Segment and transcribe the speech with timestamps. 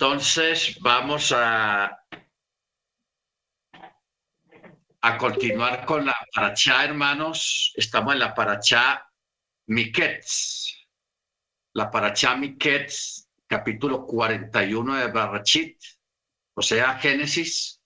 [0.00, 2.06] Entonces vamos a,
[5.02, 7.74] a continuar con la paracha, hermanos.
[7.76, 9.06] Estamos en la paracha
[9.66, 10.88] Miketz.
[11.74, 15.78] La paracha Miketz, capítulo 41 de Barrachit,
[16.54, 17.82] o sea, Génesis.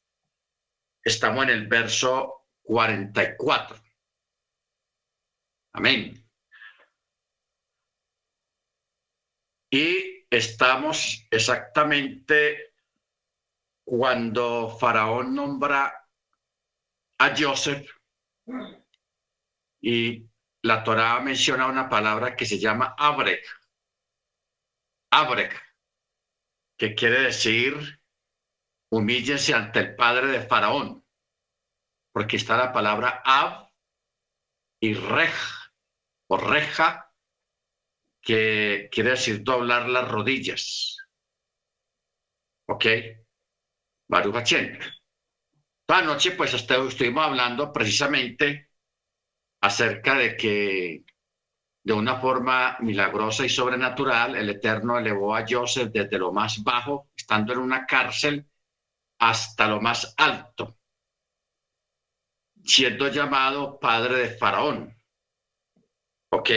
[1.03, 3.77] Estamos en el verso 44.
[5.73, 6.25] Amén.
[9.69, 12.75] Y estamos exactamente
[13.85, 16.09] cuando Faraón nombra
[17.18, 17.89] a Joseph
[19.81, 20.26] y
[20.62, 23.45] la Torá menciona una palabra que se llama Abrek.
[25.11, 25.62] Abrek,
[26.76, 28.01] que quiere decir
[28.90, 31.04] humíllese ante el padre de Faraón,
[32.12, 33.69] porque está la palabra Ab
[34.81, 35.34] y Rej,
[36.28, 37.03] o Reja,
[38.25, 40.97] que quiere decir doblar las rodillas.
[42.67, 42.87] ¿Ok?
[44.09, 44.78] Baruch Hachem.
[45.87, 48.71] Toda noche, pues, estuvimos hablando precisamente
[49.61, 51.05] acerca de que
[51.83, 57.11] de una forma milagrosa y sobrenatural, el Eterno elevó a Joseph desde lo más bajo,
[57.15, 58.47] estando en una cárcel,
[59.19, 60.79] hasta lo más alto,
[62.65, 64.97] siendo llamado padre de Faraón.
[66.31, 66.51] ¿Ok?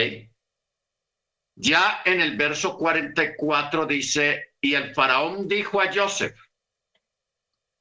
[1.60, 6.38] Ya en el verso 44 dice, y el faraón dijo a Joseph,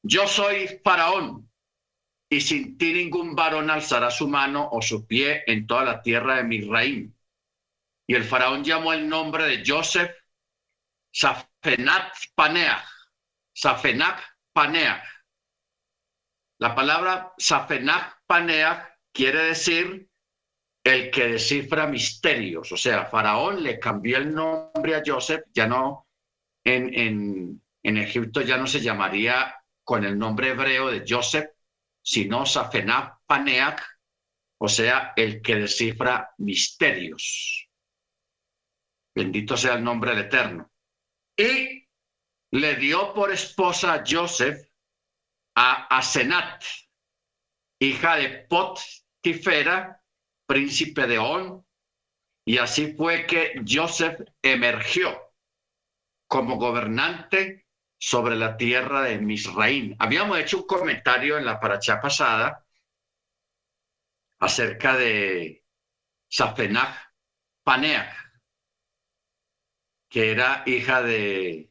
[0.02, 1.48] yo soy faraón,
[2.28, 6.38] y sin ti ningún varón alzará su mano o su pie en toda la tierra
[6.38, 7.14] de Misraim.
[8.08, 10.12] Y el faraón llamó el nombre de Joseph
[11.12, 12.84] Safenat Paneach,
[13.54, 14.20] Safenat
[14.54, 15.04] Paneach.
[16.58, 20.07] La palabra Safenat Paneach quiere decir
[20.88, 22.72] el que descifra misterios.
[22.72, 26.08] O sea, Faraón le cambió el nombre a Joseph, ya no,
[26.64, 31.50] en, Egipto ya no se llamaría con el nombre hebreo de Joseph,
[32.02, 33.82] sino Safenah Paneach,
[34.60, 37.70] o sea, el que descifra misterios.
[39.14, 40.72] Bendito sea el nombre del Eterno.
[41.36, 41.86] Y
[42.52, 44.58] le dio por esposa a Joseph
[45.56, 46.64] a Asenat,
[47.80, 49.97] hija de Potifera,
[50.48, 51.66] príncipe de On,
[52.46, 55.34] y así fue que Joseph emergió
[56.28, 57.68] como gobernante
[58.00, 59.96] sobre la tierra de Misraín.
[60.00, 62.66] Habíamos hecho un comentario en la paracha pasada
[64.40, 65.66] acerca de
[66.30, 67.12] Safenach
[67.64, 68.16] Paneach,
[70.10, 71.70] que era hija de,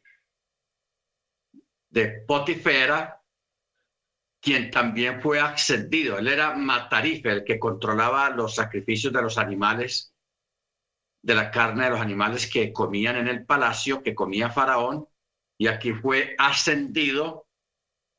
[1.89, 3.16] de Potifera,
[4.47, 6.21] quien también fue ascendido.
[6.21, 10.15] Él era Matarife, el que controlaba los sacrificios de los animales,
[11.21, 15.09] de la carne de los animales que comían en el palacio, que comía Faraón,
[15.59, 17.49] y aquí fue ascendido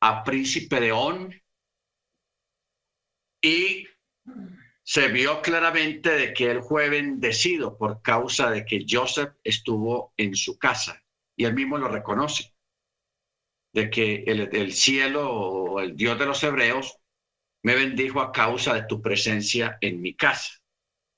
[0.02, 1.34] a príncipe de On
[3.42, 3.88] y
[4.84, 10.36] se vio claramente de que él fue bendecido por causa de que Joseph estuvo en
[10.36, 11.02] su casa.
[11.38, 12.56] Y él mismo lo reconoce
[13.74, 16.98] de que el, cielo o el Dios de los hebreos
[17.64, 20.54] me bendijo a causa de tu presencia en mi casa.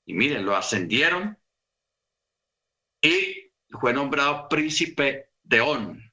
[0.06, 1.38] Y miren, lo ascendieron
[3.00, 6.12] y fue nombrado príncipe de On.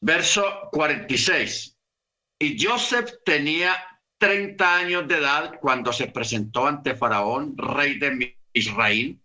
[0.00, 1.78] Verso 46.
[2.40, 3.76] Y Joseph tenía
[4.18, 9.20] 30 años de edad cuando se presentó ante Faraón, rey de Israel.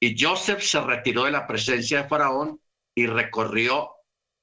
[0.00, 2.60] Y Joseph se retiró de la presencia de Faraón
[2.96, 3.90] y recorrió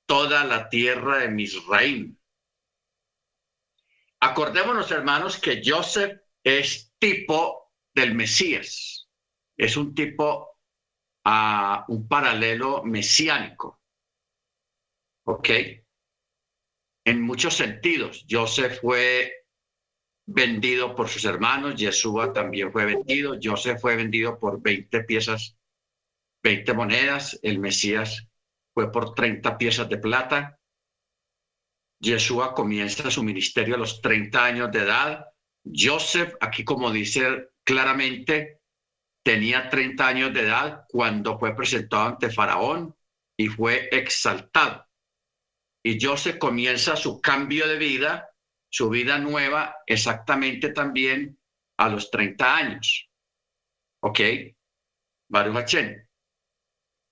[0.06, 2.18] toda la tierra de Misraim.
[4.20, 9.10] Acordémonos, hermanos, que Joseph es tipo del Mesías.
[9.58, 10.60] Es un tipo
[11.26, 13.82] a un paralelo mesiánico.
[15.26, 15.50] ¿Ok?
[17.06, 19.34] En muchos sentidos, Joseph fue
[20.26, 25.58] vendido por sus hermanos, Yeshua también fue vendido, Joseph fue vendido por 20 piezas,
[26.44, 28.30] 20 monedas, el Mesías
[28.74, 30.60] fue por 30 piezas de plata.
[32.00, 35.26] Yeshua comienza su ministerio a los 30 años de edad.
[35.64, 38.62] Joseph, aquí como dice claramente,
[39.24, 42.96] tenía 30 años de edad cuando fue presentado ante Faraón
[43.38, 44.86] y fue exaltado.
[45.84, 48.30] Y Joseph comienza su cambio de vida,
[48.70, 51.38] su vida nueva, exactamente también
[51.78, 53.10] a los 30 años.
[54.02, 54.20] ¿Ok?
[55.30, 55.76] Baruch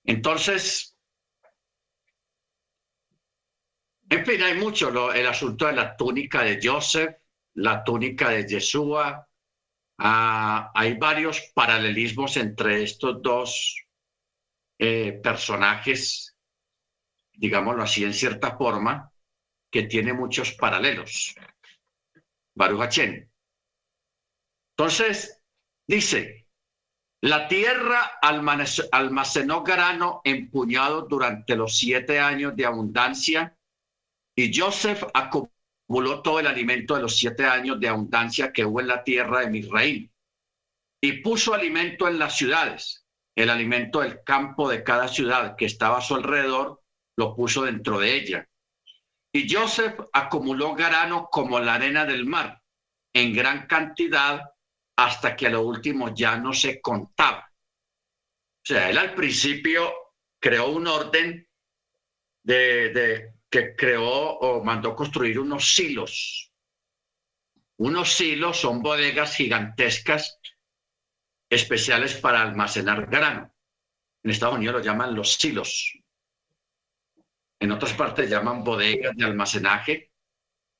[0.04, 0.91] Entonces,
[4.12, 7.16] En fin, hay mucho, el asunto de la túnica de Joseph,
[7.54, 9.26] la túnica de Yeshua.
[9.96, 13.74] Ah, hay varios paralelismos entre estos dos
[14.78, 16.36] eh, personajes,
[17.32, 19.10] digámoslo así, en cierta forma,
[19.70, 21.34] que tiene muchos paralelos.
[22.54, 22.98] Baruch
[24.76, 25.42] Entonces,
[25.86, 26.48] dice,
[27.22, 33.56] la tierra almacenó grano empuñado durante los siete años de abundancia
[34.36, 38.88] y Joseph acumuló todo el alimento de los siete años de abundancia que hubo en
[38.88, 40.10] la tierra de Misraim
[41.02, 43.04] y puso alimento en las ciudades.
[43.34, 46.82] El alimento del campo de cada ciudad que estaba a su alrededor
[47.16, 48.48] lo puso dentro de ella.
[49.34, 52.62] Y Joseph acumuló grano como la arena del mar,
[53.14, 54.42] en gran cantidad,
[54.96, 57.50] hasta que a lo último ya no se contaba.
[57.50, 59.92] O sea, él al principio
[60.38, 61.48] creó un orden
[62.44, 66.50] de, que creó o mandó construir unos silos.
[67.76, 70.40] Unos silos son bodegas gigantescas
[71.50, 73.54] especiales para almacenar grano.
[74.22, 75.98] En Estados Unidos lo llaman los silos.
[77.60, 80.12] En otras partes llaman bodegas de almacenaje,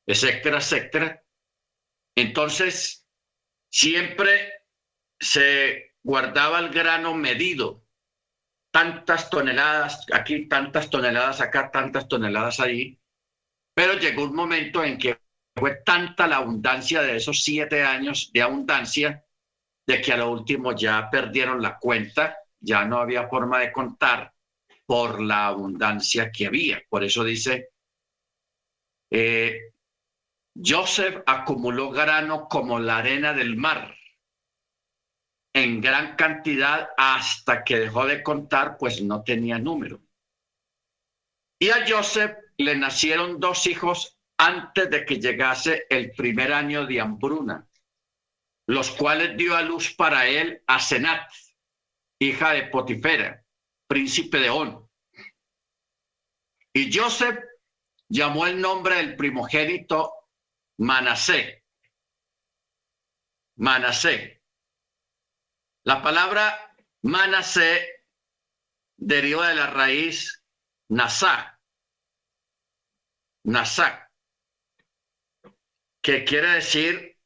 [0.06, 1.22] etcétera, etcétera.
[2.16, 3.06] Entonces,
[3.68, 4.64] siempre
[5.20, 7.81] se guardaba el grano medido,
[8.72, 12.98] tantas toneladas, aquí tantas toneladas, acá tantas toneladas ahí,
[13.74, 15.18] pero llegó un momento en que
[15.54, 19.24] fue tanta la abundancia de esos siete años de abundancia,
[19.86, 24.32] de que a lo último ya perdieron la cuenta, ya no había forma de contar
[24.86, 26.82] por la abundancia que había.
[26.88, 27.70] Por eso dice,
[29.10, 29.72] eh,
[30.54, 33.94] Joseph acumuló grano como la arena del mar
[35.54, 40.00] en gran cantidad hasta que dejó de contar, pues no tenía número.
[41.58, 47.00] Y a Joseph le nacieron dos hijos antes de que llegase el primer año de
[47.00, 47.68] hambruna,
[48.66, 51.30] los cuales dio a luz para él a Senat,
[52.18, 53.44] hija de Potifera,
[53.86, 54.88] príncipe de On.
[56.72, 57.38] Y Joseph
[58.08, 60.12] llamó el nombre del primogénito
[60.78, 61.64] Manasé.
[63.56, 64.41] Manasé.
[65.84, 68.04] La palabra Manasé
[68.96, 70.44] deriva de la raíz
[70.90, 71.58] Nasá.
[73.44, 74.08] Nasá.
[76.00, 77.18] Que quiere decir,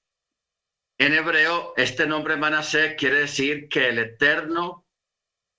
[0.98, 4.86] en hebreo, este nombre Manasé quiere decir que el Eterno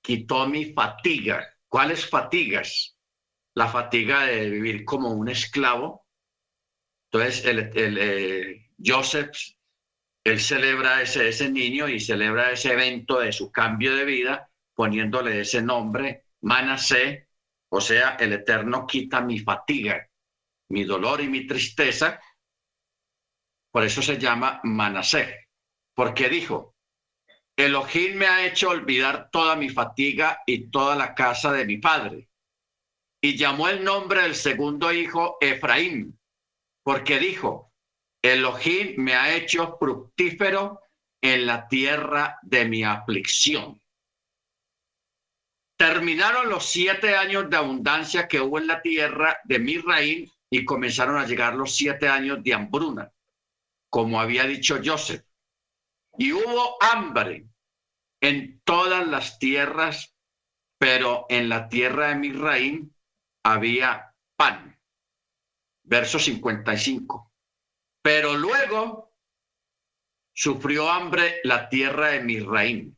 [0.02, 1.48] quitó mi fatiga.
[1.68, 2.98] ¿Cuáles fatigas?
[3.54, 6.08] La fatiga de vivir como un esclavo.
[7.12, 9.36] Entonces, el, eh, Joseph,
[10.28, 15.62] él celebra ese, niño y celebra ese evento de su cambio de vida poniéndole ese
[15.62, 17.30] nombre, Manasé,
[17.70, 20.06] o sea, el Eterno quita mi fatiga,
[20.70, 22.20] mi dolor y mi tristeza.
[23.72, 25.48] Por eso se llama Manasé,
[25.96, 26.76] porque dijo,
[27.56, 32.30] Elohim me ha hecho olvidar toda mi fatiga y toda la casa de mi padre.
[33.22, 36.20] Y llamó el nombre del segundo hijo Efraín,
[36.84, 37.67] porque dijo,
[38.28, 40.82] Elohim me ha hecho fructífero
[41.22, 43.82] en la tierra de mi aflicción.
[45.78, 51.18] Terminaron los siete años de abundancia que hubo en la tierra de Misraín y comenzaron
[51.18, 53.14] a llegar los siete años de hambruna,
[53.90, 55.24] como había dicho Joseph.
[56.18, 57.48] Y hubo hambre
[58.20, 60.16] en todas las tierras,
[60.78, 62.96] pero en la tierra de Misraín
[63.44, 64.78] había pan.
[65.84, 67.27] Verso 55.
[68.08, 69.14] Pero luego
[70.34, 72.98] sufrió hambre la tierra de Misraín,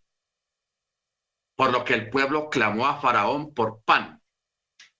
[1.55, 4.21] por lo que el pueblo clamó a Faraón por pan.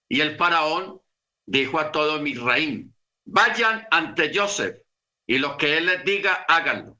[0.09, 0.99] Y el Faraón
[1.45, 4.81] dijo a todo Misraín, vayan ante Joseph
[5.27, 6.97] y lo que él les diga, háganlo.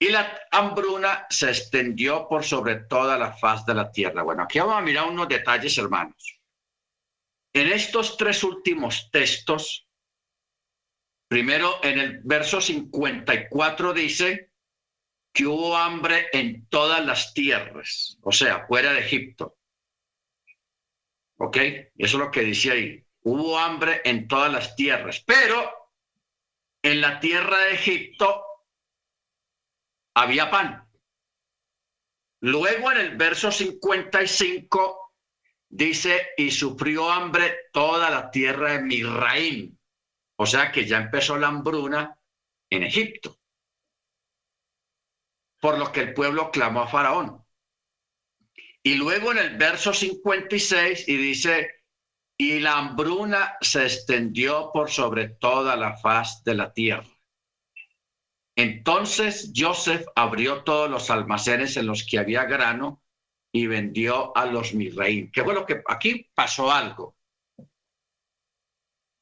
[0.00, 4.24] Y la hambruna se extendió por sobre toda la faz de la tierra.
[4.24, 6.40] Bueno, aquí vamos a mirar unos detalles, hermanos.
[7.52, 9.86] En estos tres últimos textos,
[11.34, 14.52] primero en el verso 54 dice
[15.32, 19.56] que hubo hambre en todas las tierras, o sea, fuera de Egipto.
[21.38, 21.56] ¿Ok?
[21.56, 23.04] Eso es lo que dice ahí.
[23.22, 25.90] Hubo hambre en todas las tierras, pero
[26.82, 28.44] en la tierra de Egipto
[30.14, 30.88] había pan.
[32.42, 35.14] Luego en el verso 55
[35.68, 39.73] dice, y sufrió hambre toda la tierra de Misraim.
[40.36, 42.18] O sea que ya empezó la hambruna
[42.70, 43.38] en Egipto.
[45.60, 47.44] Por lo que el pueblo clamó a Faraón.
[48.82, 51.84] Y luego en el verso 56 y dice,
[52.36, 57.08] y la hambruna se extendió por sobre toda la faz de la tierra.
[58.56, 63.02] Entonces Joseph abrió todos los almacenes en los que había grano
[63.52, 65.30] y vendió a los Misraim.
[65.30, 67.16] ¿Qué fue lo que aquí pasó algo?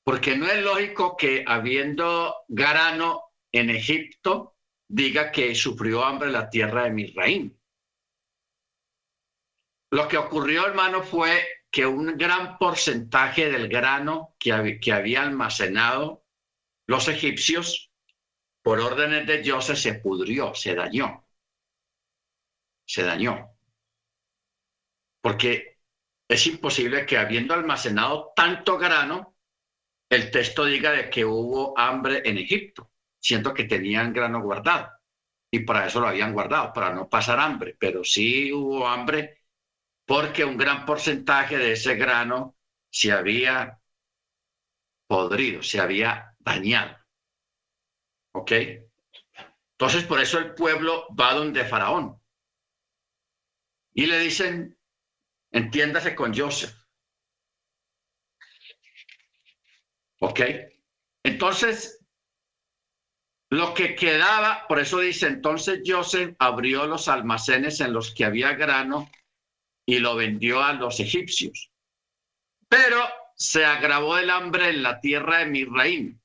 [0.04, 4.56] Porque no es lógico que habiendo grano en Egipto
[4.88, 7.56] diga que sufrió hambre la tierra de Misraim.
[9.90, 16.24] Lo que ocurrió, hermano, fue que un gran porcentaje del grano que, que había almacenado
[16.86, 17.90] los egipcios,
[18.62, 21.26] por órdenes de Joseph, se pudrió, se dañó.
[22.86, 23.56] Se dañó.
[25.20, 25.78] Porque
[26.28, 29.31] es imposible que habiendo almacenado tanto grano,
[30.12, 34.90] el texto diga de que hubo hambre en Egipto, siendo que tenían grano guardado.
[35.50, 37.76] Y para eso lo habían guardado, para no pasar hambre.
[37.78, 39.38] Pero sí hubo hambre
[40.04, 42.58] porque un gran porcentaje de ese grano
[42.90, 43.80] se había
[45.06, 46.98] podrido, se había dañado.
[48.34, 48.52] ¿Ok?
[49.78, 52.20] Entonces, por eso el pueblo va donde Faraón.
[53.94, 54.78] Y le dicen,
[55.50, 56.81] entiéndase con Joseph.
[60.22, 60.40] ¿Ok?
[61.24, 62.04] Entonces,
[63.50, 68.54] lo que quedaba, por eso dice, entonces Joseph abrió los almacenes en los que había
[68.54, 69.10] grano
[69.84, 71.70] y lo vendió a los egipcios.
[72.68, 72.98] Pero
[73.34, 76.20] se agravó el hambre en la tierra de Misraim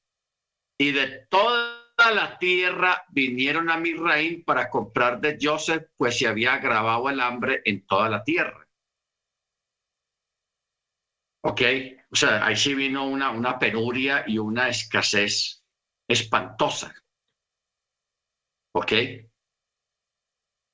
[0.79, 6.53] y de toda la tierra vinieron a Misraim para comprar de Joseph, pues se había
[6.53, 8.67] agravado el hambre en toda la tierra.
[11.41, 11.61] ¿Ok?
[12.11, 15.63] O sea, ahí sí vino una, una penuria y una escasez
[16.07, 16.93] espantosa.
[18.73, 18.93] ¿Ok?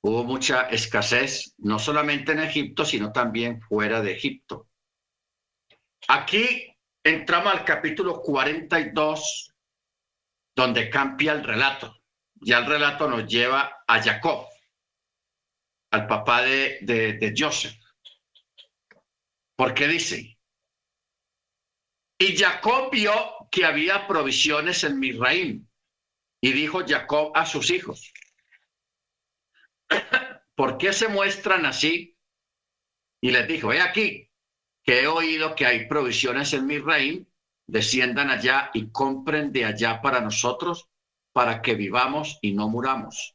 [0.04, 4.68] hubo mucha escasez, no solamente en Egipto, sino también fuera de Egipto.
[6.08, 9.54] Aquí entramos al capítulo 42,
[10.54, 11.96] donde cambia el relato.
[12.34, 14.46] Ya el relato nos lleva a Jacob,
[15.90, 17.74] al papá de, de, Joseph.
[19.56, 20.33] Porque dice,
[22.24, 25.68] y Jacob vio que había provisiones en Misraim,
[26.40, 28.12] y dijo Jacob a sus hijos,
[30.54, 32.16] ¿por qué se muestran así?
[33.20, 34.30] Y les dijo, he aquí
[34.82, 37.26] que he oído que hay provisiones en mi reino,
[37.66, 40.88] desciendan allá y compren de allá para nosotros,
[41.32, 43.34] para que vivamos y no muramos.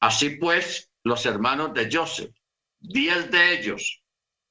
[0.00, 2.34] Así pues, los hermanos de Joseph,
[2.78, 4.02] diez de ellos,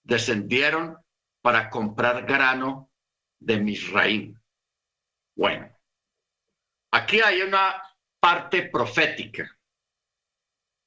[0.04, 0.98] descendieron
[1.42, 2.92] para comprar grano
[3.46, 4.42] de Misraim.
[5.36, 5.70] Bueno,
[6.92, 7.82] aquí hay una
[8.20, 9.48] parte profética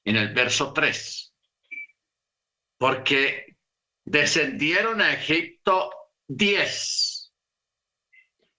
[0.05, 1.35] en el verso 3.
[2.77, 3.57] Porque
[4.05, 5.91] descendieron a Egipto
[6.27, 7.33] 10,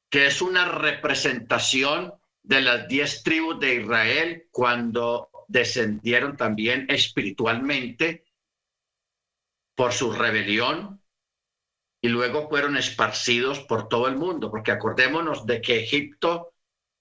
[0.09, 8.23] que es una representación de las diez tribus de Israel cuando descendieron también espiritualmente
[9.75, 11.01] por su rebelión
[12.01, 16.53] y luego fueron esparcidos por todo el mundo, porque acordémonos de que Egipto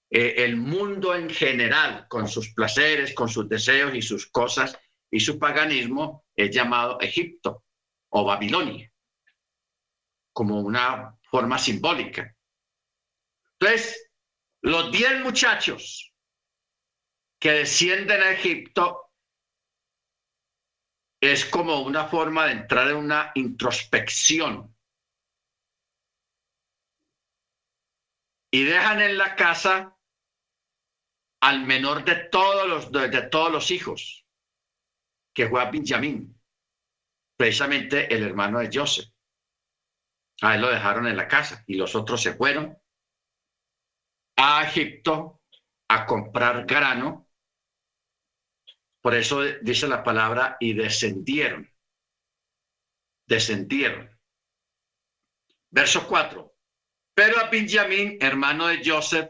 [0.09, 4.77] eh, el mundo en general, con sus placeres, con sus deseos y sus cosas
[5.11, 7.63] y su paganismo, es llamado Egipto
[8.09, 8.91] o Babilonia,
[10.33, 12.35] como una forma simbólica.
[13.59, 14.09] Entonces,
[14.61, 16.11] los diez muchachos
[17.39, 19.11] que descienden a Egipto
[21.21, 24.75] es como una forma de entrar en una introspección.
[28.51, 29.95] Y dejan en la casa
[31.41, 34.25] al menor de todos los, de, todos los hijos,
[35.33, 36.39] que fue a Benjamín,
[37.37, 39.09] precisamente el hermano de Joseph.
[40.41, 42.77] A él lo dejaron en la casa y los otros se fueron
[44.37, 45.41] a Egipto
[45.89, 47.27] a comprar grano.
[49.01, 51.69] Por eso dice la palabra y descendieron.
[53.25, 54.09] Descendieron.
[55.69, 56.53] Verso 4.
[57.19, 59.29] Pero a Benjamín, hermano de Joseph,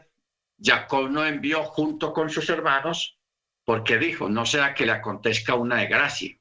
[0.62, 3.18] Jacob no envió junto con sus hermanos
[3.64, 6.38] porque dijo, no sea que le acontezca una desgracia.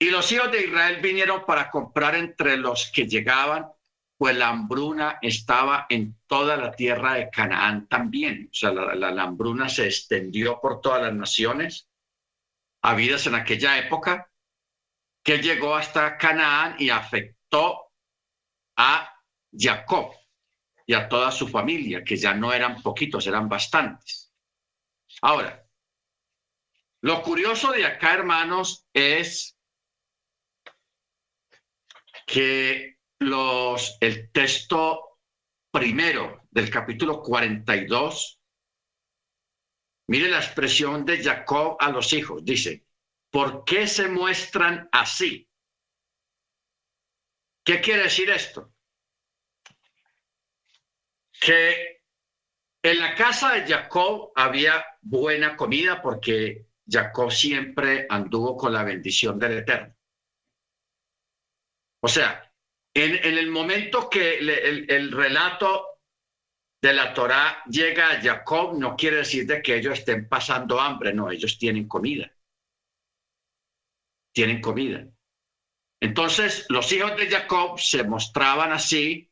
[0.00, 3.68] Y los hijos de Israel vinieron para comprar entre los que llegaban,
[4.18, 8.48] pues la hambruna estaba en toda la tierra de Canaán también.
[8.50, 11.88] O sea, la, hambruna se extendió por todas las naciones
[12.82, 14.28] habidas en aquella época,
[15.22, 17.92] que llegó hasta Canaán y afectó
[18.76, 19.15] a
[19.56, 20.14] Jacob
[20.86, 24.32] y a toda su familia, que ya no eran poquitos, eran bastantes.
[25.22, 25.66] Ahora,
[27.02, 29.58] lo curioso de acá, hermanos, es
[32.26, 35.20] que los, el texto
[35.70, 38.40] primero del capítulo 42,
[40.08, 42.86] mire la expresión de Jacob a los hijos, dice,
[43.30, 45.48] ¿por qué se muestran así?
[47.64, 48.75] ¿Qué quiere decir esto?
[51.46, 52.02] Que
[52.82, 59.38] en la casa de Jacob había buena comida porque Jacob siempre anduvo con la bendición
[59.38, 59.94] del Eterno.
[62.02, 62.52] O sea,
[62.92, 66.00] en, el momento que el, relato
[66.82, 71.14] de la Torá llega a Jacob, no quiere decir de que ellos estén pasando hambre,
[71.14, 72.28] no, ellos tienen comida.
[74.34, 75.06] Tienen comida.
[76.00, 79.30] Entonces, los hijos de Jacob se mostraban así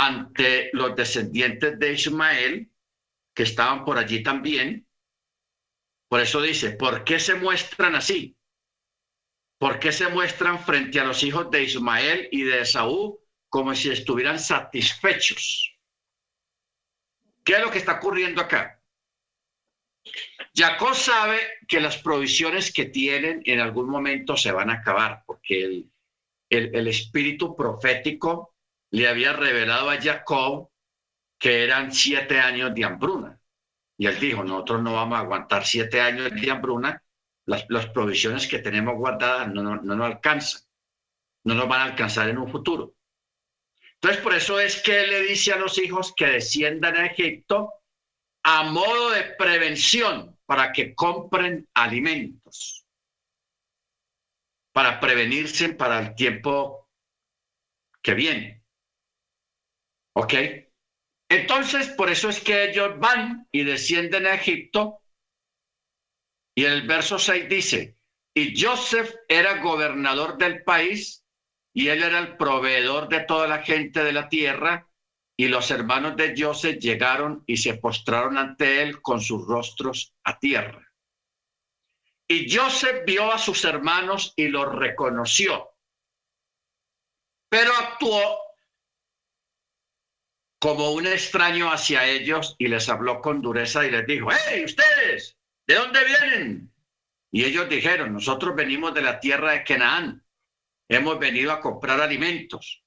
[0.00, 2.72] ante los descendientes de Ismael,
[3.34, 4.88] que estaban por allí también.
[6.08, 8.34] Por eso dice, ¿por qué se muestran así?
[9.58, 13.90] ¿Por qué se muestran frente a los hijos de Ismael y de Esaú como si
[13.90, 15.76] estuvieran satisfechos?
[17.44, 18.82] ¿Qué es lo que está ocurriendo acá?
[20.54, 21.38] Jacob sabe
[21.68, 25.90] que las provisiones que tienen en algún momento se van a acabar, porque el,
[26.48, 28.54] el, espíritu profético
[28.90, 30.70] le había revelado a Jacob
[31.38, 33.40] que eran siete años de hambruna.
[33.96, 37.02] Y él dijo, nosotros no vamos a aguantar siete años de hambruna
[37.46, 40.62] las, provisiones que tenemos guardadas no, no, no nos alcanzan,
[41.44, 42.94] no nos van a alcanzar en un futuro.
[43.94, 47.72] Entonces, por eso es que él le dice a los hijos que desciendan a Egipto
[48.42, 52.86] a modo de prevención para que compren alimentos,
[54.72, 56.88] para prevenirse para el tiempo
[58.02, 58.59] que viene.
[60.14, 60.34] ¿Ok?
[61.28, 65.00] Entonces, por eso es que ellos van y descienden a Egipto
[66.54, 67.96] y el verso 6 dice,
[68.34, 71.24] y Joseph era gobernador del país
[71.72, 74.88] y él era el proveedor de toda la gente de la tierra
[75.36, 80.38] y los hermanos de Joseph llegaron y se postraron ante él con sus rostros a
[80.38, 80.86] tierra.
[82.28, 85.70] Y Joseph vio a sus hermanos y los reconoció,
[87.48, 88.49] pero actuó
[90.60, 95.36] como un extraño hacia ellos y les habló con dureza y les dijo, ¡Hey, ustedes!
[95.66, 96.72] ¿de dónde vienen?
[97.32, 100.26] Y ellos dijeron, nosotros venimos de la tierra de Canaán,
[100.88, 102.84] hemos venido a comprar alimentos.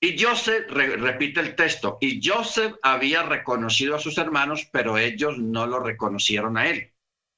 [0.00, 5.66] Y Joseph, repite el texto, y Joseph había reconocido a sus hermanos, pero ellos no
[5.66, 6.92] lo reconocieron a él,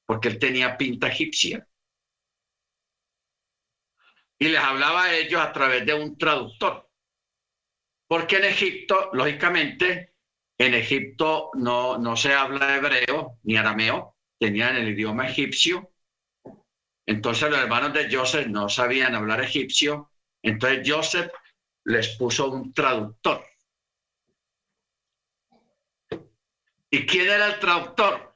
[0.05, 1.67] porque él tenía pinta egipcia.
[4.39, 6.90] Y les hablaba a ellos a través de un traductor.
[8.11, 10.15] Porque en Egipto, lógicamente,
[10.57, 15.93] en Egipto no, no se habla hebreo ni arameo, tenían el idioma egipcio.
[17.05, 20.11] Entonces los hermanos de Joseph no sabían hablar egipcio.
[20.43, 21.31] Entonces Joseph
[21.85, 23.45] les puso un traductor.
[26.89, 28.35] ¿Y quién era el traductor?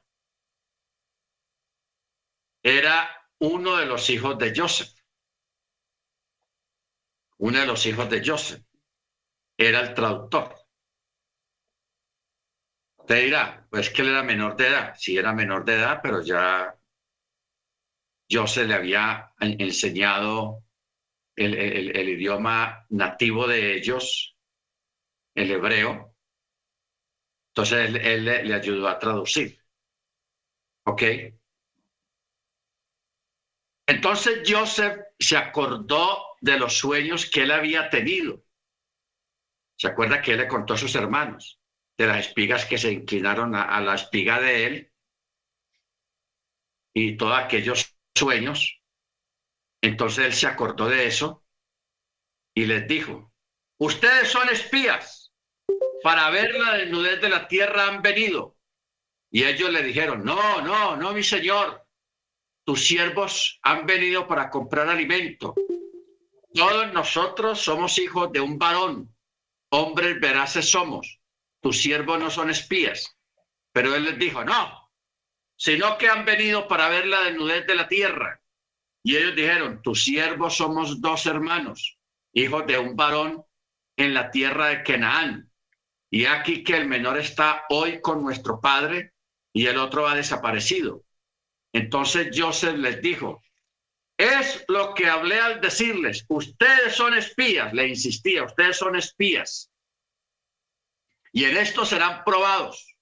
[2.62, 4.98] Era uno de los hijos de Joseph.
[7.36, 8.62] Uno de los hijos de Joseph.
[9.58, 10.54] Era el traductor.
[13.06, 14.94] Te dirá, pues que él era menor de edad.
[14.98, 16.76] Sí, era menor de edad, pero ya
[18.28, 20.64] yo se le había enseñado
[21.36, 24.36] el, idioma nativo de ellos,
[25.34, 26.14] el hebreo.
[27.50, 29.58] Entonces él, le, ayudó a traducir.
[30.84, 31.02] ¿Ok?
[33.86, 38.45] Entonces Joseph se acordó de los sueños que él había tenido.
[39.76, 41.60] Se acuerda que él le contó a sus hermanos
[41.98, 44.92] de las espigas que se inclinaron a, la espiga de él
[46.94, 48.80] y todos aquellos sueños.
[49.82, 51.44] Entonces él se acordó de eso
[52.54, 53.32] y les dijo,
[53.78, 55.32] ustedes son espías,
[56.02, 58.56] para ver la desnudez de la tierra han venido.
[59.30, 61.86] Y ellos le dijeron, no, no, no, mi señor,
[62.64, 65.54] tus siervos han venido para comprar alimento.
[66.54, 69.15] Todos nosotros somos hijos de un varón,
[69.70, 71.20] hombres veraces somos
[71.66, 73.16] tus siervos no son espías.
[73.72, 74.88] Pero él les dijo, no,
[75.56, 78.40] sino que han venido para ver la desnudez de la tierra.
[79.02, 81.98] Y ellos dijeron, tus siervos somos dos hermanos,
[82.32, 83.44] hijos de un varón
[83.96, 85.50] en la tierra de Canaán.
[86.08, 89.14] Y aquí que el menor está hoy con nuestro padre
[89.52, 91.02] y el otro ha desaparecido.
[91.72, 93.42] Entonces Joseph les dijo,
[94.18, 99.70] es lo que hablé al decirles, ustedes son espías, le insistía, ustedes son espías.
[101.32, 102.96] Y en esto serán probados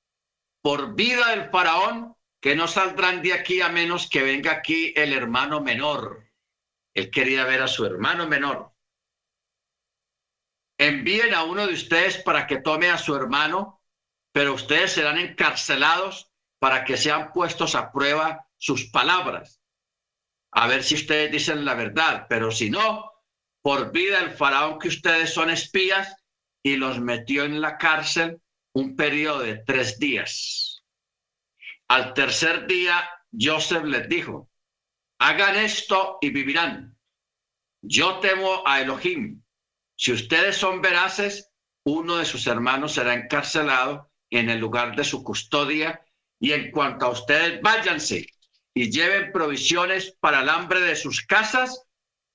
[0.61, 5.13] por vida del faraón, que no saldrán de aquí a menos que venga aquí el
[5.13, 6.31] hermano menor.
[6.95, 8.73] Él quería ver a su hermano menor.
[10.79, 13.83] Envíen a uno de ustedes para que tome a su hermano,
[14.33, 19.61] pero ustedes serán encarcelados para que sean puestos a prueba sus palabras.
[20.55, 23.11] A ver si ustedes dicen la verdad, pero si no,
[23.61, 26.15] por vida el faraón que ustedes son espías
[26.63, 28.41] y los metió en la cárcel
[28.73, 30.85] un periodo de tres días.
[31.89, 34.49] Al tercer día, Joseph les dijo,
[35.19, 36.97] hagan esto y vivirán.
[37.83, 39.43] Yo temo a Elohim.
[39.97, 41.51] Si ustedes son veraces,
[41.85, 46.01] uno de sus hermanos será encarcelado en el lugar de su custodia
[46.39, 48.34] y en cuanto a ustedes, váyanse
[48.75, 51.87] y lleven provisiones para el hambre de sus casas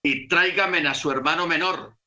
[0.01, 1.97] y tráiganme a su hermano menor.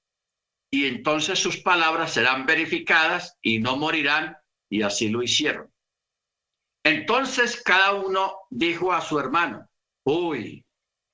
[0.71, 4.37] Y entonces sus palabras serán verificadas y no morirán.
[4.71, 5.71] Y así lo hicieron.
[6.83, 9.69] Entonces cada uno dijo a su hermano,
[10.05, 10.65] uy,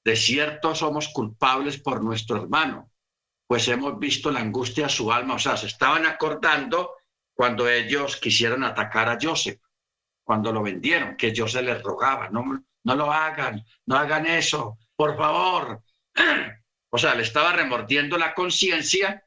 [0.05, 2.93] de cierto somos culpables por nuestro hermano,
[3.49, 5.35] pues hemos visto la angustia de su alma.
[5.35, 6.95] O sea, se estaban acordando
[7.35, 9.61] cuando ellos quisieron atacar a Joseph,
[10.25, 15.17] cuando lo vendieron, que Joseph les rogaba, no, no lo hagan, no hagan eso, por
[15.17, 15.83] favor.
[16.91, 19.23] O sea, le estaba remordiendo la conciencia.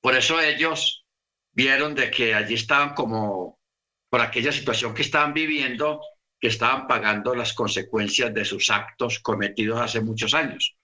[0.00, 1.04] Por eso ellos
[1.52, 3.60] vieron de que allí estaban como
[4.08, 6.00] por aquella situación que estaban viviendo,
[6.40, 10.74] que estaban pagando las consecuencias de sus actos cometidos hace muchos años.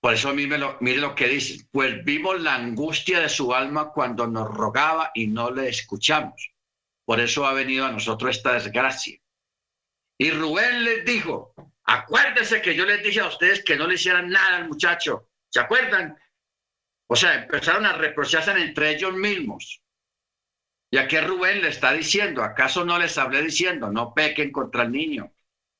[0.00, 3.92] Por eso mire lo, mire lo que dice, pues vimos la angustia de su alma
[3.92, 6.50] cuando nos rogaba y no le escuchamos.
[7.04, 9.20] Por eso ha venido a nosotros esta desgracia.
[10.18, 14.30] Y Rubén les dijo, acuérdense que yo les dije a ustedes que no le hicieran
[14.30, 15.30] nada al muchacho.
[15.50, 16.16] ¿Se acuerdan?
[17.08, 19.82] O sea, empezaron a reprocharse entre ellos mismos.
[20.90, 24.92] Y aquí Rubén le está diciendo, ¿acaso no les hablé diciendo, no pequen contra el
[24.92, 25.32] niño?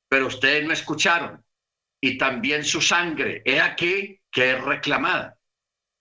[0.08, 1.44] Pero ustedes no escucharon.
[2.00, 5.38] Y también su sangre, es aquí que es reclamada.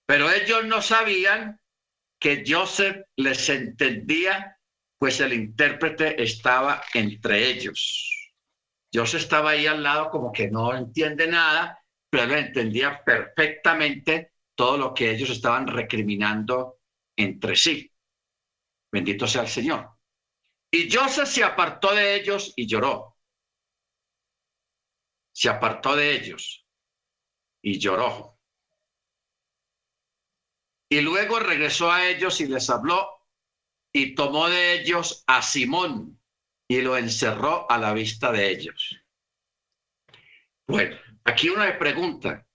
[0.06, 1.60] Pero ellos no sabían
[2.20, 4.60] que Joseph les entendía,
[5.00, 8.15] pues el intérprete estaba entre ellos.
[8.96, 14.94] Joseph estaba ahí al lado como que no entiende nada, pero entendía perfectamente todo lo
[14.94, 16.80] que ellos estaban recriminando
[17.16, 17.92] entre sí.
[18.92, 19.90] Bendito sea el Señor.
[20.72, 23.18] Y Joseph se apartó de ellos y lloró.
[25.34, 26.66] Se apartó de ellos
[27.62, 28.40] y lloró.
[30.90, 33.10] Y luego regresó a ellos y les habló
[33.92, 36.22] y tomó de ellos a Simón
[36.68, 39.00] y lo encerró a la vista de ellos.
[40.68, 42.48] Bueno, aquí uno pregunta,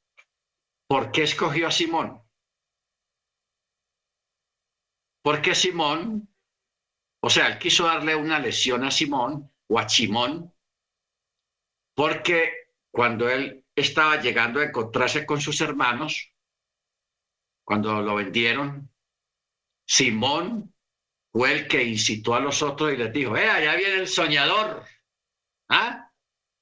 [0.88, 2.20] ¿por qué escogió a Simón?
[5.22, 6.30] Porque Simón
[7.22, 10.52] o sea, él quiso darle una lesión a Simón o a Simón,
[11.94, 16.32] porque cuando él estaba llegando a encontrarse con sus hermanos,
[17.62, 18.90] cuando lo vendieron,
[19.86, 20.74] Simón
[21.32, 24.84] fue el que incitó a los otros y les dijo, eh, allá viene el soñador,
[25.68, 26.10] ¿ah?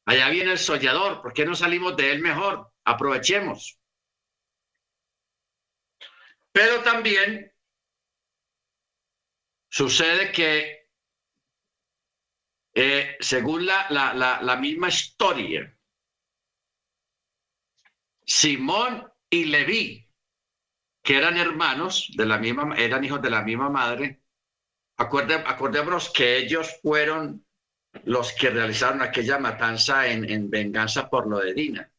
[0.06, 2.72] Allá viene el soñador, ¿por qué no salimos de él mejor?
[2.84, 3.78] Aprovechemos.
[6.52, 7.52] Pero también
[9.70, 10.88] Sucede que,
[12.74, 15.76] eh, según la, la, la, misma historia,
[18.24, 20.10] Simón y Leví,
[21.02, 24.22] que eran hermanos de la misma, eran hijos de la misma madre,
[24.98, 27.46] acordémonos que ellos fueron
[28.04, 31.90] los que realizaron aquella matanza en, en, venganza por lo de Dina.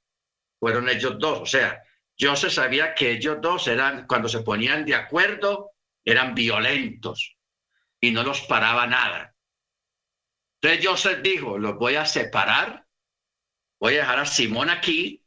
[0.59, 1.39] Fueron ellos dos.
[1.39, 1.81] O sea,
[2.17, 5.71] yo se sabía que ellos dos eran, cuando se ponían de acuerdo,
[6.03, 7.37] eran violentos
[8.01, 9.33] y no los paraba nada.
[10.61, 12.85] Entonces Joseph dijo, los voy a separar,
[13.79, 15.23] voy a dejar a Simón aquí,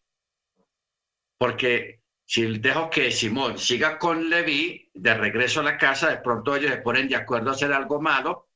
[1.39, 2.02] porque
[2.33, 6.71] si dejo que Simón siga con Leví de regreso a la casa, de pronto ellos
[6.71, 8.49] se ponen de acuerdo a hacer algo malo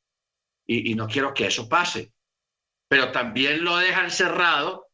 [0.66, 2.14] y, y no quiero que eso pase.
[2.88, 4.86] Pero también lo dejan cerrado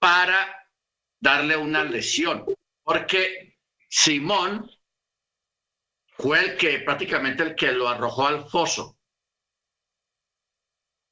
[0.00, 0.68] para
[1.20, 2.44] darle una lesión,
[2.82, 4.68] porque Simón
[6.18, 8.98] fue el que prácticamente el que lo arrojó al foso.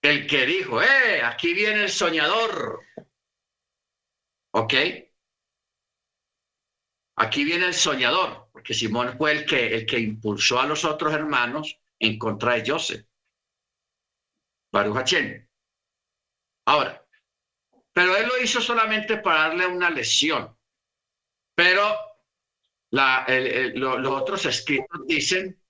[0.03, 2.81] El que dijo, eh, aquí viene el soñador.
[4.51, 4.75] ¿Ok?
[7.17, 11.13] Aquí viene el soñador, porque Simón fue el que, el que impulsó a los otros
[11.15, 13.07] hermanos en contra de Joseph.
[14.73, 15.15] Baruch
[16.67, 17.07] Ahora,
[17.93, 20.57] pero él lo hizo solamente para darle una lesión.
[21.55, 21.97] Pero
[22.91, 25.63] los otros escritos dicen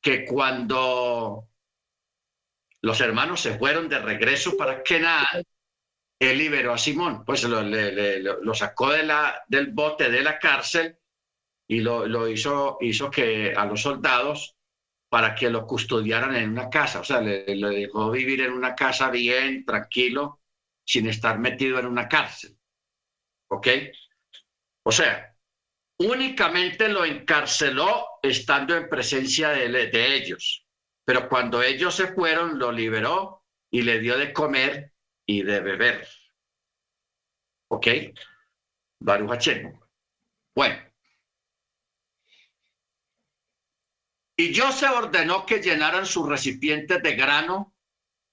[0.00, 1.48] que cuando
[2.80, 5.44] los hermanos se fueron de regreso para Kenan,
[6.22, 10.96] él liberó a Simón, pues lo, sacó del bote de la cárcel
[11.66, 12.78] y lo, hizo,
[13.10, 14.56] que a los soldados
[15.08, 18.76] para que lo custodiaran en una casa, o sea, le, le dejó vivir en una
[18.76, 20.40] casa bien, tranquilo,
[20.84, 22.56] sin estar metido en una cárcel.
[23.48, 23.68] ¿Ok?
[24.84, 25.36] O sea,
[25.98, 30.64] únicamente lo encarceló estando en presencia de, de ellos.
[31.04, 34.91] Pero cuando ellos se fueron, lo liberó y le dio de comer
[35.26, 36.08] y de beber.
[37.68, 37.86] ¿Ok?
[38.98, 39.48] Baruch
[40.54, 40.92] Bueno.
[44.36, 47.74] Y se ordenó que llenaran sus recipientes de grano,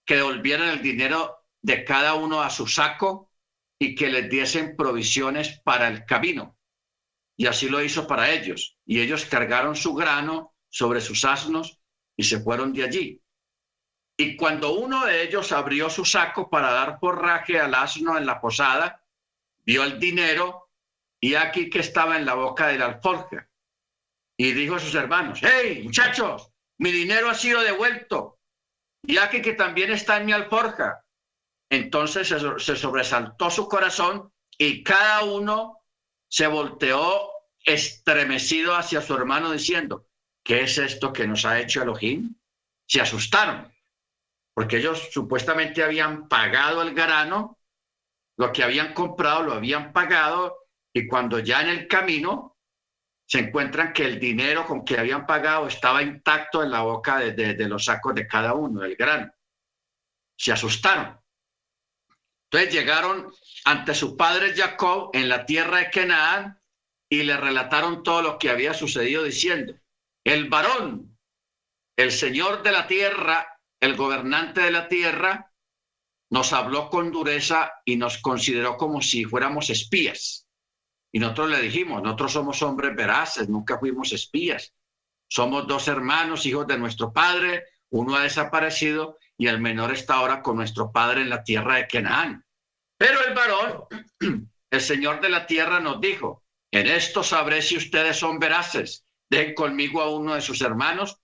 [0.06, 3.32] que devolvieran el dinero de cada uno a su saco
[3.78, 6.58] y que les diesen provisiones para el camino.
[7.38, 8.78] Y así lo hizo para ellos.
[8.86, 11.80] Y ellos cargaron su grano sobre sus asnos
[12.17, 13.21] y se fueron de allí.
[14.21, 18.41] Y cuando uno de ellos abrió su saco para dar forraje al asno en la
[18.41, 19.01] posada,
[19.65, 20.71] vio el dinero
[21.21, 23.49] y aquí que estaba en la boca de la alforja.
[24.38, 28.41] Y dijo a sus hermanos, hey muchachos, mi dinero ha sido devuelto.
[29.03, 31.01] Y aquí que también está en mi alforja.
[31.69, 35.86] Entonces se sobresaltó su corazón y cada uno
[36.27, 37.32] se volteó
[37.63, 40.08] estremecido hacia su hermano diciendo,
[40.43, 42.36] ¿qué es esto que nos ha hecho Elohim?
[42.86, 43.71] Se asustaron,
[44.60, 47.58] porque ellos supuestamente habían pagado el grano,
[48.38, 52.58] lo que habían comprado lo habían pagado, y cuando ya en el camino
[53.26, 57.69] se encuentran que el dinero con que habían pagado estaba intacto en la boca de,
[57.69, 59.32] los sacos de cada uno, del grano.
[60.38, 61.17] Se asustaron.
[62.52, 63.32] Entonces llegaron
[63.63, 66.62] ante su padre Jacob en la tierra de Canaán
[67.08, 69.74] y le relataron todo lo que había sucedido diciendo,
[70.26, 71.17] el varón,
[71.95, 75.52] el Señor de la tierra, el gobernante de la tierra,
[76.32, 80.48] nos habló con dureza y nos consideró como si fuéramos espías.
[81.12, 84.74] Y nosotros le dijimos, nosotros somos hombres veraces, nunca fuimos espías.
[85.28, 90.42] Somos dos hermanos, hijos de nuestro padre, uno ha desaparecido y el menor está ahora
[90.42, 92.46] con nuestro padre en la tierra de Canaán.
[92.98, 93.86] Pero el varón,
[94.70, 99.54] el Señor de la tierra nos dijo, en esto sabré si ustedes son veraces den
[99.54, 101.22] conmigo a uno de sus hermanos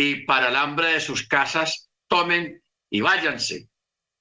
[0.00, 3.68] y para el hambre de sus casas tomen y váyanse.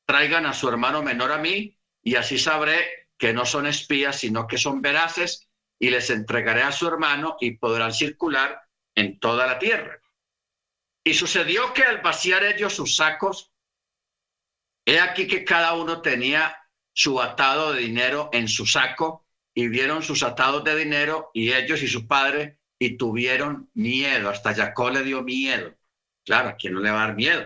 [0.06, 4.48] Traigan a su hermano menor a mí y así sabré que no son espías, sino
[4.48, 5.48] que son veraces
[5.80, 8.60] y les entregaré a su hermano y podrán circular
[8.96, 10.02] en toda la tierra.
[11.04, 13.52] Y sucedió que al vaciar ellos sus sacos,
[14.84, 16.58] he aquí que cada uno tenía
[16.92, 21.84] su atado de dinero en su saco y vieron sus atados de dinero y ellos
[21.84, 24.30] y su padre y tuvieron miedo.
[24.30, 25.76] Hasta Jacob le dio miedo.
[26.26, 27.46] Claro, ¿a quién no le va a dar miedo?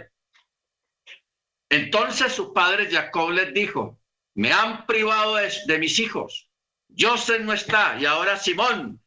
[1.70, 4.00] Entonces su padre Jacob les dijo,
[4.36, 6.50] me han privado de, mis hijos.
[6.98, 9.02] Joseph no está y ahora Simón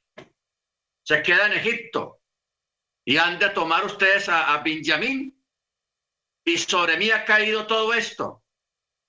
[1.03, 2.21] se queda en Egipto.
[3.07, 5.39] Y han de tomar ustedes a, a Benjamín.
[6.47, 8.43] Y sobre mí ha caído todo esto.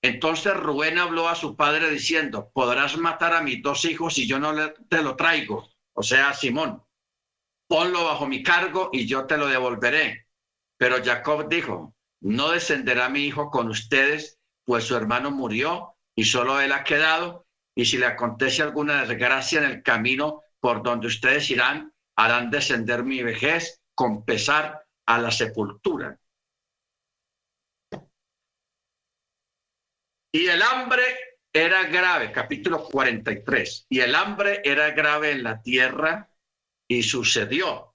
[0.02, 4.38] Entonces Rubén habló a su padre diciendo, podrás matar a mis dos hijos y yo
[4.38, 4.54] no
[4.88, 6.85] te lo traigo, o sea, Simón
[7.68, 10.26] ponlo bajo mi cargo y yo te lo devolveré.
[10.76, 16.60] Pero Jacob dijo, no descenderá mi hijo con ustedes, pues su hermano murió y solo
[16.60, 21.50] él ha quedado, y si le acontece alguna desgracia en el camino por donde ustedes
[21.50, 26.18] irán, harán descender mi vejez con pesar a la sepultura.
[30.32, 31.02] Y el hambre
[31.52, 36.28] era grave, capítulo 43, y el hambre era grave en la tierra
[36.88, 37.94] y sucedió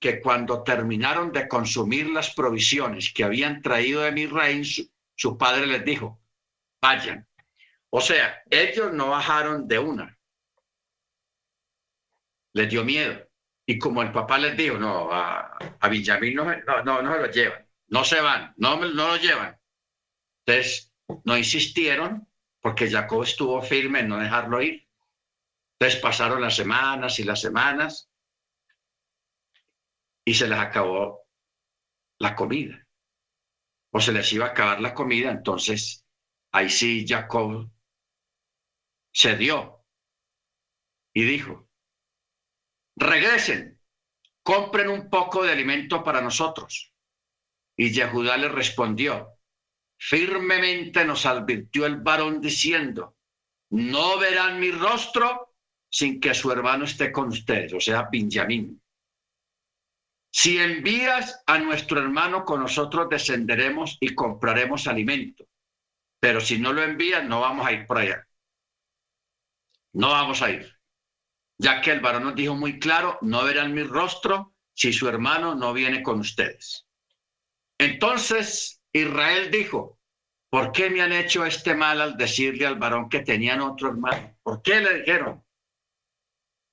[0.00, 4.64] que cuando terminaron de consumir las provisiones que habían traído de mi reino,
[5.14, 6.20] su, padre les dijo,
[6.80, 7.28] vayan.
[7.90, 10.18] O sea, ellos no bajaron de una.
[12.54, 13.28] Les dio miedo.
[13.66, 17.20] Y como el papá les dijo, no, a, a Villamil no, no, no, no se
[17.20, 19.56] lo llevan, no se van, no, no lo llevan.
[20.44, 20.92] Entonces,
[21.24, 22.26] no insistieron
[22.60, 24.86] porque Jacob estuvo firme en no dejarlo ir.
[25.78, 28.09] Entonces pasaron las semanas y las semanas
[30.30, 31.26] y se les acabó
[32.20, 32.86] la comida.
[33.90, 36.06] O se les iba a acabar la comida, entonces
[36.52, 37.68] ahí sí Jacob
[39.12, 39.84] se dio
[41.12, 41.68] y dijo,
[42.94, 43.80] regresen,
[44.44, 46.94] compren un poco de alimento para nosotros.
[47.76, 49.32] Y Yehudá le respondió,
[49.98, 53.16] firmemente nos advirtió el varón diciendo,
[53.70, 55.56] no verán mi rostro
[55.90, 58.79] sin que su hermano esté con ustedes, o sea, Benjamín.
[60.32, 65.44] Si envías a nuestro hermano, con nosotros descenderemos y compraremos alimento.
[66.20, 68.26] Pero si no lo envías, no vamos a ir por allá.
[69.92, 70.76] No vamos a ir.
[71.58, 75.54] Ya que el varón nos dijo muy claro, no verán mi rostro si su hermano
[75.54, 76.86] no viene con ustedes.
[77.78, 79.98] Entonces Israel dijo,
[80.48, 84.38] ¿por qué me han hecho este mal al decirle al varón que tenían otro hermano?
[84.42, 85.44] ¿Por qué le dijeron?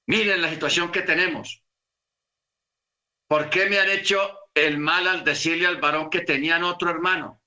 [0.05, 1.63] Miren la situación que tenemos.
[3.27, 4.19] ¿Por qué me han hecho
[4.53, 7.41] el mal al decirle al varón que tenían otro hermano?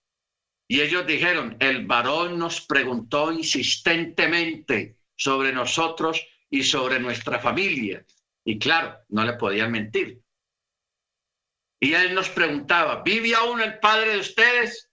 [0.68, 8.04] Y ellos dijeron, el varón nos preguntó insistentemente sobre nosotros y sobre nuestra familia.
[8.44, 10.22] Y claro, no le podían mentir.
[11.80, 14.90] Y él nos preguntaba, ¿vive aún el padre de ustedes?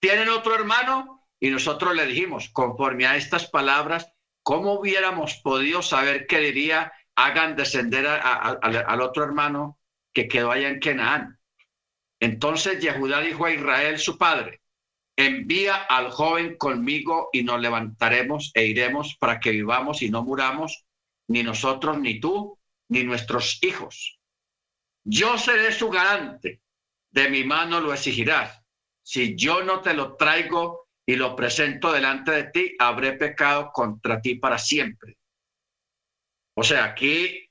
[0.00, 1.28] ¿Tienen otro hermano?
[1.38, 4.10] Y nosotros le dijimos, conforme a estas palabras,
[4.42, 9.79] ¿cómo hubiéramos podido saber qué diría, hagan descender al otro hermano
[10.12, 11.38] que quedó allá en Canaán?
[12.20, 14.60] Entonces Yehudá dijo a Israel, su padre,
[15.16, 20.84] envía al joven conmigo y nos levantaremos e iremos para que vivamos y no muramos,
[21.28, 24.18] ni nosotros, ni tú, ni nuestros hijos.
[25.04, 26.60] Yo seré su garante,
[27.10, 28.60] de mi mano lo exigirás.
[29.02, 34.20] Si yo no te lo traigo y lo presento delante de ti, habré pecado contra
[34.20, 35.16] ti para siempre.
[36.54, 37.48] O sea, aquí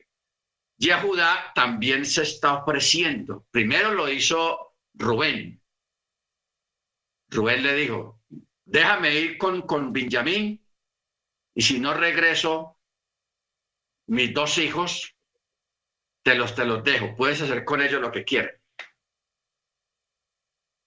[0.79, 3.45] Yehudá también se está ofreciendo.
[3.51, 5.61] Primero lo hizo Rubén.
[7.27, 8.21] Rubén le dijo,
[8.63, 10.65] déjame ir con, con Benjamín
[11.53, 12.79] y si no regreso,
[14.07, 15.15] mis dos hijos
[16.23, 18.55] te los, te los dejo, puedes hacer con ellos lo que quieras.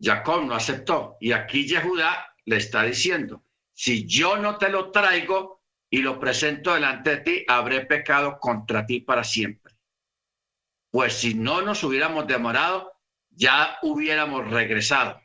[0.01, 5.63] Jacob no aceptó y aquí Yehudá le está diciendo, si yo no te lo traigo
[5.91, 9.62] y lo presento delante de ti, habré pecado contra ti para siempre.
[10.93, 12.93] Pues si no nos hubiéramos demorado,
[13.31, 15.23] ya hubiéramos regresado.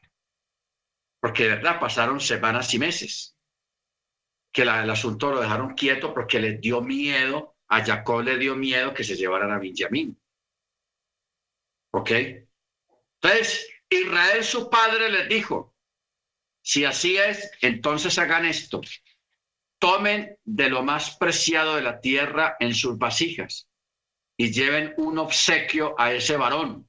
[1.20, 3.36] Porque de verdad pasaron semanas y meses
[4.54, 8.94] que el asunto lo dejaron quieto porque les dio miedo a Jacob le dio miedo
[8.94, 10.18] que se llevaran a Benjamín.
[11.92, 12.12] ¿Ok?
[13.22, 15.76] Entonces, Israel su padre les dijo,
[16.62, 18.80] si así es, entonces hagan esto.
[19.80, 23.67] Tomen de lo más preciado de la tierra en sus vasijas
[24.38, 26.88] y lleven un obsequio a ese varón,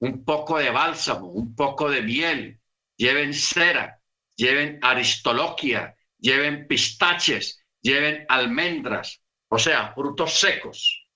[0.00, 2.60] un poco de bálsamo, un poco de miel,
[2.96, 4.00] lleven cera,
[4.36, 11.08] lleven aristoloquia, lleven pistaches, lleven almendras, o sea, frutos secos.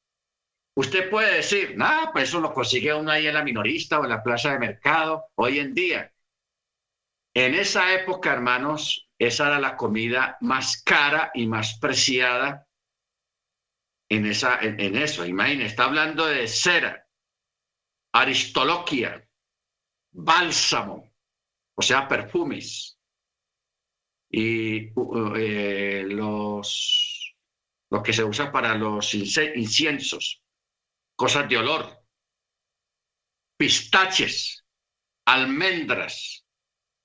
[0.75, 4.11] Usted puede decir, nada, pues eso lo consigue uno ahí en la minorista o en
[4.11, 6.13] la plaza de mercado hoy en día.
[7.35, 12.68] En esa época, hermanos, esa era la comida más cara y más preciada
[14.09, 15.25] en, esa, en, eso.
[15.27, 17.07] Imagínense, está hablando de cera,
[18.13, 19.29] aristoloquia,
[20.13, 21.13] bálsamo,
[21.75, 22.99] o sea, perfumes.
[24.31, 24.93] Y
[25.37, 27.19] eh, los
[27.91, 30.43] lo que se usa para los inciensos,
[31.17, 32.05] cosas de olor,
[33.57, 34.65] pistaches,
[35.27, 36.45] almendras.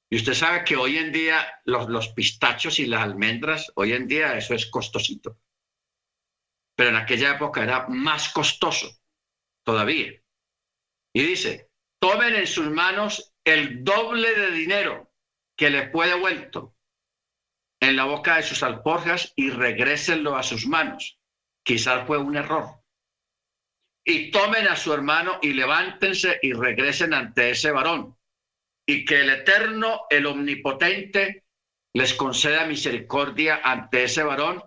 [0.10, 4.08] Y usted sabe que hoy en día los, los pistachos y las almendras, hoy en
[4.08, 5.40] día eso es costosito.
[6.76, 8.88] Pero en aquella época era más costoso
[9.64, 10.12] todavía.
[11.14, 15.12] Y dice, tomen en sus manos el doble de dinero
[15.56, 16.76] que les fue devuelto
[17.80, 21.20] en la boca de sus alforjas y regrésenlo a sus manos.
[21.64, 22.82] Quizás fue un error.
[24.06, 28.18] Y tomen a su hermano y levántense y regresen ante ese varón.
[28.86, 31.46] Y que el Eterno, el Omnipotente,
[31.94, 34.64] les conceda misericordia ante ese varón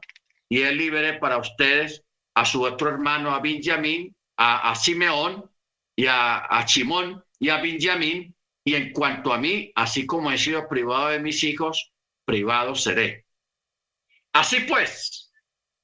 [0.48, 2.02] y él libere para ustedes
[2.34, 5.50] a su otro hermano, a Benjamín, a, Simeón
[5.96, 8.34] y a, a Chimón y a Benjamín.
[8.64, 11.92] Y en cuanto a mí, así como he sido privado de mis hijos,
[12.24, 13.26] privado seré.
[14.32, 15.32] Así pues,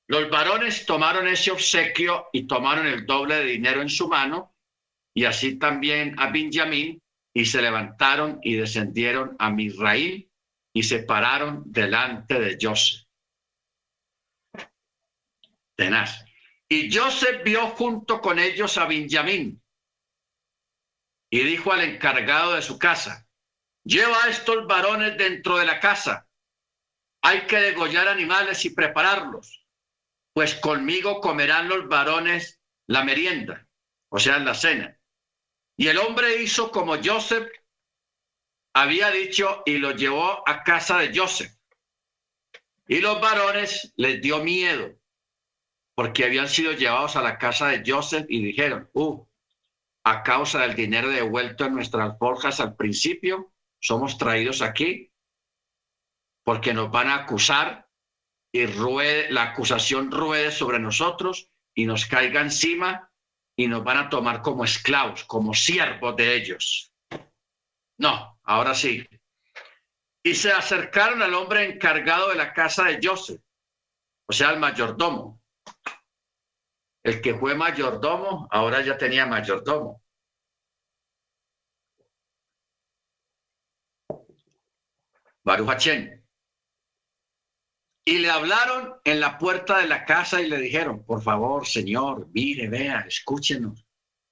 [0.09, 4.55] los varones tomaron ese obsequio y tomaron el doble de dinero en su mano,
[5.15, 7.01] y así también a Benjamín,
[7.35, 10.29] y se levantaron y descendieron a Misraín
[10.75, 13.07] y se pararon delante de Joseph.
[15.77, 16.25] Tenaz.
[16.69, 19.63] Y Joseph vio junto con ellos a Benjamín
[21.31, 23.27] y dijo al encargado de su casa,
[23.85, 26.29] lleva a estos varones dentro de la casa
[27.23, 29.65] hay que degollar animales y prepararlos,
[30.35, 33.67] pues conmigo comerán los varones la merienda,
[34.09, 34.99] o sea, la cena.
[35.77, 37.49] Y el hombre hizo como Joseph
[38.75, 41.53] había dicho y lo llevó a casa de Joseph.
[42.89, 44.99] Y los varones les dio miedo
[46.03, 49.25] porque habían sido llevados a la casa de Joseph y dijeron, uh,
[50.03, 55.13] a causa del dinero devuelto en nuestras forjas al principio, somos traídos aquí
[56.43, 57.89] porque nos van a acusar
[58.51, 58.67] y
[59.31, 63.09] la acusación ruede sobre nosotros y nos caiga encima
[63.57, 66.93] y nos van a tomar como esclavos, como siervos de ellos.
[67.99, 69.07] No, ahora sí.
[70.25, 73.41] Y se acercaron al hombre encargado de la casa de Joseph,
[74.27, 75.42] o sea, al mayordomo.
[77.03, 80.03] El que fue mayordomo, ahora ya tenía mayordomo.
[85.45, 85.89] Baruch
[88.05, 92.29] Y le hablaron en la puerta de la casa y le dijeron, por favor, señor,
[92.33, 93.85] mire, vea, escúchenos.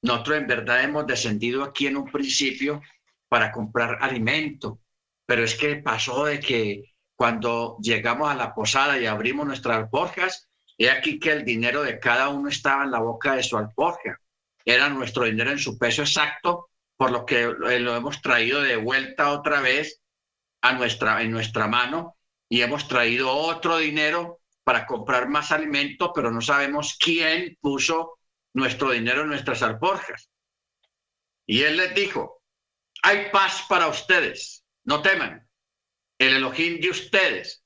[0.02, 2.80] Nosotros en verdad hemos descendido aquí en un principio
[3.28, 4.80] para comprar alimento,
[5.26, 10.49] pero es que pasó de que cuando llegamos a la posada y abrimos nuestras alforjas,
[10.86, 14.18] he aquí que el dinero de cada uno estaba en la boca de su alforja.
[14.64, 19.30] Era nuestro dinero en su peso exacto, por lo que lo hemos traído de vuelta
[19.30, 20.00] otra vez
[20.62, 22.16] a nuestra, en nuestra mano
[22.48, 28.18] y hemos traído otro dinero para comprar más alimento, pero no sabemos quién puso
[28.54, 30.30] nuestro dinero en nuestras alforjas.
[31.46, 32.42] Y él les dijo,
[33.02, 35.46] hay paz para ustedes, no teman.
[36.18, 37.64] El Elohim de ustedes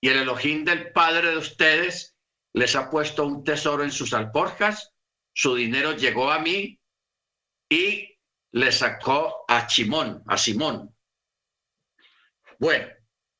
[0.00, 2.15] y el Elohim del Padre de ustedes
[2.56, 4.94] les ha puesto un tesoro en sus alforjas,
[5.34, 6.80] su dinero llegó a mí
[7.68, 8.18] y
[8.52, 10.96] le sacó a Simón, a Simón.
[12.58, 12.88] Bueno,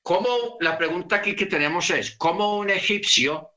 [0.03, 3.53] ¿cómo, la pregunta aquí que tenemos es, ¿cómo un egipcio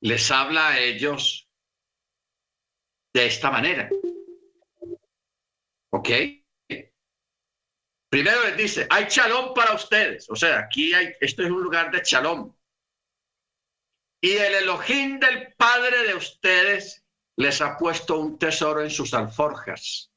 [0.00, 1.48] les habla a ellos
[3.14, 3.88] de esta manera?
[5.90, 6.08] ¿Ok?
[8.10, 10.28] Primero les dice, hay chalón para ustedes.
[10.30, 12.57] O sea, aquí hay, esto es un lugar de chalón.
[14.20, 17.04] Y el Elohim del Padre de ustedes
[17.36, 20.10] les ha puesto un tesoro en sus alforjas.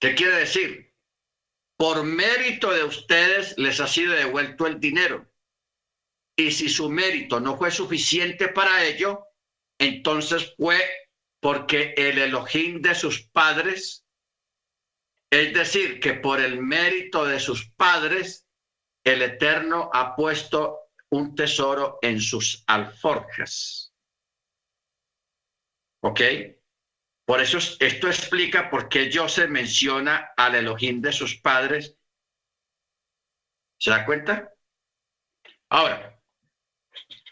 [0.00, 0.92] ¿Qué quiere decir?
[1.76, 5.32] Por mérito de ustedes les ha sido devuelto el dinero.
[6.36, 9.24] Y si su mérito no fue suficiente para ello,
[9.78, 10.80] entonces fue
[11.40, 14.04] porque el Elohim de sus padres,
[15.30, 18.48] es decir, que por el mérito de sus padres,
[19.04, 20.81] el Eterno ha puesto
[21.12, 23.94] un tesoro en sus alforjas.
[26.00, 26.20] ¿Ok?
[27.26, 31.96] Por eso esto explica por qué Joseph menciona al Elohim de sus padres.
[33.78, 34.52] ¿Se da cuenta?
[35.68, 36.18] Ahora,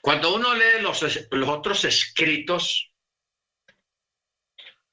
[0.02, 2.92] cuando uno lee los, los otros escritos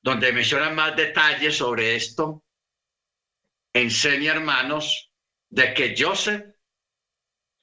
[0.01, 2.45] donde menciona más detalles sobre esto,
[3.73, 5.11] enseña, hermanos,
[5.49, 6.56] de que Joseph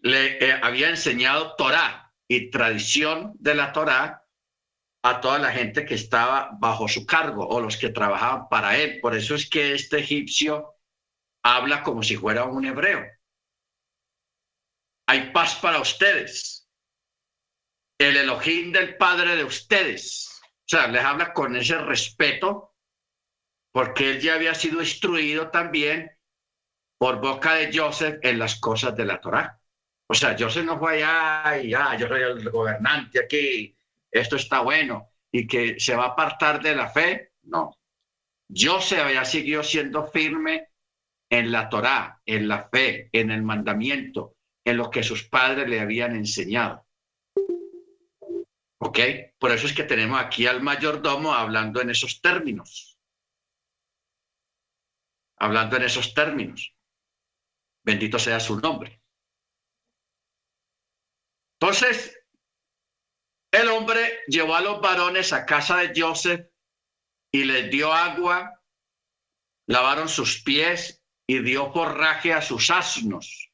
[0.04, 4.22] le eh, había enseñado Torah y tradición de la Torah
[5.02, 9.00] a toda la gente que estaba bajo su cargo o los que trabajaban para él.
[9.00, 10.76] Por eso es que este egipcio
[11.42, 13.04] habla como si fuera un hebreo.
[15.08, 16.68] Hay paz para ustedes.
[17.98, 20.34] El Elohim del Padre de ustedes
[20.64, 22.74] o sea, les habla con ese respeto,
[23.70, 26.10] porque él ya había sido instruido también
[26.98, 29.60] por boca de Joseph en las cosas de la Torá.
[30.14, 33.76] O sea, Joseph no fue allá y ya, yo soy el gobernante aquí,
[34.08, 37.32] esto está bueno, y que se va a apartar de la fe.
[37.42, 37.76] No.
[38.48, 40.68] Joseph había seguido siendo firme
[41.28, 45.80] en la Torá, en la fe, en el mandamiento, en lo que sus padres le
[45.80, 46.86] habían enseñado.
[48.78, 49.00] ¿Ok?
[49.36, 53.00] Por eso es que tenemos aquí al mayordomo hablando en esos términos.
[55.38, 56.72] Hablando en esos términos.
[57.82, 59.03] Bendito sea su nombre.
[61.64, 62.22] Entonces,
[63.50, 66.46] el hombre llevó a los varones a casa de Joseph
[67.32, 68.60] y les dio agua,
[69.66, 73.50] lavaron sus pies y dio forraje a sus asnos.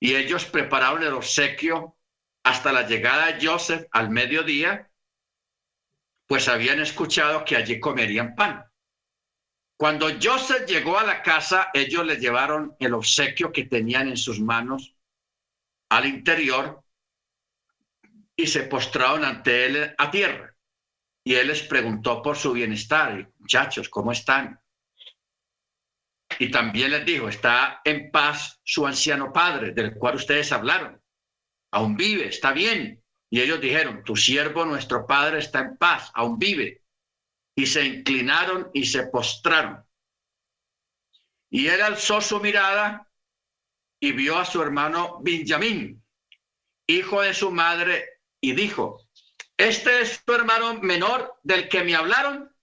[0.00, 1.98] Y ellos prepararon el obsequio
[2.42, 4.90] hasta la llegada de Joseph al mediodía,
[6.26, 8.64] pues habían escuchado que allí comerían pan.
[9.76, 14.40] Cuando Joseph llegó a la casa, ellos le llevaron el obsequio que tenían en sus
[14.40, 14.94] manos
[15.88, 16.82] al interior
[18.36, 20.54] y se postraron ante él a tierra.
[21.24, 24.60] Y él les preguntó por su bienestar, muchachos, ¿cómo están?
[26.38, 31.00] Y también les dijo, está en paz su anciano padre, del cual ustedes hablaron
[31.70, 33.02] aún vive, está bien.
[33.30, 36.82] Y ellos dijeron, tu siervo, nuestro padre, está en paz, aún vive.
[37.54, 39.84] Y se inclinaron y se postraron.
[41.50, 43.07] Y él alzó su mirada
[44.00, 46.04] y vio a su hermano Benjamín,
[46.86, 49.08] hijo de su madre, y dijo,
[49.56, 52.54] ¿este es tu hermano menor del que me hablaron?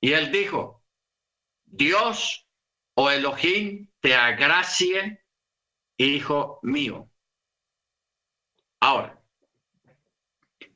[0.00, 0.84] Y él dijo,
[1.64, 2.46] Dios
[2.94, 5.24] o Elohim te agracie,
[5.96, 7.10] hijo mío.
[8.80, 9.20] Ahora,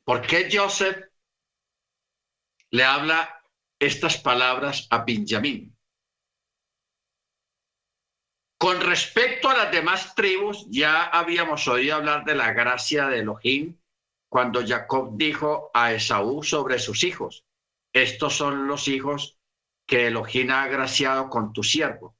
[0.03, 1.05] ¿por qué Joseph
[2.71, 3.41] le habla
[3.79, 5.72] estas palabras a Benjamín?
[8.63, 13.77] Con respecto a las demás tribus, ya habíamos oído hablar de la gracia de Elohim
[14.29, 17.43] cuando Jacob dijo a Esaú sobre sus hijos,
[17.91, 19.37] estos son los hijos
[19.85, 22.15] que Elohim ha agraciado con tu siervo.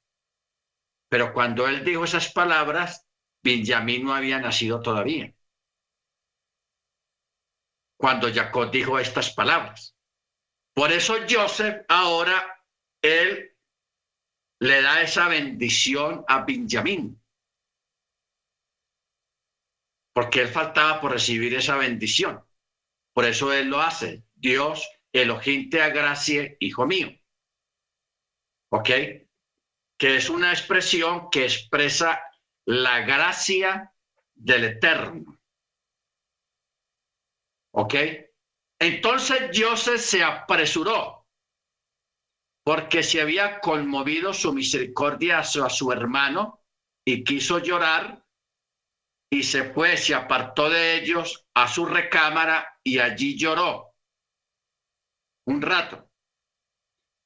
[1.08, 3.08] Pero cuando él dijo esas palabras,
[3.42, 5.34] Benjamín no había nacido todavía.
[7.98, 9.96] Cuando Jacob dijo estas palabras.
[10.74, 12.62] Por eso Joseph ahora,
[13.02, 13.53] él
[14.64, 17.22] le da esa bendición a Benjamín.
[20.14, 22.42] Porque él faltaba por recibir esa bendición.
[23.14, 24.24] Por eso él lo hace.
[24.34, 27.10] Dios, Elohim te agracie, hijo mío.
[28.70, 28.90] ¿Ok?
[29.98, 32.22] Que es una expresión que expresa
[32.66, 33.94] la gracia
[34.34, 35.42] del Eterno.
[37.72, 37.96] ¿Ok?
[38.80, 41.23] Entonces Joseph se apresuró
[42.64, 46.62] porque se había conmovido su misericordia a su, hermano
[47.06, 48.26] y quiso llorar
[49.30, 53.96] y se fue, se apartó de ellos a su recámara y allí lloró
[55.46, 56.10] un rato.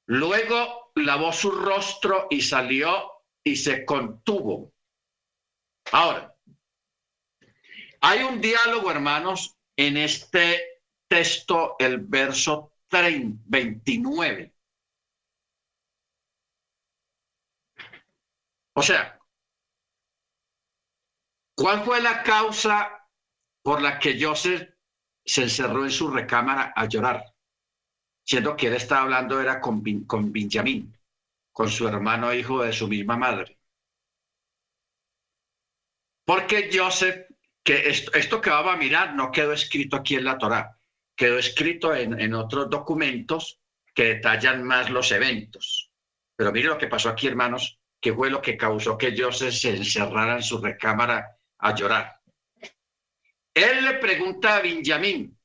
[0.08, 3.12] Luego lavó su rostro y salió
[3.44, 4.74] y se contuvo.
[5.92, 6.34] Ahora,
[8.02, 14.57] hay un diálogo, hermanos, en este texto, el verso 29.
[18.78, 19.20] O sea,
[21.56, 23.10] ¿cuál fue la causa
[23.64, 24.70] por la que Joseph
[25.26, 27.26] se encerró en su recámara a llorar?
[28.24, 30.96] Siendo que él estaba hablando era con, con Benjamín,
[31.52, 33.58] con su hermano hijo de su misma madre.
[36.24, 37.26] Porque Joseph,
[37.64, 40.80] que esto, que vamos a mirar no quedó escrito aquí en la Torá,
[41.16, 43.60] quedó escrito en, en otros documentos
[43.96, 45.90] que detallan más los eventos.
[46.36, 49.76] Pero mire lo que pasó aquí, hermanos, que fue lo que causó que Joseph se
[49.76, 52.22] encerrara en su recámara a llorar.
[53.54, 55.38] Él le pregunta a Benjamín,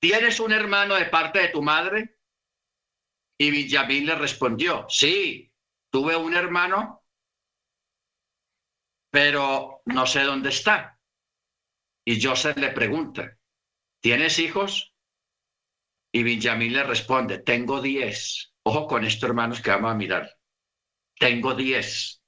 [0.00, 2.18] ¿tienes un hermano de parte de tu madre?
[3.36, 5.52] Y Benjamín le respondió, sí,
[5.90, 7.04] tuve un hermano,
[9.10, 11.00] pero no sé dónde está.
[12.06, 13.36] Y Joseph le pregunta,
[14.00, 14.94] ¿tienes hijos?
[16.12, 18.54] Y Benjamín le responde, tengo diez.
[18.62, 20.33] Ojo con esto, hermanos, que vamos a mirar
[21.24, 22.22] tengo diez.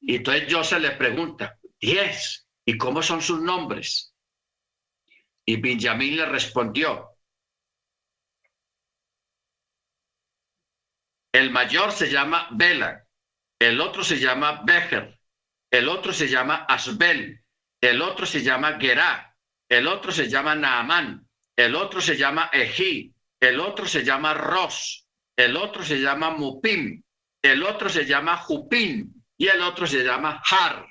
[0.00, 4.14] Y entonces Joseph le pregunta, diez, ¿y cómo son sus nombres?
[5.44, 7.18] Y Benjamín le respondió,
[11.32, 13.08] el mayor se llama Bela,
[13.58, 15.18] el otro se llama Becher,
[15.68, 17.44] el otro se llama Asbel,
[17.80, 19.36] el otro se llama Gerá,
[19.68, 25.01] el otro se llama Naamán, el otro se llama Ejí, el otro se llama Ros,
[25.44, 27.02] el otro se llama Mupim,
[27.42, 30.86] el otro se llama Jupim y el otro se llama Har.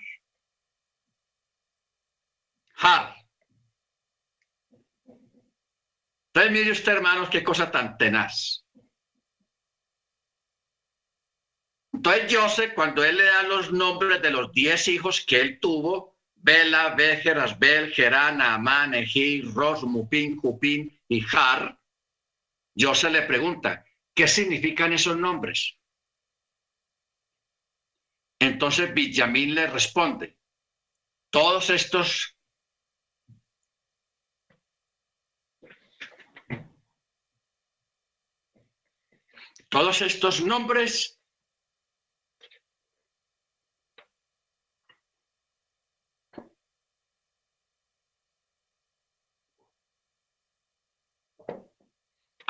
[2.75, 3.15] Har.
[6.33, 8.65] Entonces mire usted, hermanos, qué cosa tan tenaz.
[11.93, 16.17] Entonces Joseph, cuando él le da los nombres de los diez hijos que él tuvo,
[16.35, 21.77] Bela, Bejer, Asbel, Gerán, Amán, Ejí, Ros, Mupim, Jupim y Har,
[22.75, 23.85] Joseph le pregunta,
[24.21, 25.79] ¿Qué significan esos nombres?
[28.37, 30.37] Entonces Villamín le responde,
[31.31, 32.37] todos estos
[39.69, 41.19] todos estos nombres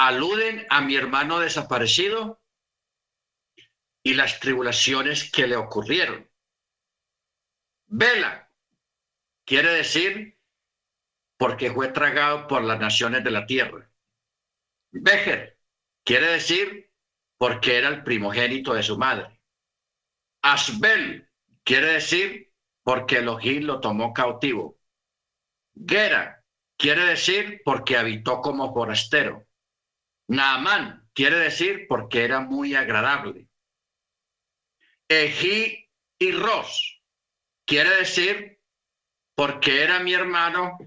[0.08, 2.42] aluden a mi hermano desaparecido
[4.04, 6.28] y las tribulaciones que le ocurrieron.
[7.86, 8.52] Vela
[9.46, 10.40] quiere decir
[11.38, 13.92] porque fue tragado por las naciones de la tierra.
[14.92, 15.60] Bejer
[16.04, 16.92] quiere decir
[17.38, 19.40] porque era el primogénito de su madre.
[20.42, 21.30] Asbel
[21.64, 24.80] quiere decir porque Elohim lo tomó cautivo.
[25.76, 26.44] Gera
[26.76, 29.46] quiere decir porque habitó como forastero.
[30.32, 33.50] Naamán quiere decir porque era muy agradable.
[35.10, 37.04] Ejí y Ros
[37.66, 38.62] quiere decir
[39.36, 40.78] porque era mi hermano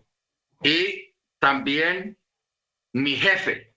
[0.63, 2.19] y también
[2.95, 3.75] mi jefe.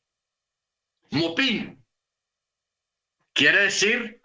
[1.09, 1.85] Mupín
[3.33, 4.21] quiere decir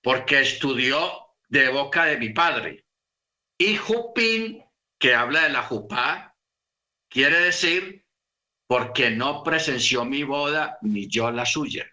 [0.00, 2.86] porque estudió de boca de mi padre.
[3.58, 4.64] Y Jupín,
[4.96, 6.36] que habla de la Jupá,
[7.08, 8.06] quiere decir
[8.68, 11.90] porque no presenció mi boda ni yo la suya.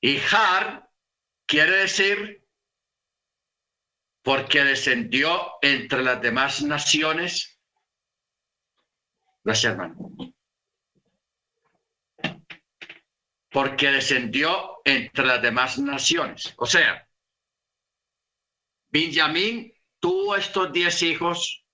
[0.00, 0.90] Y Har
[1.46, 2.44] quiere decir
[4.22, 7.60] porque descendió entre las demás naciones.
[9.44, 9.96] Gracias, hermano.
[13.50, 16.52] Porque descendió entre las demás naciones.
[16.58, 17.08] O sea,
[18.88, 21.64] Benjamín tuvo estos diez hijos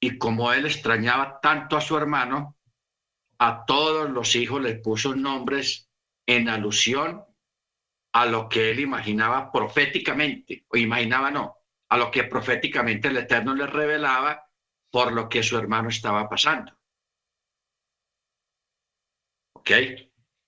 [0.00, 2.56] y como él extrañaba tanto a su hermano,
[3.38, 5.90] a todos los hijos les puso nombres
[6.26, 7.24] en alusión
[8.12, 11.56] a lo que él imaginaba proféticamente, o imaginaba no,
[11.88, 14.48] a lo que proféticamente el Eterno le revelaba
[14.90, 16.76] por lo que su hermano estaba pasando.
[19.54, 19.70] ¿Ok?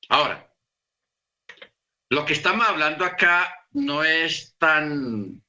[0.09, 0.53] Ahora,
[2.11, 5.42] lo que estamos hablando acá no es tan,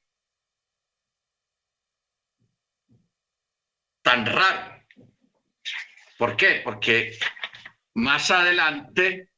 [4.04, 4.84] tan raro.
[6.18, 6.60] ¿Por qué?
[6.62, 7.18] Porque
[7.94, 9.30] más adelante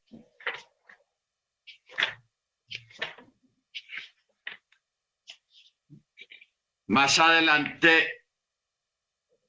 [6.89, 8.23] Más adelante,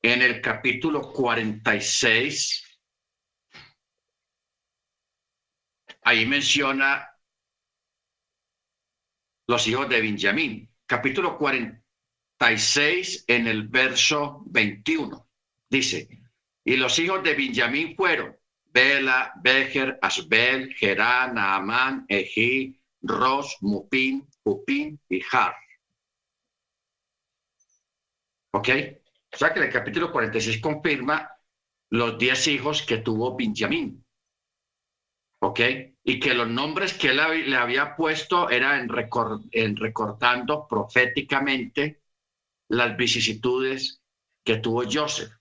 [0.02, 2.80] en el capítulo 46,
[6.02, 7.08] ahí menciona
[9.46, 10.74] los hijos de Benjamín.
[10.84, 11.38] Capítulo
[12.38, 15.28] 46, en el verso 21,
[15.68, 16.08] dice,
[16.64, 25.00] y los hijos de Benjamín fueron Bela, Becher, Asbel, Gerán, Naamán, Ejí, Ros, Mupín, Pupín
[25.08, 25.54] y Har.
[28.52, 28.68] ¿Ok?
[29.32, 31.30] O sea que el capítulo 46 confirma
[31.90, 34.04] los 10 hijos que tuvo Benjamín.
[35.40, 35.60] ¿Ok?
[36.04, 38.88] Y que los nombres que él le había puesto eran
[39.52, 42.02] en, recortando proféticamente
[42.68, 44.00] las vicisitudes
[44.44, 45.32] que tuvo Joseph.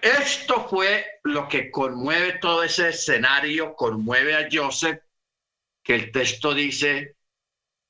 [0.00, 5.00] Esto fue lo que conmueve todo ese escenario, conmueve a Joseph,
[5.82, 7.16] que el texto dice,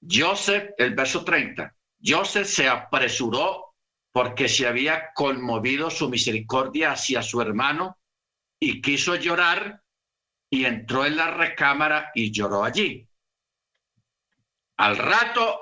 [0.09, 3.75] Joseph, el verso 30, Joseph se apresuró
[4.13, 7.99] porque se había conmovido su misericordia hacia su hermano
[8.59, 9.83] y quiso llorar
[10.51, 13.07] y entró en la recámara y lloró allí.
[14.79, 15.61] Al rato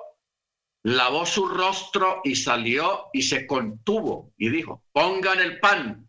[0.87, 6.09] lavó su rostro y salió y se contuvo y dijo, pongan el pan,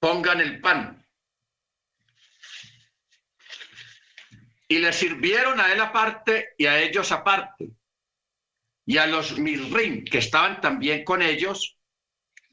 [0.00, 1.06] pongan el pan.
[4.66, 7.70] Y le sirvieron a él aparte y a ellos aparte
[8.84, 11.78] y a los Mirrim, que estaban también con ellos,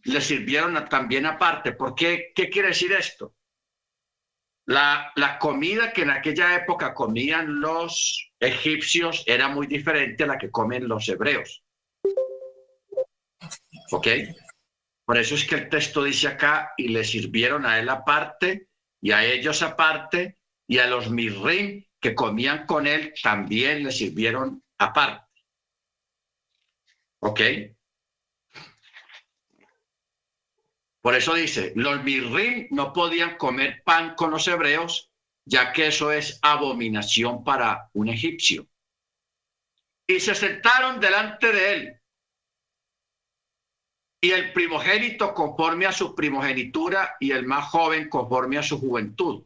[0.04, 1.72] les sirvieron también aparte.
[1.72, 2.32] ¿Por qué?
[2.36, 3.34] ¿Qué quiere decir esto?
[4.66, 10.38] La, la comida que en aquella época comían los egipcios era muy diferente a la
[10.38, 11.64] que comen los hebreos.
[13.92, 14.08] ¿Ok?
[15.06, 18.70] Por eso es que el texto dice acá, y le sirvieron a él aparte,
[19.02, 24.64] y a ellos aparte, y a los mirrim que comían con él también le sirvieron
[24.78, 25.44] aparte.
[27.20, 27.42] ¿Ok?
[31.02, 35.12] Por eso dice, los mirrim no podían comer pan con los hebreos,
[35.46, 38.68] ya que eso es abominación para un egipcio.
[40.08, 42.02] Y se sentaron delante de él.
[44.22, 49.46] Y el primogénito conforme a su primogenitura y el más joven conforme a su juventud.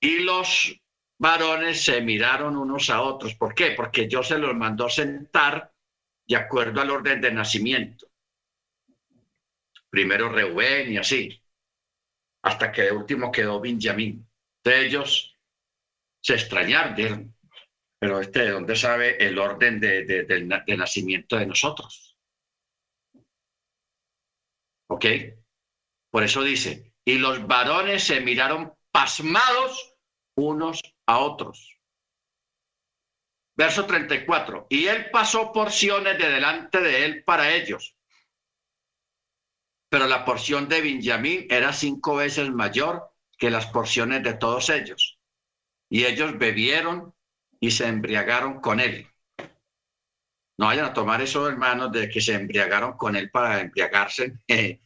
[0.00, 0.74] Y los
[1.18, 3.34] varones se miraron unos a otros.
[3.34, 3.72] ¿Por qué?
[3.72, 5.72] Porque yo se los mandó sentar
[6.26, 8.08] de acuerdo al orden de nacimiento.
[9.90, 11.41] Primero Reuben y así,
[12.42, 14.28] hasta que de último quedó Benjamín.
[14.64, 15.38] De ellos
[16.20, 17.34] se extrañaron,
[17.98, 22.16] pero este, ¿de dónde sabe el orden de, de nacimiento de nosotros?
[24.88, 25.06] ¿Ok?
[26.10, 29.96] Por eso dice, y los varones se miraron pasmados
[30.36, 31.78] unos a otros.
[33.56, 34.66] Verso 34.
[34.70, 37.96] Y él pasó porciones de delante de él para ellos.
[39.92, 45.18] Pero la porción de Benjamín era cinco veces mayor que las porciones de todos ellos.
[45.90, 47.14] Y ellos bebieron
[47.60, 49.06] y se embriagaron con él.
[50.56, 54.38] No vayan a tomar eso, hermanos, de que se embriagaron con él para embriagarse.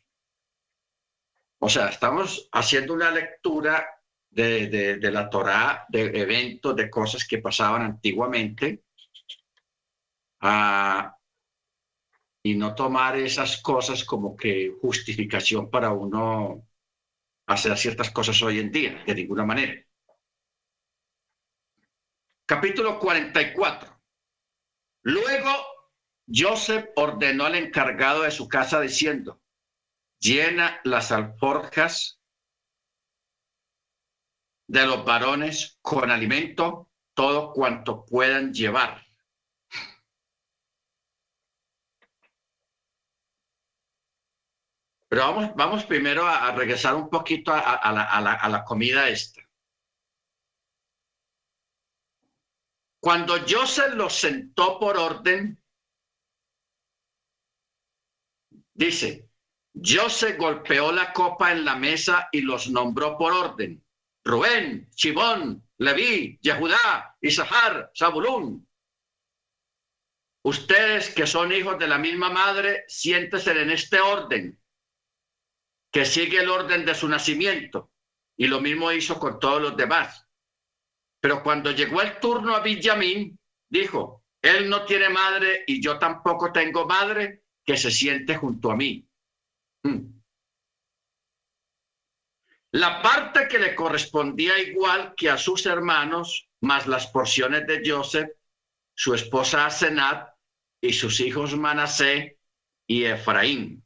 [1.61, 3.87] o sea, estamos haciendo una lectura
[4.29, 8.83] de, la Torá, de eventos, de cosas que pasaban antiguamente,
[10.41, 11.16] ah,
[12.47, 16.65] y no tomar esas cosas como que justificación para uno
[17.49, 19.75] hacer ciertas cosas hoy en día, de ninguna manera.
[22.47, 24.01] Capítulo 44.
[25.03, 25.51] Luego
[26.33, 29.43] Joseph ordenó al encargado de su casa diciendo,
[30.21, 32.21] llena las alforjas
[34.69, 39.06] de los varones con alimento todo cuanto puedan llevar.
[45.09, 49.43] Pero vamos, vamos primero a, regresar un poquito a, la, comida esta.
[53.01, 55.63] Cuando Joseph los sentó por orden,
[58.75, 59.29] dice,
[59.73, 63.85] Joseph golpeó la copa en la mesa y los nombró por orden.
[64.25, 68.67] Rubén, Chibón, Leví, Yehudá, Isahar, Zabulún.
[70.43, 74.61] Ustedes que son hijos de la misma madre, siéntese en este orden,
[75.97, 77.91] que sigue el orden de su nacimiento.
[78.37, 80.29] Y lo mismo hizo con todos los demás.
[81.23, 86.53] Pero cuando llegó el turno a Benjamín, dijo, él no tiene madre y yo tampoco
[86.53, 89.09] tengo madre que se siente junto a mí.
[89.85, 90.21] Hmm.
[92.73, 98.29] La parte que le correspondía igual que a sus hermanos, más las porciones de Joseph,
[98.93, 100.29] su esposa Asenat
[100.79, 102.39] y sus hijos Manasé
[102.87, 103.86] y Efraín.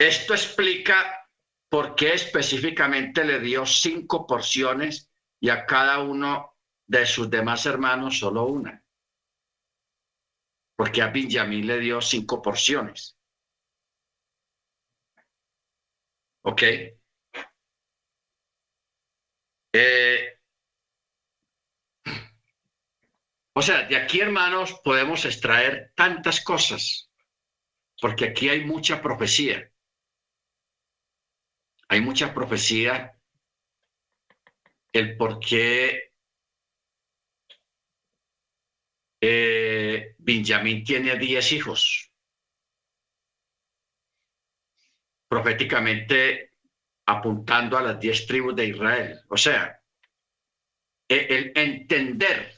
[0.00, 1.28] Esto explica
[1.68, 8.18] por qué específicamente le dio cinco porciones y a cada uno de sus demás hermanos
[8.18, 8.82] solo una.
[10.74, 13.18] Porque a Benjamín le dio cinco porciones.
[16.44, 16.62] ¿Ok?
[19.74, 20.38] Eh,
[23.52, 27.10] o sea, de aquí, hermanos, podemos extraer tantas cosas,
[28.00, 29.69] porque aquí hay mucha profecía.
[31.90, 33.20] Hay mucha profecía
[34.92, 36.12] el por qué
[39.20, 42.10] eh, Benjamín tiene diez hijos.
[45.30, 46.54] proféticamente
[47.06, 49.20] apuntando a las diez tribus de Israel.
[49.28, 49.80] O sea,
[51.08, 52.52] e, el entender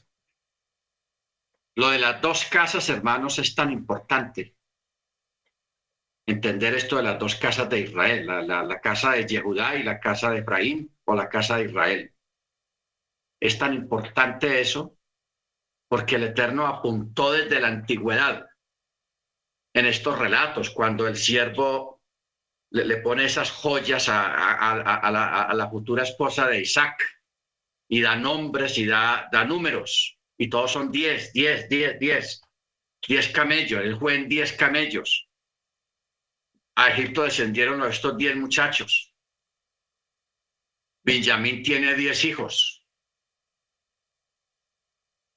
[1.75, 4.57] lo de las dos casas, hermanos, es tan importante.
[6.27, 10.31] Entender esto de las dos casas de Israel, la, casa de Yehudá y la casa
[10.31, 12.15] de Efraín o la casa de Israel.
[13.41, 14.97] Es tan importante eso
[15.89, 18.47] porque el Eterno apuntó desde la antigüedad
[19.75, 22.03] en estos relatos, cuando el siervo
[22.71, 27.03] le, pone esas joyas a, la, futura esposa de Isaac
[27.89, 30.19] y da nombres y da, números.
[30.39, 32.41] Y todos son diez, diez, diez, diez.
[33.07, 35.29] Diez camellos, él fue en diez camellos.
[36.75, 39.15] A Egipto descendieron estos diez muchachos.
[41.05, 42.87] Benjamín tiene diez hijos.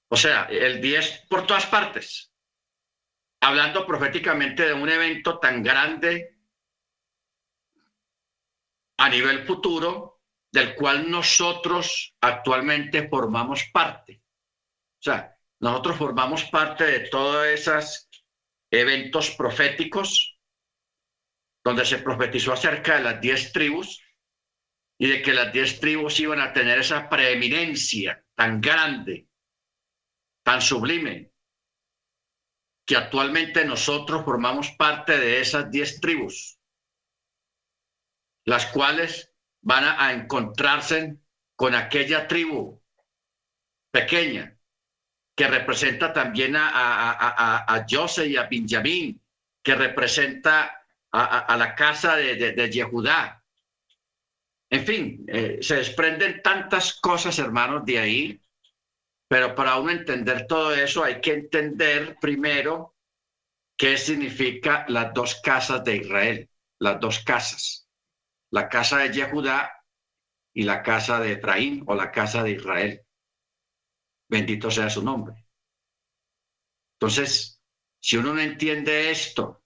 [0.10, 2.32] O sea, el diez por todas partes.
[3.42, 6.38] Hablando proféticamente de un evento tan grande
[8.98, 10.22] a nivel futuro
[10.52, 14.24] del cual nosotros actualmente formamos parte.
[15.00, 18.10] O sea, nosotros formamos parte de todos esos
[18.72, 20.35] eventos proféticos
[21.66, 24.02] donde se profetizó acerca de las diez tribus
[25.00, 29.28] y de que las diez tribus iban a tener esa preeminencia tan grande,
[30.44, 31.32] tan sublime,
[32.86, 36.60] que actualmente nosotros formamos parte de esas diez tribus
[38.46, 41.18] las cuales van a, encontrarse
[41.56, 42.80] con aquella tribu
[43.92, 44.56] pequeña
[45.36, 49.20] que representa también a, a, a, José y a Benjamín,
[49.64, 50.85] que representa
[51.18, 53.44] a, la casa de, de, Yehudá.
[54.70, 58.42] En fin, eh, se desprenden tantas cosas, hermanos, de ahí,
[59.28, 62.96] pero para uno entender todo eso hay que entender primero
[63.78, 66.50] qué significa las dos casas de Israel,
[66.80, 67.86] las dos casas
[68.56, 69.84] la casa de Yehudá
[70.54, 73.02] y la casa de Efraín o la casa de Israel.
[74.30, 75.36] Bendito sea su nombre.
[76.94, 77.62] Entonces,
[78.00, 79.65] si uno no entiende esto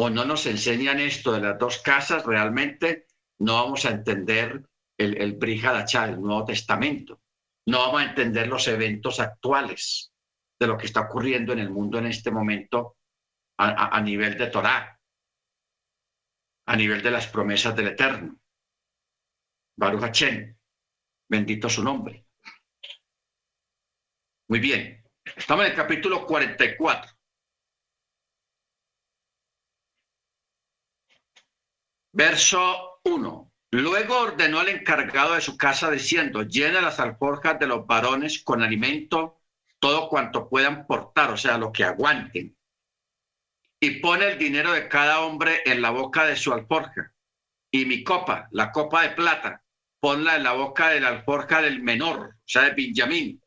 [0.00, 3.06] o no nos enseñan esto de las dos casas, realmente
[3.40, 4.64] no vamos a entender
[4.96, 7.20] el, el Brihadachá, el Nuevo Testamento.
[7.66, 10.12] No vamos a entender los eventos actuales
[10.60, 12.96] de lo que está ocurriendo en el mundo en este momento
[13.58, 15.00] a, nivel de Torah
[16.66, 18.38] a nivel de las promesas del Eterno.
[19.76, 20.56] Baruch Hachem,
[21.28, 22.24] bendito su nombre.
[24.48, 27.17] Muy bien, estamos en el capítulo 44.
[32.18, 33.52] Verso 1.
[33.70, 38.60] Luego ordenó al encargado de su casa diciendo, llena las alforjas de los varones con
[38.60, 39.40] alimento,
[39.78, 42.58] todo cuanto puedan portar, o sea, lo que aguanten
[43.80, 47.14] y pone el dinero de cada hombre en la boca de su alforja
[47.70, 49.62] y mi copa, la copa de plata,
[50.00, 53.40] ponla en la boca de la alforja del menor, o sea, de Benjamín,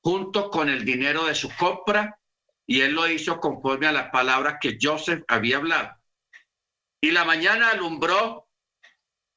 [0.00, 2.20] junto con el dinero de su compra,
[2.64, 5.97] y él lo hizo conforme a la palabra que Joseph había hablado.
[7.00, 8.48] Y la mañana alumbró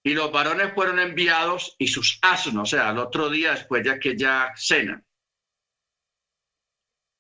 [0.04, 3.92] y los varones fueron enviados y sus asnos, o sea, al otro día después de
[3.92, 5.04] aquella cena.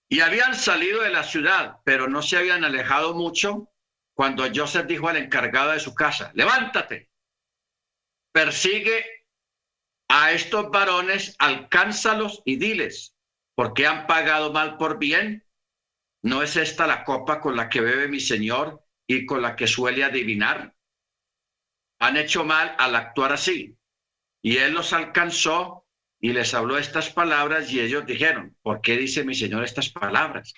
[0.09, 3.69] Y habían salido de la ciudad, pero no se habían alejado mucho
[4.13, 7.09] cuando Joseph dijo al encargado de su casa, levántate,
[8.33, 9.05] persigue
[10.09, 13.15] a estos varones, alcánzalos y diles,
[13.55, 15.47] porque han pagado mal por bien.
[16.23, 18.83] ¿No es esta la copa con la que bebe mi Señor
[19.15, 20.73] y con la que suele adivinar?
[21.99, 23.77] Han hecho mal al actuar así.
[24.41, 25.85] Y él los alcanzó
[26.19, 30.53] y les habló estas palabras y ellos dijeron, ¿por qué dice mi Señor estas palabras?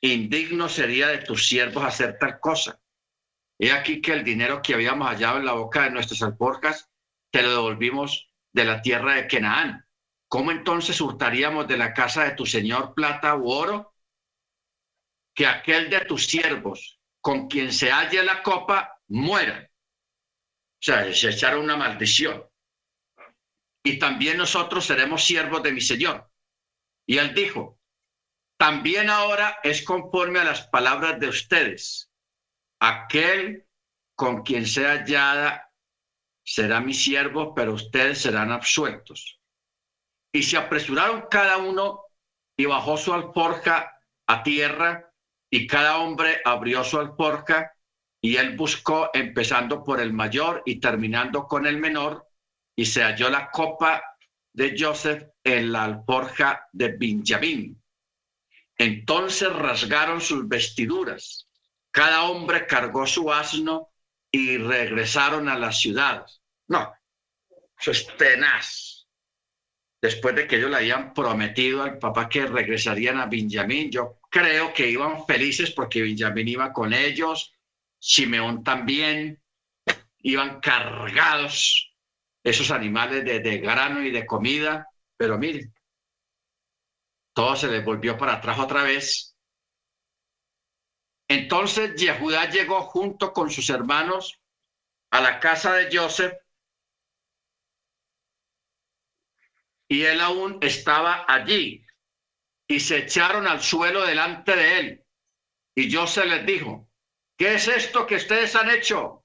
[0.00, 2.80] Indigno sería de tus siervos hacer tal cosa.
[3.58, 6.90] He aquí que el dinero que habíamos hallado en la boca de nuestras alporcas
[7.30, 9.86] te lo devolvimos de la tierra de Canaán.
[10.28, 13.94] ¿Cómo entonces hurtaríamos de la casa de tu Señor plata u oro?
[15.34, 19.70] Que aquel de tus siervos con quien se halle la copa muera.
[20.80, 22.44] O sea, se echaron una maldición.
[23.84, 26.30] Y también nosotros seremos siervos de mi Señor.
[27.06, 27.78] Y él dijo,
[28.58, 32.10] también ahora es conforme a las palabras de ustedes.
[32.78, 33.66] Aquel
[34.14, 35.72] con quien sea hallada
[36.44, 39.40] será mi siervo, pero ustedes serán absueltos.
[40.32, 42.04] Y se apresuraron cada uno
[42.56, 45.09] y bajó su alforja a tierra,
[45.50, 47.72] y cada hombre abrió su alforja,
[48.22, 52.26] y él buscó, empezando por el mayor y terminando con el menor,
[52.76, 54.02] y se halló la copa
[54.52, 57.82] de Joseph en la alforja de Benjamín.
[58.76, 61.48] Entonces rasgaron sus vestiduras,
[61.90, 63.90] cada hombre cargó su asno
[64.30, 66.24] y regresaron a la ciudad.
[66.68, 66.92] No,
[67.78, 69.08] eso es tenaz.
[70.00, 74.72] Después de que ellos le habían prometido al papá que regresarían a Benjamín, yo creo
[74.72, 77.52] que iban felices porque Benjamín iba con ellos,
[77.98, 79.42] Simeón también,
[80.22, 81.92] iban cargados
[82.42, 85.74] esos animales de, grano y de comida, pero miren,
[87.34, 89.36] todo se les volvió para atrás otra vez.
[91.28, 94.40] Entonces Yehudá llegó junto con sus hermanos
[95.10, 96.34] a la casa de Joseph
[99.88, 101.84] y él aún estaba allí.
[102.70, 105.04] Y se echaron al suelo delante de él.
[105.74, 106.88] Y José les dijo,
[107.36, 109.24] ¿qué es esto que ustedes han hecho?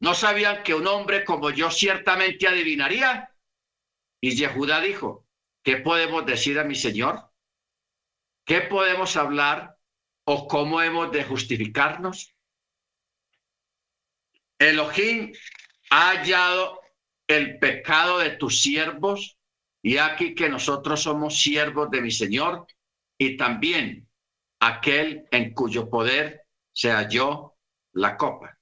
[0.00, 3.32] ¿No sabían que un hombre como yo ciertamente adivinaría?
[4.20, 5.24] Y Yehudá dijo,
[5.62, 7.30] ¿qué podemos decir a mi señor?
[8.44, 9.76] ¿Qué podemos hablar
[10.24, 12.34] o cómo hemos de justificarnos?
[14.58, 15.32] Elohim
[15.90, 16.80] ha hallado
[17.28, 19.37] el pecado de tus siervos
[19.82, 22.66] y aquí que nosotros somos siervos de mi Señor
[23.16, 24.08] y también
[24.60, 27.56] aquel en cuyo poder se halló
[27.92, 28.58] la copa.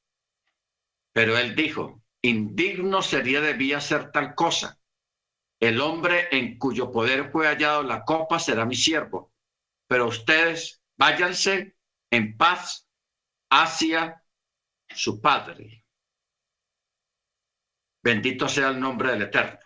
[1.12, 4.79] Pero él dijo, indigno sería debía ser tal cosa.
[5.59, 9.33] El hombre en cuyo poder fue hallado la copa será mi siervo.
[9.89, 11.77] Pero ustedes váyanse
[12.11, 12.87] en paz
[13.51, 14.23] hacia
[14.89, 15.85] su Padre.
[18.03, 19.66] Bendito sea el nombre del Eterno.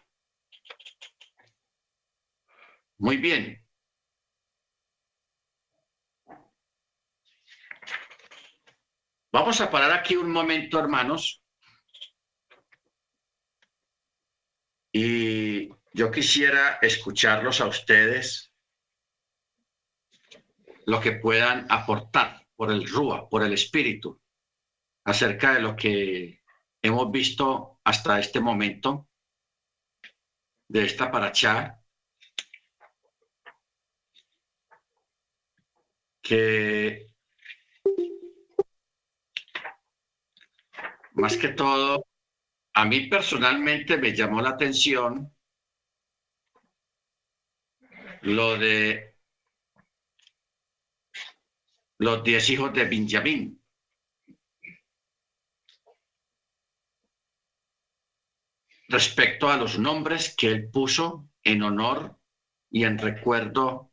[3.01, 3.67] Muy bien.
[9.33, 11.43] Vamos a parar aquí un momento, hermanos.
[14.93, 18.53] Y yo quisiera escucharlos a ustedes
[20.85, 24.21] lo que puedan aportar por el Rúa, por el Espíritu,
[25.05, 26.43] acerca de lo que
[26.83, 29.09] hemos visto hasta este momento
[30.69, 31.80] de esta paracha
[36.31, 37.09] que
[41.15, 42.07] más que todo,
[42.73, 45.35] a mí personalmente me llamó la atención
[48.23, 49.17] lo de
[51.99, 53.61] los diez hijos de Benjamín.
[58.87, 62.21] Respecto a los nombres que él puso en honor
[62.71, 63.90] y en recuerdo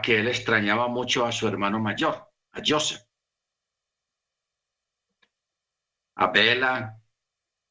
[0.00, 3.02] que él extrañaba mucho a su hermano mayor, a Joseph.
[6.16, 7.00] A Bela,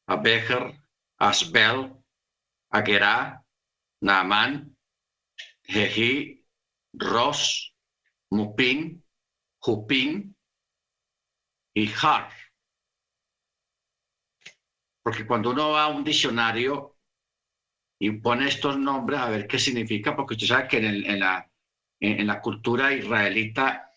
[0.07, 0.74] a Becher,
[1.19, 1.95] a Asbel,
[2.72, 3.45] a Gerá,
[4.01, 4.76] Naaman,
[5.63, 6.45] Jehi,
[6.93, 7.74] Ros,
[8.32, 9.03] Mupin,
[9.59, 10.36] Jupin
[11.74, 12.30] y Har.
[15.03, 16.97] porque cuando uno va a un diccionario
[17.99, 21.51] y pone estos nombres a ver qué significa, porque usted sabe que en, la,
[22.02, 23.91] en la cultura israelita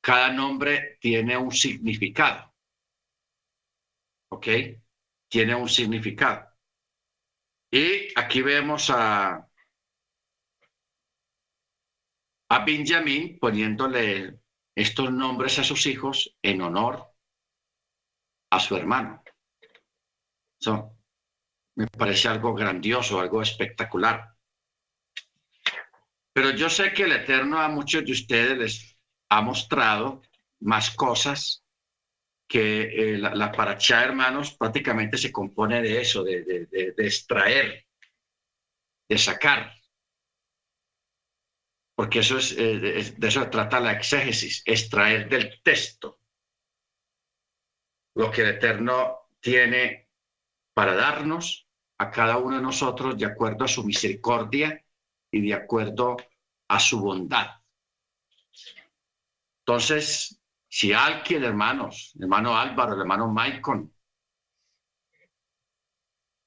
[0.00, 2.52] cada nombre tiene un significado.
[4.30, 4.48] ¿Ok?
[5.28, 6.48] Tiene un significado.
[7.70, 9.48] Y aquí vemos a,
[12.48, 14.40] a Benjamín poniéndole
[14.74, 17.14] estos nombres a sus hijos en honor
[18.50, 19.22] a su hermano.
[20.60, 20.98] Eso
[21.76, 24.31] me parece algo grandioso, algo espectacular.
[26.32, 28.96] Pero yo sé que el Eterno a muchos de ustedes les
[29.28, 30.22] ha mostrado
[30.60, 31.64] más cosas
[32.48, 32.82] que
[33.14, 37.86] eh, la, la paracha, hermanos, prácticamente se compone de eso, de, de, extraer,
[39.08, 39.72] de sacar.
[41.94, 46.18] Porque eso es, eh, de eso trata la exégesis, extraer del texto
[48.14, 50.08] lo que el Eterno tiene
[50.74, 51.66] para darnos
[51.98, 54.84] a cada uno de nosotros de acuerdo a su misericordia
[55.32, 56.16] y de acuerdo
[56.68, 57.48] a su bondad.
[59.60, 63.92] Entonces, si alguien, hermanos, hermano Álvaro, hermano Maicon,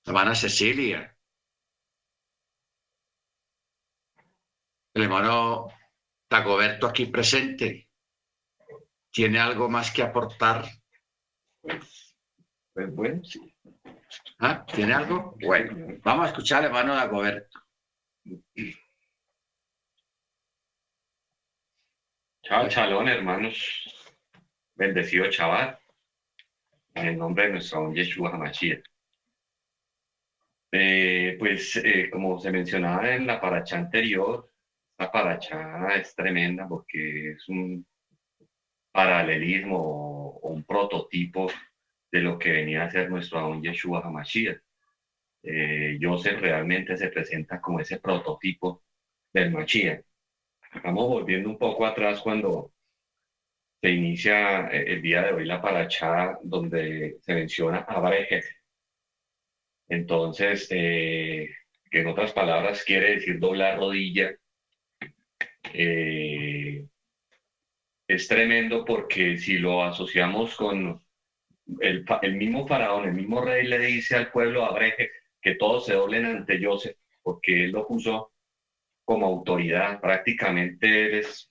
[0.06, 1.18] hermana Cecilia,
[4.94, 5.68] el hermano
[6.30, 7.90] Dagoberto aquí presente,
[9.12, 10.66] tiene algo más que aportar.
[11.62, 13.56] Pues bueno, sí.
[14.40, 14.66] ¿Ah?
[14.66, 15.36] ¿Tiene algo?
[15.42, 17.65] Bueno, vamos a escuchar al hermano Dagoberto.
[22.44, 23.86] Chao, chalón, hermanos
[24.76, 25.80] bendecido chaval,
[26.94, 28.84] en el nombre de nuestro Yeshua Hamashiach.
[30.72, 34.52] Eh, pues eh, como se mencionaba en la paracha anterior,
[34.98, 37.86] la paracha es tremenda porque es un
[38.92, 41.50] paralelismo o, un prototipo
[42.12, 44.65] de lo que venía a ser nuestro Adón Yeshua Hamashiach.
[45.48, 46.00] Eh,
[46.40, 48.84] realmente se presenta como ese prototipo
[49.32, 50.02] del Mashiach.
[50.74, 52.74] Estamos volviendo un poco atrás cuando
[53.82, 58.12] se inicia eh, el día de hoy la paracha donde se menciona a
[59.88, 61.50] Entonces, eh,
[61.92, 64.36] que en otras palabras quiere decir doblar rodilla.
[65.74, 66.86] Eh,
[68.08, 71.00] es tremendo porque si lo asociamos con
[71.82, 74.78] el, el, mismo faraón, el mismo rey le dice al pueblo a
[75.46, 78.34] que todos se doblen ante Joseph, porque él lo puso
[79.04, 80.02] como autoridad.
[80.02, 81.48] Prácticamente es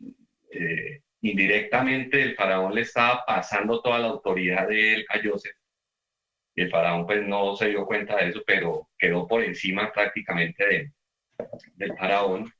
[1.20, 5.56] indirectamente el faraón le estaba pasando toda la autoridad de él a Joseph.
[6.56, 10.66] Y el faraón pues no se dio cuenta de eso, pero quedó por encima prácticamente
[10.66, 10.92] de,
[11.76, 12.52] del faraón.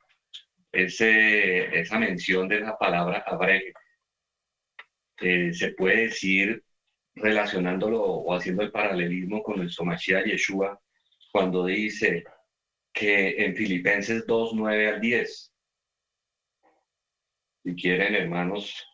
[0.71, 3.73] Ese, esa mención de la palabra abre
[5.19, 6.63] eh, se puede decir
[7.17, 10.81] relacionándolo o haciendo el paralelismo con el Mashiach Yeshua,
[11.35, 12.23] cuando dice
[12.93, 15.53] que en Filipenses 2, 9 al 10,
[17.65, 18.87] si quieren, hermanos,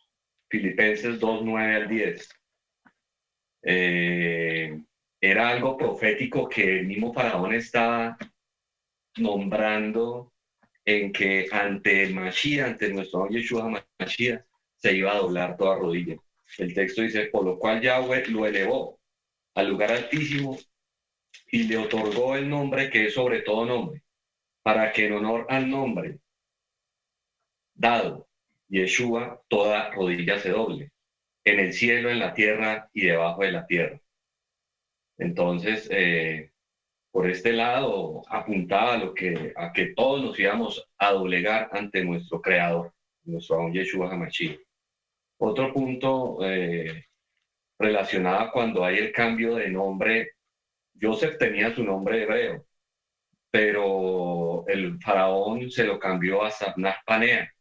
[0.49, 2.31] Filipenses 2, 9 al 10.
[3.63, 4.83] Eh,
[5.21, 8.17] era algo profético que el mismo faraón estaba
[9.19, 10.33] nombrando
[10.87, 16.17] en que ante el Mashiach, ante nuestro Yeshua Mashiach, se iba a doblar toda rodilla.
[16.57, 18.99] El texto dice, por lo cual Yahweh lo elevó
[19.55, 20.57] al lugar altísimo
[21.51, 24.03] y le otorgó el nombre que es sobre todo nombre,
[24.63, 26.19] para que en honor al nombre
[27.75, 28.29] dado
[28.69, 30.93] Yeshua, toda rodilla se doble,
[31.45, 34.01] en el cielo, en la tierra y debajo de la tierra.
[35.19, 36.53] Entonces, eh,
[37.11, 42.05] por este lado, apuntaba a, lo que, a que todos nos íbamos a doblegar ante
[42.05, 42.93] nuestro Creador,
[43.25, 44.61] nuestro Aún Yeshua Hamashiach.
[45.39, 47.07] Otro punto eh,
[47.79, 50.33] relacionado cuando hay el cambio de nombre,
[51.01, 52.67] Joseph tenía su nombre hebreo,
[53.51, 57.53] pero el faraón se lo cambió a Sabnah Panea,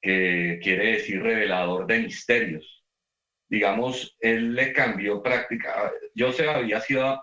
[0.00, 2.84] que quiere decir revelador de misterios.
[3.48, 5.92] Digamos, él le cambió práctica.
[6.16, 7.22] Joseph había sido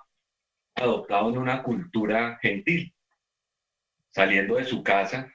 [0.75, 2.93] adoptado en una cultura gentil,
[4.11, 5.31] saliendo de su casa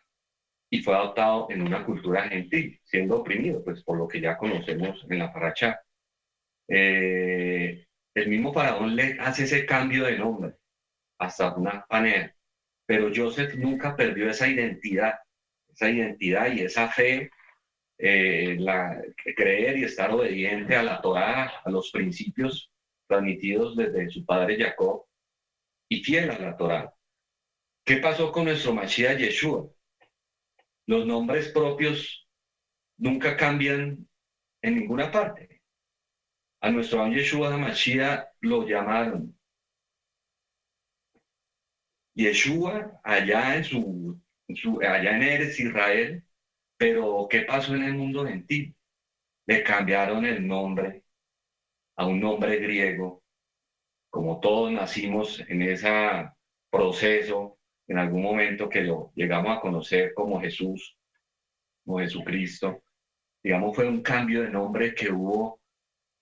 [0.70, 5.06] y fue adoptado en una cultura gentil, siendo oprimido, pues por lo que ya conocemos
[5.08, 5.80] en la paracha.
[6.68, 7.83] Eh,
[8.14, 10.54] el mismo faraón le hace ese cambio de nombre
[11.18, 12.34] hasta una panera,
[12.86, 15.14] pero Joseph nunca perdió esa identidad
[15.74, 17.30] esa identidad y esa fe,
[17.98, 19.02] eh, la,
[19.36, 22.70] creer y estar obediente a la Torah, a los principios
[23.06, 25.04] transmitidos desde su padre Jacob
[25.88, 26.94] y fiel a la Torah.
[27.84, 29.68] ¿Qué pasó con nuestro Mashiach Yeshua?
[30.86, 32.26] Los nombres propios
[32.96, 34.08] nunca cambian
[34.62, 35.53] en ninguna parte.
[36.64, 39.38] A nuestro Yeshua Mashiach lo llamaron
[42.16, 44.18] Yeshua allá en su,
[44.80, 46.24] allá en Eres Israel,
[46.78, 48.74] pero ¿qué pasó en el mundo gentil?
[49.46, 51.04] Le cambiaron el nombre
[51.96, 53.22] a un nombre griego,
[54.08, 56.30] como todos nacimos en ese
[56.70, 57.58] proceso,
[57.88, 60.96] en algún momento que lo llegamos a conocer como Jesús,
[61.84, 62.82] como Jesucristo,
[63.42, 65.60] digamos, fue un cambio de nombre que hubo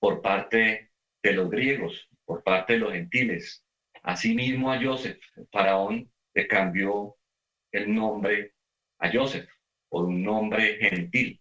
[0.03, 0.91] por parte
[1.23, 3.65] de los griegos, por parte de los gentiles.
[4.03, 7.15] Asimismo a Joseph, el faraón le cambió
[7.71, 8.55] el nombre
[8.99, 9.49] a Joseph
[9.89, 11.41] por un nombre gentil.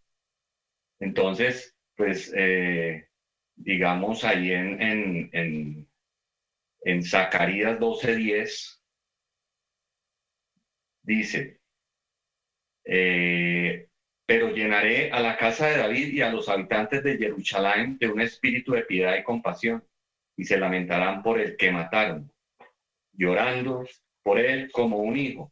[0.99, 3.07] Entonces, pues, eh,
[3.55, 5.89] digamos, ahí en, en, en,
[6.83, 8.79] en Zacarías 12:10,
[11.01, 11.59] dice,
[12.85, 13.87] eh,
[14.31, 18.21] pero llenaré a la casa de David y a los habitantes de Jerusalén de un
[18.21, 19.83] espíritu de piedad y compasión,
[20.37, 22.31] y se lamentarán por el que mataron,
[23.11, 23.85] llorando
[24.23, 25.51] por él como un hijo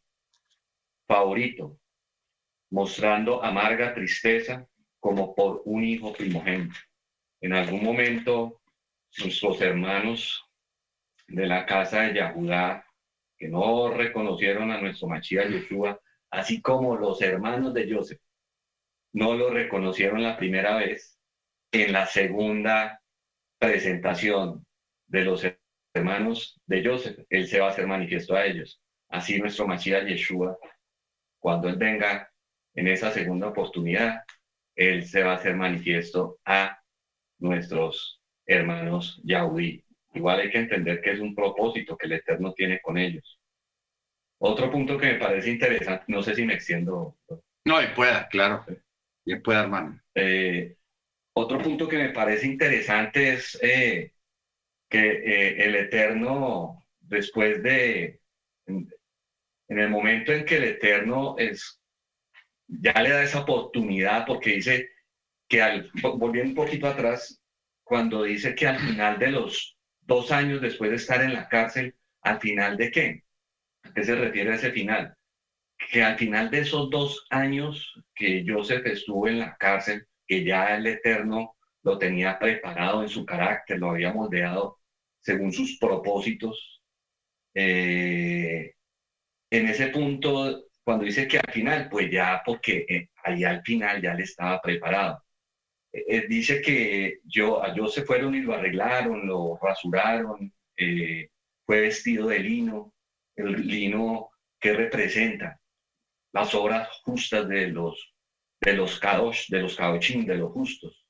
[1.05, 1.77] favorito,
[2.69, 4.65] mostrando amarga tristeza
[5.01, 6.79] como por un hijo primogénito.
[7.41, 8.61] En algún momento,
[9.17, 10.41] nuestros hermanos
[11.27, 12.85] de la casa de Yahudá,
[13.37, 15.99] que no reconocieron a nuestro Machía Yeshua,
[16.31, 18.21] así como los hermanos de Joseph,
[19.13, 21.17] no lo reconocieron la primera vez,
[21.71, 23.01] en la segunda
[23.59, 24.65] presentación
[25.07, 25.45] de los
[25.93, 28.81] hermanos de Joseph, él se va a hacer manifiesto a ellos.
[29.09, 30.57] Así nuestro Mashiach Yeshua,
[31.39, 32.31] cuando él venga
[32.75, 34.23] en esa segunda oportunidad,
[34.75, 36.79] él se va a hacer manifiesto a
[37.39, 39.83] nuestros hermanos Yahweh.
[40.13, 43.39] Igual hay que entender que es un propósito que el Eterno tiene con ellos.
[44.39, 47.17] Otro punto que me parece interesante, no sé si me extiendo.
[47.65, 48.65] No, y pueda, claro.
[49.25, 50.01] Bien pueda, hermano.
[50.15, 50.77] Eh,
[51.33, 54.13] otro punto que me parece interesante es eh,
[54.89, 58.21] que eh, el Eterno, después de,
[58.67, 58.89] en,
[59.67, 61.81] el momento en que el Eterno es,
[62.67, 64.89] ya le da esa oportunidad, porque dice
[65.47, 67.41] que al, volviendo un poquito atrás,
[67.83, 71.95] cuando dice que al final de los dos años después de estar en la cárcel,
[72.21, 73.23] al final de qué?
[73.83, 75.15] ¿A qué se refiere a ese final?
[75.79, 80.75] Que al final de esos dos años que Joseph estuvo en la cárcel, que ya
[80.75, 84.77] el Eterno lo tenía preparado en su carácter, lo había moldeado
[85.21, 86.81] según sus propósitos,
[87.53, 88.73] eh,
[89.49, 94.01] en ese punto, cuando dice que al final, pues ya porque eh, ahí al final
[94.01, 95.23] ya le estaba preparado.
[95.91, 100.53] Eh, dice que yo, a Joseph fueron y lo arreglaron, lo rasuraron,
[101.65, 102.93] fue vestido de lino,
[103.35, 105.59] el lino que representa
[106.31, 108.13] las obras justas de los,
[108.61, 111.05] de los kadosh, de los kadoshim, de los justos.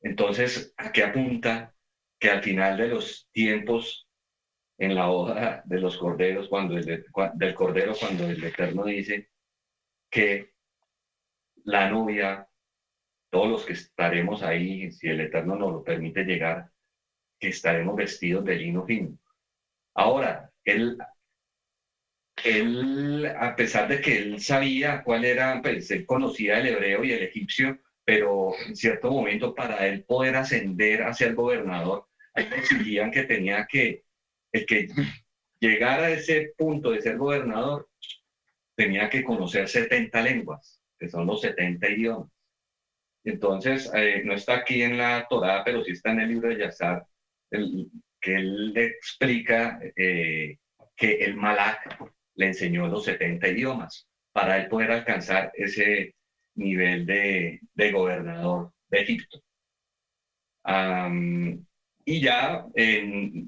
[0.00, 1.74] Entonces, ¿a qué apunta?
[2.18, 4.08] Que al final de los tiempos,
[4.78, 6.84] en la hoja de los corderos, cuando el,
[7.34, 9.30] del cordero, cuando el Eterno dice
[10.10, 10.52] que
[11.64, 12.48] la novia,
[13.30, 16.70] todos los que estaremos ahí, si el Eterno nos lo permite llegar,
[17.38, 19.18] que estaremos vestidos de lino fino.
[19.94, 20.96] Ahora, él
[22.44, 27.12] él, a pesar de que él sabía cuál era, pues él conocía el hebreo y
[27.12, 33.10] el egipcio, pero en cierto momento para él poder ascender a ser gobernador, ahí exigían
[33.10, 34.04] que tenía que,
[34.52, 34.88] el que
[35.60, 37.88] llegara a ese punto de ser gobernador,
[38.76, 42.30] tenía que conocer 70 lenguas, que son los 70 idiomas.
[43.24, 46.58] Entonces, eh, no está aquí en la Torá, pero sí está en el libro de
[46.58, 47.04] Yazar,
[47.50, 50.58] que él explica eh,
[50.96, 51.98] que el Malak
[52.38, 56.14] le enseñó los 70 idiomas para él poder alcanzar ese
[56.54, 57.60] nivel de,
[57.92, 59.42] gobernador de Egipto.
[62.04, 62.64] y ya,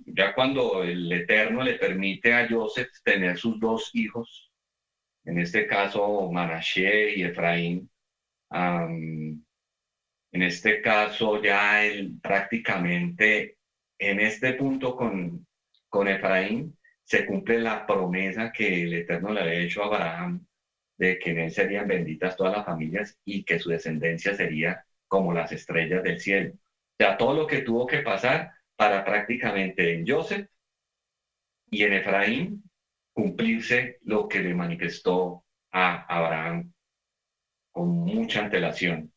[0.07, 4.51] ya cuando el Eterno le permite a Joseph tener sus dos hijos,
[5.25, 7.89] en este caso Manashe y Efraín,
[8.51, 9.45] en
[10.33, 11.83] este caso ya
[12.21, 13.57] prácticamente
[13.99, 15.47] en este punto con,
[15.89, 16.77] con Efraín,
[17.11, 20.47] se cumple la promesa que el Eterno le había hecho a Abraham
[20.97, 25.33] de que en él serían benditas todas las familias y que su descendencia sería como
[25.33, 26.53] las estrellas del cielo.
[26.55, 26.59] O
[26.97, 30.49] sea, todo lo que tuvo que pasar para prácticamente en Joseph
[31.69, 32.63] y en Efraín
[33.13, 36.73] cumplirse lo que le manifestó a Abraham
[37.73, 39.13] con mucha antelación.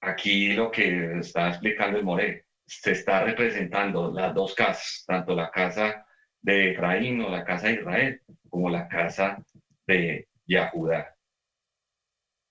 [0.00, 5.50] Aquí lo que está explicando el More, se está representando las dos casas, tanto la
[5.50, 6.06] casa
[6.42, 9.42] de Efraín o la casa de Israel, como la casa
[9.86, 11.16] de Yahudá.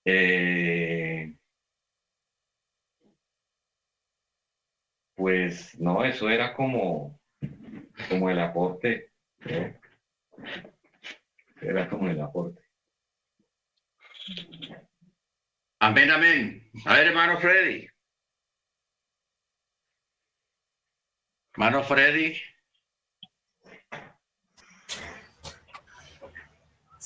[0.04, 1.36] Eh,
[5.14, 7.20] pues no, eso era como,
[8.08, 9.12] como el aporte.
[11.60, 12.62] Era como el aporte.
[15.78, 16.70] Amén, amén.
[16.86, 17.88] A ver, hermano Freddy.
[21.52, 22.49] Hermano Freddy.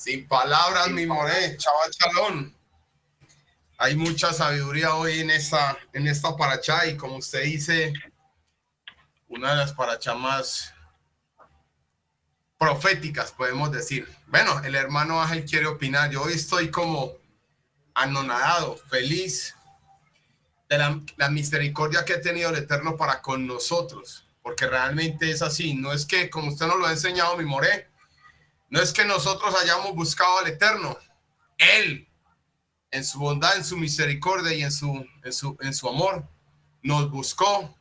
[0.05, 2.55] Sin palabras, mi more, chaval chalón.
[3.79, 7.91] Hay mucha sabiduría hoy en esta, en esta paracha y como usted dice,
[9.29, 10.73] una de las parachas más
[12.59, 14.07] proféticas, podemos decir.
[14.27, 16.11] Bueno, el hermano Ángel quiere opinar.
[16.11, 17.13] Yo hoy estoy como
[17.95, 19.55] anonadado, feliz
[20.69, 25.41] de la, la, misericordia que ha tenido el Eterno para con nosotros, porque realmente es
[25.41, 25.73] así.
[25.73, 27.94] No es que, como usted nos lo ha enseñado, mi more,
[28.75, 30.97] no es que nosotros hayamos buscado al Eterno.
[31.57, 32.09] Él,
[32.91, 36.27] en su bondad, en su misericordia y en su, en su, en su amor,
[36.81, 37.73] nos buscó,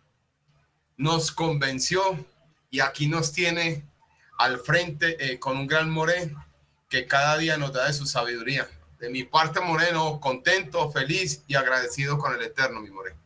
[0.96, 2.24] nos convenció
[2.70, 3.84] y aquí nos tiene
[4.38, 6.32] al frente eh, con un gran Moré
[6.88, 8.68] que cada día nos da de su sabiduría.
[9.00, 13.20] De mi parte, Moreno, contento, feliz y agradecido con el Eterno, mi Moreno.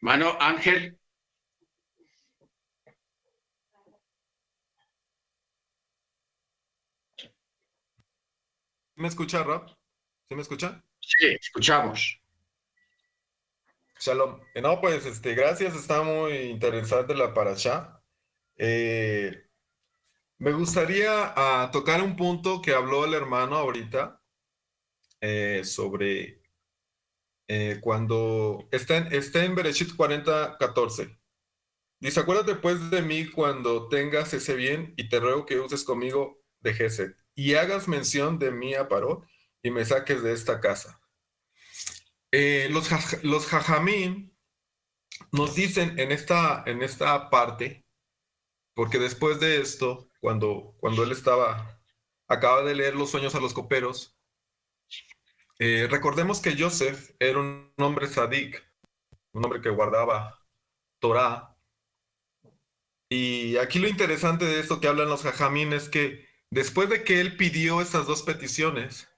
[0.00, 0.98] Mano Ángel.
[8.96, 9.68] ¿Me escucha, Rob?
[10.28, 10.82] ¿Sí me escucha?
[11.00, 12.20] Sí, escuchamos.
[13.98, 14.40] Shalom.
[14.54, 18.00] Eh, no, pues, este, gracias, está muy interesante la paracha.
[18.56, 19.48] Eh,
[20.38, 24.22] me gustaría ah, tocar un punto que habló el hermano ahorita
[25.20, 26.42] eh, sobre
[27.80, 31.18] cuando está en, está en Bereshit 40, 14.
[32.00, 36.42] Dice, acuérdate pues de mí cuando tengas ese bien y te ruego que uses conmigo
[36.60, 39.26] de Geset y hagas mención de mí a Paró
[39.62, 41.00] y me saques de esta casa.
[42.30, 42.88] Eh, los,
[43.22, 44.36] los jajamín
[45.32, 47.84] nos dicen en esta, en esta parte,
[48.74, 51.80] porque después de esto, cuando, cuando él estaba,
[52.28, 54.18] acaba de leer los sueños a los coperos,
[55.58, 58.62] eh, recordemos que Joseph era un hombre sadik,
[59.32, 60.44] un hombre que guardaba
[60.98, 61.56] Torah.
[63.08, 67.20] Y aquí lo interesante de esto que hablan los jajamín es que después de que
[67.20, 69.08] él pidió estas dos peticiones,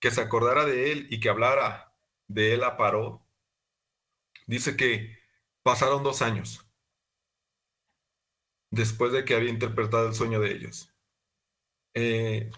[0.00, 1.94] que se acordara de él y que hablara
[2.26, 3.24] de él a Paró,
[4.48, 5.16] dice que
[5.62, 6.66] pasaron dos años
[8.70, 10.92] después de que había interpretado el sueño de ellos.
[11.94, 12.50] Eh,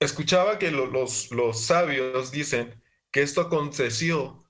[0.00, 2.82] escuchaba que los, sabios dicen
[3.12, 4.44] que esto aconteció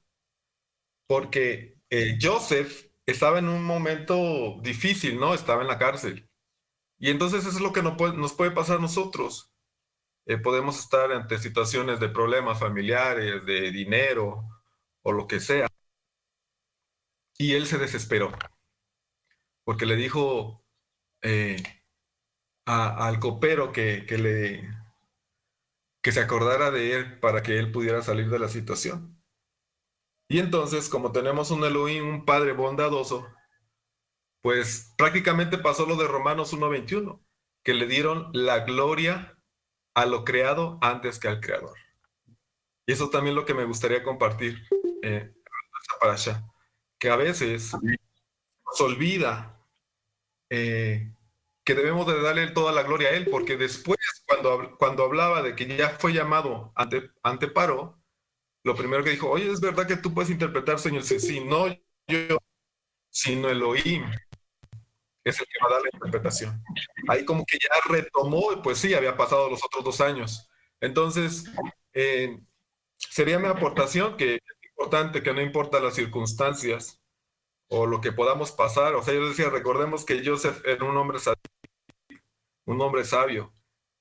[1.06, 5.34] porque eh, Joseph estaba en un momento difícil, ¿no?
[5.34, 6.27] Estaba en la cárcel.
[6.98, 9.52] Y entonces es lo que nos puede, pasar a nosotros.
[10.26, 14.48] Eh, podemos estar ante situaciones de problemas familiares, de dinero,
[15.02, 15.68] o lo que sea.
[17.38, 18.32] Y él se desesperó,
[19.64, 20.64] porque le dijo
[21.22, 21.62] eh,
[22.66, 24.68] al copero que, que,
[26.02, 29.22] que se acordara de él para que él pudiera salir de la situación.
[30.28, 33.26] Y entonces, como tenemos un Elohim, un Padre bondadoso,
[34.40, 37.20] pues prácticamente pasó lo de Romanos 1.21,
[37.62, 39.36] que le dieron la gloria
[39.94, 41.76] a lo creado antes que al Creador.
[42.86, 44.66] Y eso también es lo que me gustaría compartir
[45.02, 45.32] eh,
[46.00, 46.44] para allá,
[46.98, 49.60] que a veces nos olvida
[50.50, 51.12] eh,
[51.64, 55.54] que debemos de darle toda la gloria a Él, porque después, cuando, cuando hablaba de
[55.54, 58.00] que ya fue llamado ante, ante Paro,
[58.64, 61.66] lo primero que dijo, oye, es verdad que tú puedes interpretar sueños, si no
[62.06, 62.38] yo,
[63.10, 64.04] sino Elohim
[65.24, 66.62] es el que va a dar la interpretación.
[67.08, 70.48] Ahí como que ya retomó, pues sí, había pasado los otros dos años.
[70.80, 71.44] Entonces,
[71.92, 72.38] eh,
[72.96, 74.38] sería mi aportación que
[74.78, 77.00] importante que no importa las circunstancias
[77.68, 78.94] o lo que podamos pasar.
[78.94, 81.42] O sea, yo decía, recordemos que Joseph era un hombre sabio,
[82.64, 83.52] un hombre sabio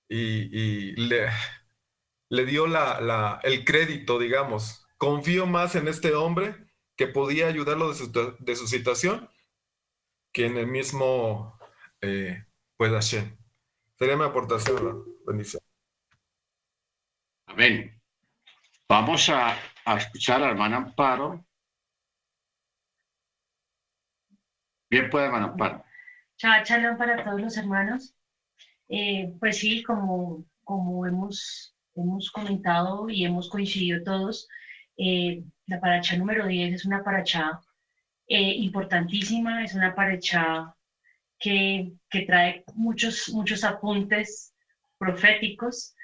[0.07, 1.29] y, le,
[2.29, 4.85] le, dio la, el crédito, digamos.
[4.97, 6.55] Confío más en este hombre
[6.95, 9.29] que podía ayudarlo de su, de su situación
[10.37, 11.57] que en el mismo,
[11.99, 12.45] eh,
[12.77, 13.35] pues, Hashem.
[13.97, 15.63] Sería mi aportación, bendición.
[17.47, 17.99] Amén.
[18.87, 19.57] Vamos a
[19.87, 21.43] a escuchar a hermana Amparo.
[24.91, 25.83] Bien puede, hermana Amparo.
[26.35, 28.13] Chao, para todos los hermanos.
[28.89, 34.47] Eh, pues sí, como, como hemos, hemos comentado y hemos coincidido todos,
[34.97, 37.59] eh, la paracha número 10 es una paracha
[38.27, 40.73] eh, importantísima, es una paracha
[41.39, 44.53] que, que, trae muchos, muchos apuntes
[44.97, 45.95] proféticos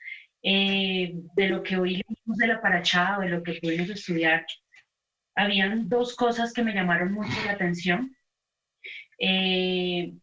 [0.41, 4.45] eh, de lo que hoy de la paracha o de lo que pudimos estudiar,
[5.35, 8.15] habían dos cosas que me llamaron mucho la atención.
[9.17, 10.13] Eh,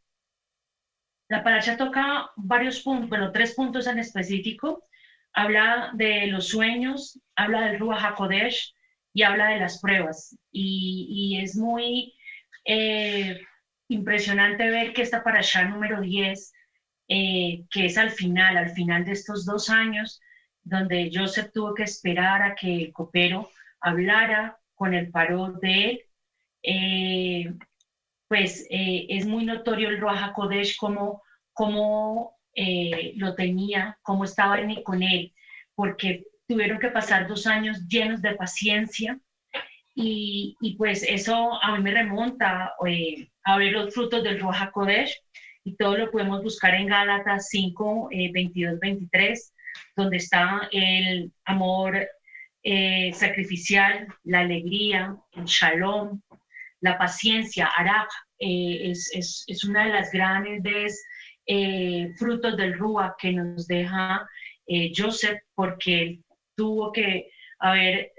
[1.28, 4.84] la paracha toca varios puntos, bueno, tres puntos en específico.
[5.32, 8.74] Habla de los sueños, habla del Ruach HaKodesh
[9.12, 10.36] y habla de las pruebas.
[10.52, 12.14] Y, es muy
[12.64, 13.40] eh,
[13.88, 16.52] impresionante ver que esta paracha número 10,
[17.08, 20.20] eh, que es al final, al final de estos dos años,
[20.62, 23.50] donde Joseph tuvo que esperar a que el copero
[23.80, 26.00] hablara con el paro de él,
[26.62, 27.54] eh,
[28.28, 31.22] pues eh, es muy notorio el Ruach Kodesh como,
[31.52, 32.36] como
[33.16, 35.32] lo tenía, cómo estaba con él,
[35.74, 39.16] porque tuvieron que pasar dos años llenos de paciencia
[39.94, 42.74] y, y pues eso a mí me remonta
[43.44, 45.16] a ver los frutos del Ruach Kodesh
[45.62, 49.54] y todo lo podemos buscar en Gálatas 5, 22, 23
[49.94, 52.08] donde está el amor
[52.64, 56.20] eh, sacrificial, la alegría, el shalom,
[56.80, 58.10] la paciencia, arak,
[58.40, 61.00] eh, es, es, una de las grandes
[61.46, 64.26] eh, frutos del Rúa que nos deja
[64.96, 66.20] Joseph, porque
[66.60, 68.12] tuvo que haber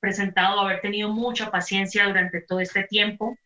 [0.00, 3.36] presentado, haber tenido mucha paciencia durante todo este tiempo.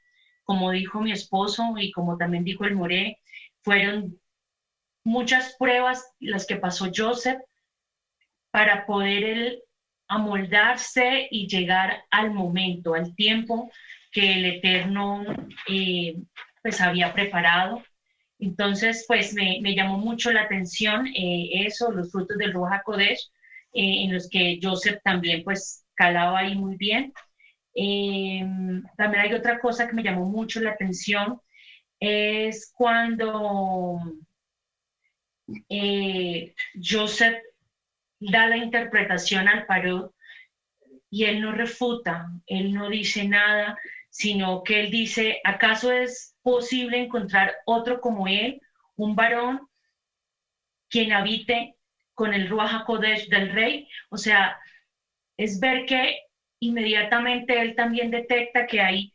[0.44, 3.18] Como dijo mi esposo y como también dijo el Moré,
[3.62, 4.16] fueron
[5.02, 7.40] muchas pruebas las que pasó Joseph
[8.52, 9.62] para poder él
[10.06, 13.68] amoldarse y llegar al momento, al tiempo
[14.12, 15.24] que el Eterno
[15.68, 16.16] eh,
[16.62, 17.82] pues había preparado.
[18.39, 23.31] Entonces, pues me, llamó mucho la atención eh, eso, los frutos del Ruach Kodesh,
[23.77, 27.12] eh, en los que Joseph también pues calaba ahí muy bien.
[28.97, 31.40] también hay otra cosa que me llamó mucho la atención,
[32.01, 34.01] es cuando
[36.82, 37.36] Joseph
[38.19, 40.15] da la interpretación al paró
[41.11, 43.78] y él no refuta, él no dice nada,
[44.11, 48.61] sino que él dice, ¿acaso es posible encontrar otro como él,
[48.97, 49.69] un varón
[50.89, 51.76] quien habite
[52.16, 53.88] con el Ruach HaKodesh del rey?
[54.09, 54.59] O sea,
[55.36, 56.18] es ver que
[56.60, 59.14] inmediatamente él también detecta que hay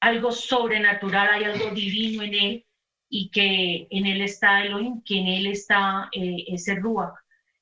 [0.00, 2.66] algo sobrenatural, hay algo divino en él
[3.08, 7.14] y que en él está Elohim, que en él está eh, ese Ruach.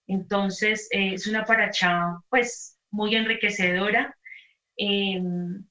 [0.07, 4.17] Entonces, eh, es una paracha, pues, muy enriquecedora.
[4.77, 5.65] Em,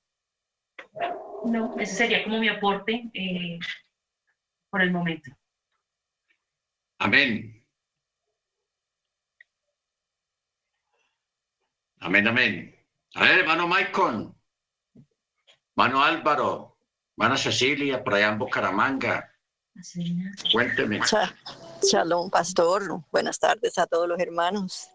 [1.45, 3.59] no, ese sería como mi aporte eh,
[4.69, 5.31] por el momento.
[6.99, 7.60] Amén.
[12.01, 12.75] Amén, amén.
[13.13, 14.35] A ver, hermano Maicon,
[15.75, 16.79] hermano Álvaro,
[17.15, 19.31] hermana Cecilia, por allá en Bucaramanga.
[20.51, 20.99] Cuénteme.
[21.83, 23.03] Shalom, pastor.
[23.11, 24.89] Buenas tardes a todos los hermanos.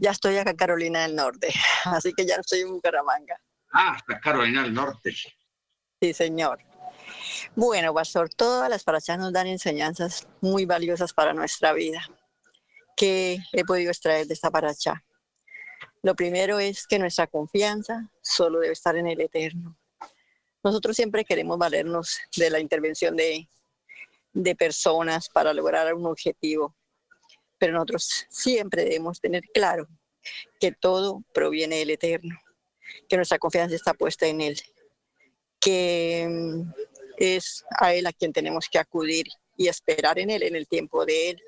[0.00, 1.54] Ya estoy acá en Carolina del Norte,
[1.84, 3.40] así que ya no estoy en Bucaramanga.
[3.72, 5.14] Ah, está Carolina del Norte.
[6.00, 6.58] Sí, señor.
[7.54, 12.00] Bueno, pastor, todas las parachas nos dan enseñanzas muy valiosas para nuestra vida.
[12.96, 15.04] ¿Qué he podido extraer de esta paracha?
[16.04, 19.76] Lo primero es que nuestra confianza solo debe estar en el Eterno.
[20.62, 23.48] Nosotros siempre queremos valernos de la intervención de
[24.34, 26.76] de personas para lograr un objetivo.
[27.56, 29.88] Pero nosotros siempre debemos tener claro
[30.60, 32.36] que todo proviene del Eterno,
[33.08, 34.60] que nuestra confianza está puesta en Él,
[35.60, 36.72] que mm,
[37.16, 39.26] es a Él a quien tenemos que acudir
[39.56, 41.42] y esperar en Él, en el tiempo de Él,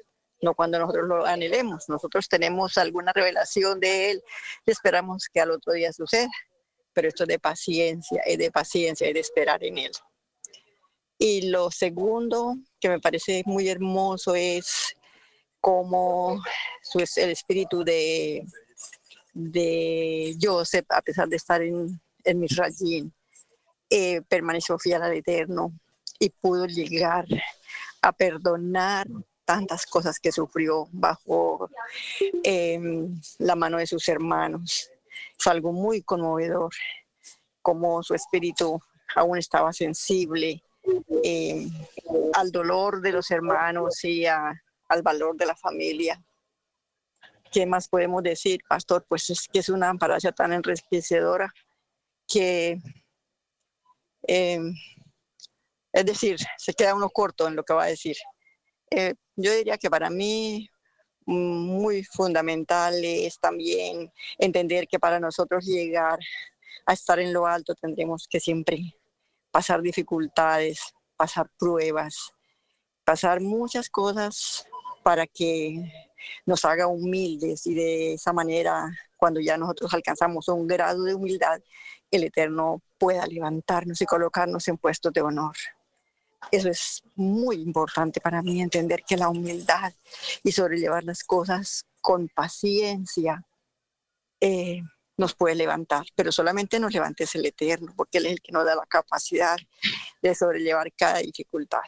[0.47, 1.89] no cuando nosotros lo anhelemos.
[1.89, 4.23] Nosotros tenemos alguna revelación de Él
[4.65, 6.31] y esperamos que al otro día suceda,
[6.93, 9.93] pero esto es de paciencia, es de paciencia, y de esperar en Él.
[11.19, 14.95] Y lo segundo que me parece muy hermoso es
[15.61, 16.41] cómo
[16.95, 18.47] el espíritu de,
[19.35, 23.11] de Joseph, a pesar de estar en, en Misrayim,
[23.91, 25.73] eh, permaneció fiel al Eterno
[26.21, 27.27] y pudo llegar
[28.03, 29.07] a perdonar
[29.47, 31.71] tantas cosas que sufrió bajo
[32.43, 34.91] em, la mano de sus hermanos.
[35.39, 36.71] Es algo muy conmovedor,
[37.63, 38.79] como su espíritu
[39.15, 40.63] aún estaba sensible
[41.25, 41.67] eh,
[42.35, 46.23] al dolor de los hermanos y al valor de la familia.
[47.51, 49.07] ¿Qué más podemos decir, pastor?
[49.09, 51.53] Pues es que es una amparacia tan enriquecedora
[52.27, 52.79] que,
[54.27, 54.61] eh,
[55.93, 58.17] es decir, se queda uno corto en lo que va a decir.
[58.91, 60.69] Eh, yo diría que para mí
[61.27, 66.19] muy fundamental es también entender que para nosotros llegar
[66.87, 68.95] a estar en lo alto tendremos que siempre
[69.51, 70.81] pasar dificultades,
[71.17, 72.33] pasar pruebas,
[73.05, 74.67] pasar muchas cosas
[75.03, 75.93] para que
[76.45, 81.61] nos haga humildes y de esa manera, cuando ya nosotros alcanzamos un grado de humildad,
[82.11, 85.57] el Eterno pueda levantarnos y colocarnos en puestos de honor.
[86.51, 89.93] Eso es muy importante para mí, entender que la humildad
[90.43, 93.45] y sobrellevar las cosas con paciencia
[94.41, 94.83] eh,
[95.17, 98.65] nos puede levantar, pero solamente nos levantes el Eterno, porque Él es el que nos
[98.65, 99.57] da la capacidad
[100.23, 101.81] de sobrellevar cada dificultad.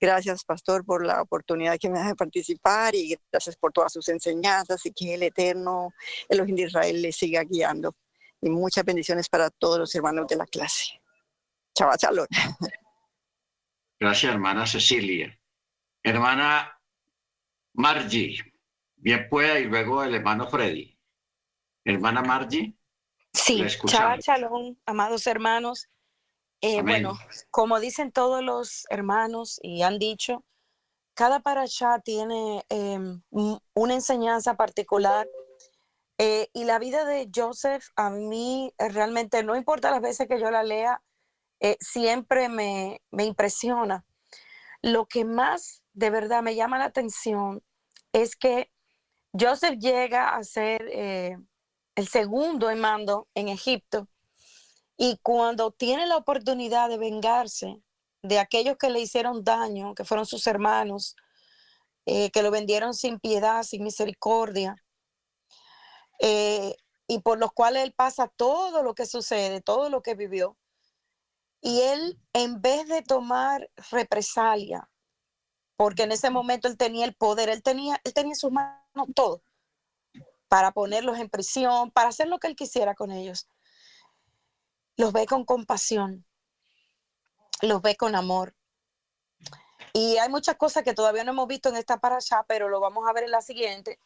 [0.00, 4.08] Gracias, pastor, por la oportunidad que me da de participar y gracias por todas sus
[4.08, 5.92] enseñanzas y que el Eterno,
[6.28, 7.94] el de Israel, le siga guiando.
[8.40, 11.02] Y muchas bendiciones para todos los hermanos de la clase.
[11.74, 12.26] Chava chalón.
[14.00, 15.38] Gracias, hermana Cecilia.
[16.02, 16.80] Hermana
[17.74, 18.38] Margie,
[18.96, 20.98] bien pueda, y luego el hermano Freddy.
[21.84, 22.74] Hermana Margie.
[23.32, 25.88] Sí, chava chalón, amados hermanos.
[26.62, 27.18] Eh, bueno,
[27.50, 30.44] como dicen todos los hermanos y han dicho,
[31.14, 33.22] cada parashá tiene em,
[33.74, 35.26] una enseñanza particular
[36.18, 40.38] eh, y la vida de Joseph a mí eh, realmente no importa las veces que
[40.38, 41.02] yo la lea,
[41.80, 44.04] siempre me, me, impresiona.
[44.82, 47.62] Lo que más de verdad me llama la atención
[48.12, 48.70] es que
[49.38, 50.88] Joseph llega a ser
[51.94, 54.08] el segundo en mando en Egipto
[54.96, 57.80] y cuando tiene la oportunidad de vengarse
[58.22, 61.16] de aquellos que le hicieron daño, que fueron sus hermanos,
[62.04, 64.76] eh, que lo vendieron sin piedad, sin misericordia,
[66.18, 66.76] eh,
[67.06, 70.58] y por los cuales él pasa todo lo que sucede, todo lo que vivió.
[71.60, 74.90] Y él, en vez de tomar represalia,
[75.76, 79.08] porque en ese momento él tenía el poder, él tenía, él tenía en sus manos
[79.14, 79.42] todo
[80.48, 83.46] para ponerlos en prisión, para hacer lo que él quisiera con ellos
[85.00, 86.24] los ve con compasión,
[87.62, 88.54] los ve con amor.
[89.92, 93.08] Y hay muchas cosas que todavía no hemos visto en esta allá, pero lo vamos
[93.08, 93.98] a ver en la siguiente.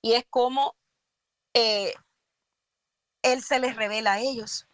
[0.00, 0.76] Y es como
[1.54, 1.94] eh,
[3.22, 4.68] Él se les revela a ellos.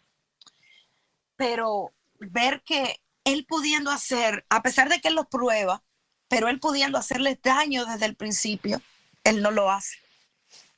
[1.35, 5.83] Pero ver que Él pudiendo hacer, a pesar de que Él los prueba,
[6.27, 8.81] pero Él pudiendo hacerles daño desde el principio,
[9.23, 9.97] Él no lo hace.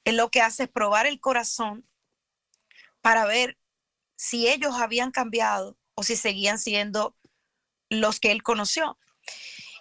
[0.03, 1.87] Él lo que hace es probar el corazón
[3.01, 3.57] para ver
[4.15, 7.15] si ellos habían cambiado o si seguían siendo
[7.89, 8.97] los que él conoció.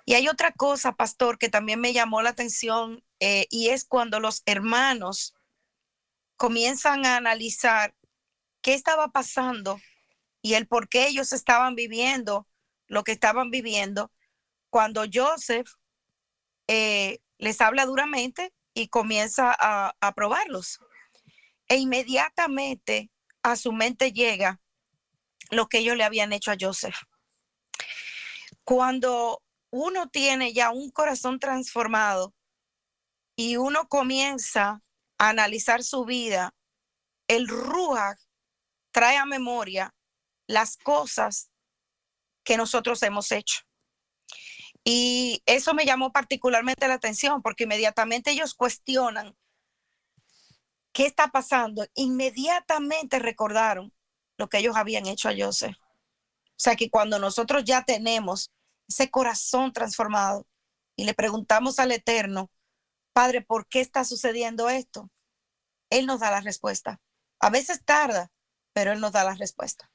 [0.04, 4.18] Y hay otra cosa, pastor, que también me llamó la atención eh, y es cuando
[4.18, 5.34] los hermanos
[6.36, 7.94] comienzan a analizar
[8.62, 9.80] qué estaba pasando
[10.42, 12.46] y el por qué ellos estaban viviendo
[12.90, 14.12] lo que estaban viviendo,
[14.68, 15.68] cuando Joseph
[16.66, 20.80] eh, les habla duramente y comienza a, a probarlos.
[21.68, 23.10] E inmediatamente
[23.44, 24.60] a su mente llega
[25.50, 26.96] lo que ellos le habían hecho a Joseph.
[28.64, 29.40] Cuando
[29.70, 32.34] uno tiene ya un corazón transformado
[33.36, 34.82] y uno comienza
[35.16, 36.54] a analizar su vida,
[37.28, 38.18] el Ruach
[38.90, 39.94] trae a memoria
[40.50, 41.50] las cosas
[42.44, 43.60] que nosotros hemos hecho.
[44.82, 49.36] Y eso me llamó particularmente la atención porque inmediatamente ellos cuestionan
[50.92, 51.86] ¿qué está pasando?
[51.94, 53.92] Inmediatamente recordaron
[54.36, 55.76] lo que ellos habían hecho a Joseph.
[55.80, 58.50] O sea que cuando nosotros ya tenemos
[58.88, 60.46] ese corazón transformado
[60.96, 62.50] y le preguntamos al Eterno,
[63.12, 65.10] Padre, ¿por qué está sucediendo esto?
[65.90, 67.00] Él nos da la respuesta.
[67.38, 68.30] A veces tarda,
[68.72, 69.90] pero Él nos da la respuesta.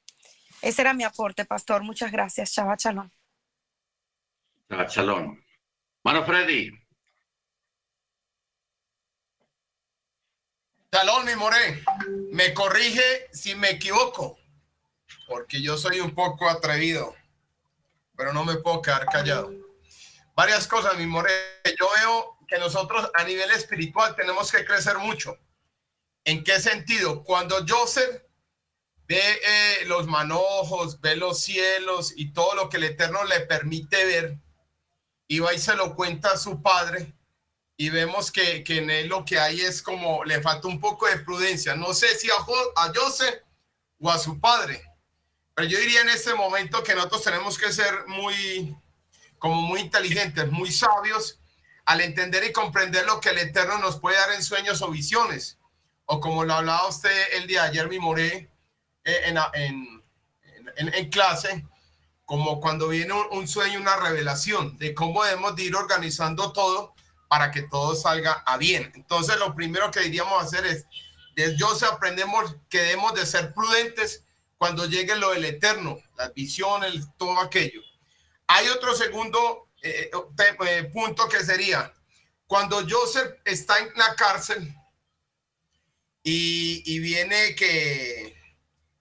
[0.62, 1.82] Ese era mi aporte, pastor.
[1.82, 2.52] Muchas gracias.
[2.52, 3.12] Chava Chalón.
[4.68, 5.44] Chava Chalón.
[6.02, 6.70] Mano Freddy,
[10.96, 11.84] Talón, mi more,
[12.32, 14.38] me corrige si me equivoco,
[15.26, 17.14] porque yo soy un poco atrevido,
[18.16, 19.52] pero no me puedo quedar callado.
[20.34, 21.30] Varias cosas, mi more.
[21.78, 25.36] Yo veo que nosotros a nivel espiritual tenemos que crecer mucho.
[26.24, 27.22] ¿En qué sentido?
[27.24, 28.22] Cuando Joseph
[29.08, 34.04] ve eh, los manojos, ve los cielos y todo lo que el Eterno le permite
[34.04, 34.38] ver,
[35.28, 37.14] y va y se lo cuenta a su padre,
[37.76, 41.06] y vemos que, que, en él lo que hay es como le falta un poco
[41.06, 41.74] de prudencia.
[41.74, 42.92] No sé si a, a
[43.98, 44.82] o a su padre,
[45.54, 48.76] pero yo diría en este momento que nosotros tenemos que ser muy,
[49.38, 51.40] como muy inteligentes, muy sabios
[51.86, 55.58] al entender y comprender lo que el Eterno nos puede dar en sueños o visiones.
[56.04, 58.50] O como lo hablaba usted el día de ayer, mi moré,
[59.06, 60.04] en, en,
[60.76, 61.64] en, en, clase,
[62.24, 66.94] como cuando viene un, un sueño, una revelación de cómo debemos de ir organizando todo
[67.28, 68.92] para que todo salga a bien.
[68.94, 70.86] Entonces, lo primero que diríamos hacer es,
[71.34, 74.24] desde Dios aprendemos que debemos de ser prudentes
[74.58, 77.82] cuando llegue lo del eterno, las visiones, todo aquello.
[78.46, 80.10] Hay otro segundo eh,
[80.66, 81.92] eh, punto que sería,
[82.46, 84.74] cuando Joseph está en la cárcel
[86.22, 88.35] y, y viene que,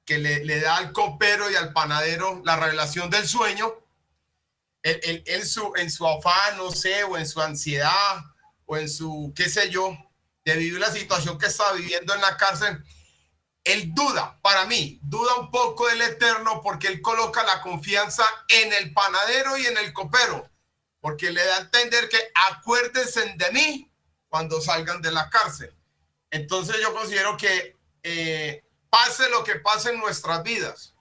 [0.06, 3.74] que le, da al copero y al panadero la revelación del sueño,
[4.84, 8.24] él, su, en su afán, no sé, o en su ansiedad,
[8.66, 9.98] o en su, qué sé yo,
[10.46, 12.84] de vivir la situación que está viviendo en la cárcel,
[13.64, 18.72] él duda, para mí, duda un poco del eterno porque él coloca la confianza en
[18.74, 20.48] el panadero y en el copero,
[21.02, 23.92] porque le da a entender que acuérdense de mí
[24.28, 25.76] cuando salgan de la cárcel.
[26.30, 30.94] Entonces yo considero que eh, pase lo que pase en nuestras vidas,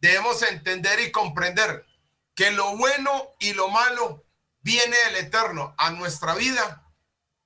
[0.00, 1.86] debemos entender y comprender
[2.34, 4.24] que lo bueno y lo malo
[4.60, 6.86] viene del eterno a nuestra vida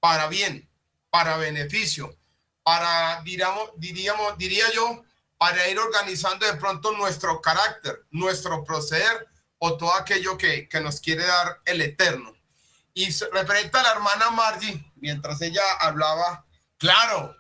[0.00, 0.68] para bien,
[1.10, 2.16] para beneficio
[2.66, 5.04] para, diríamos, diríamos, diría yo,
[5.38, 9.28] para ir organizando de pronto nuestro carácter, nuestro proceder
[9.58, 12.34] o todo aquello que, que nos quiere dar el Eterno.
[12.92, 16.44] Y referente a la hermana Margie, mientras ella hablaba,
[16.76, 17.36] claro,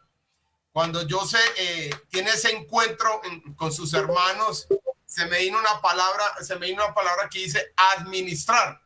[0.76, 3.22] cuando yo sé, eh, tiene ese encuentro
[3.56, 4.66] con sus hermanos,
[5.06, 8.78] se me vino una palabra, se me vino una palabra que dice administrar.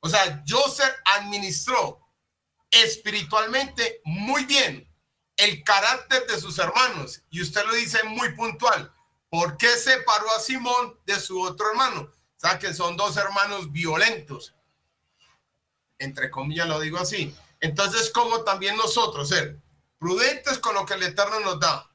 [0.00, 2.06] O sea, Joseph administró
[2.70, 4.86] espiritualmente muy bien
[5.34, 7.22] el carácter de sus hermanos.
[7.30, 8.92] Y usted lo dice muy puntual.
[9.30, 12.02] ¿Por qué separó a Simón de su otro hermano?
[12.02, 14.54] O sea, que son dos hermanos violentos.
[15.98, 17.34] Entre comillas lo digo así.
[17.60, 19.58] Entonces, como también nosotros ser
[20.00, 21.88] prudentes con lo que el Eterno nos da.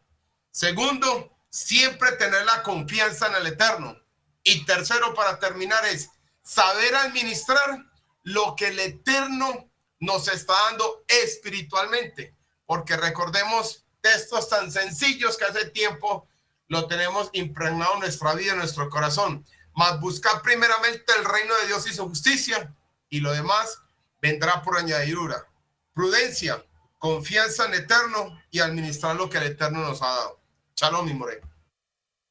[0.52, 3.98] Segundo, siempre tener la confianza en el Eterno.
[4.44, 6.10] Y tercero, para terminar, es
[6.42, 7.86] saber administrar
[8.24, 9.70] lo que el Eterno
[10.00, 16.28] nos está dando espiritualmente porque recordemos textos tan sencillos que hace tiempo
[16.68, 19.46] lo tenemos impregnado en nuestra vida, en nuestro corazón.
[19.74, 22.74] Mas buscar primeramente el reino de Dios y su justicia,
[23.10, 23.80] y lo demás
[24.22, 25.48] vendrá por añadidura.
[25.94, 26.64] Prudencia,
[27.06, 30.42] confianza en eterno y administrar lo que el eterno nos ha dado.
[30.76, 31.40] Shalom, mi more.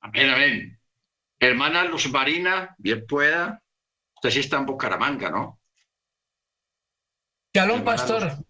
[0.00, 0.80] Amén, amén.
[1.38, 3.62] Hermana Luz Marina, bien pueda.
[4.16, 5.60] Usted sí está en Bucaramanga, ¿no?
[7.54, 8.44] Shalom, pastor.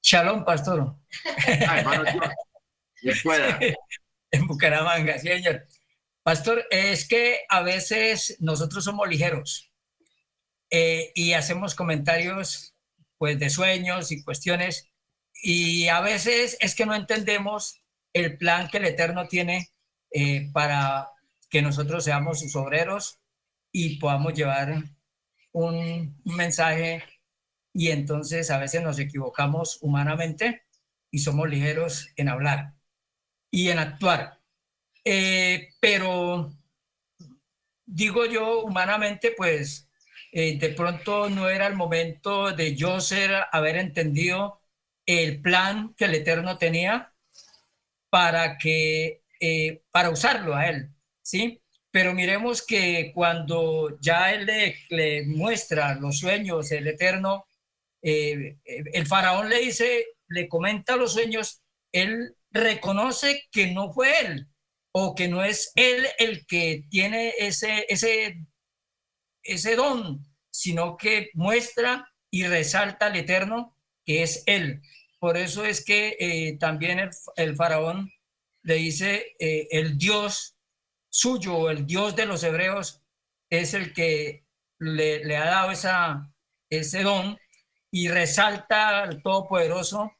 [0.00, 0.94] Shalom, pastor.
[4.30, 5.66] en Bucaramanga, señor.
[6.22, 9.72] Pastor, es que a veces nosotros somos ligeros
[10.70, 12.76] eh, y hacemos comentarios
[13.18, 14.91] pues de sueños y cuestiones
[15.42, 17.82] y a veces es que no entendemos
[18.12, 19.70] el plan que el Eterno tiene
[20.12, 21.10] eh, para
[21.50, 23.18] que nosotros seamos sus obreros
[23.72, 24.84] y podamos llevar
[25.50, 27.02] un mensaje
[27.74, 30.62] y entonces a veces nos equivocamos humanamente
[31.10, 32.74] y somos ligeros en hablar
[33.50, 34.38] y en actuar.
[35.04, 36.52] Eh, pero
[37.84, 39.90] digo yo humanamente, pues
[40.30, 44.61] eh, de pronto no era el momento de yo ser, haber entendido
[45.06, 47.12] el plan que el Eterno tenía
[48.10, 50.90] para que, eh, para usarlo a él,
[51.22, 51.60] ¿sí?
[51.90, 54.46] Pero miremos que cuando ya él
[54.90, 57.46] le, muestra los sueños, el Eterno,
[58.02, 61.62] eh, el faraón le dice, le comenta los sueños,
[61.92, 64.48] él reconoce que no fue él
[64.92, 68.46] o que no es él el que tiene ese, ese,
[69.42, 73.71] ese don, sino que muestra y resalta al Eterno
[74.06, 74.82] es él.
[75.18, 78.10] Por eso es que eh, también el, faraón
[78.62, 80.56] le dice, eh, el Dios
[81.10, 83.02] suyo, el Dios de los hebreos,
[83.50, 84.44] es el que
[84.78, 86.32] le, ha dado esa,
[86.70, 87.38] ese don
[87.90, 90.12] y resalta al Todopoderoso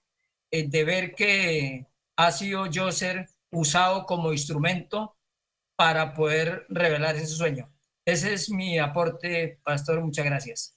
[0.50, 1.86] eh, de ver que
[2.16, 5.16] ha sido Joser usado como instrumento
[5.76, 7.72] para poder revelar ese sueño.
[8.04, 10.00] Ese es mi aporte, pastor.
[10.00, 10.71] Muchas gracias.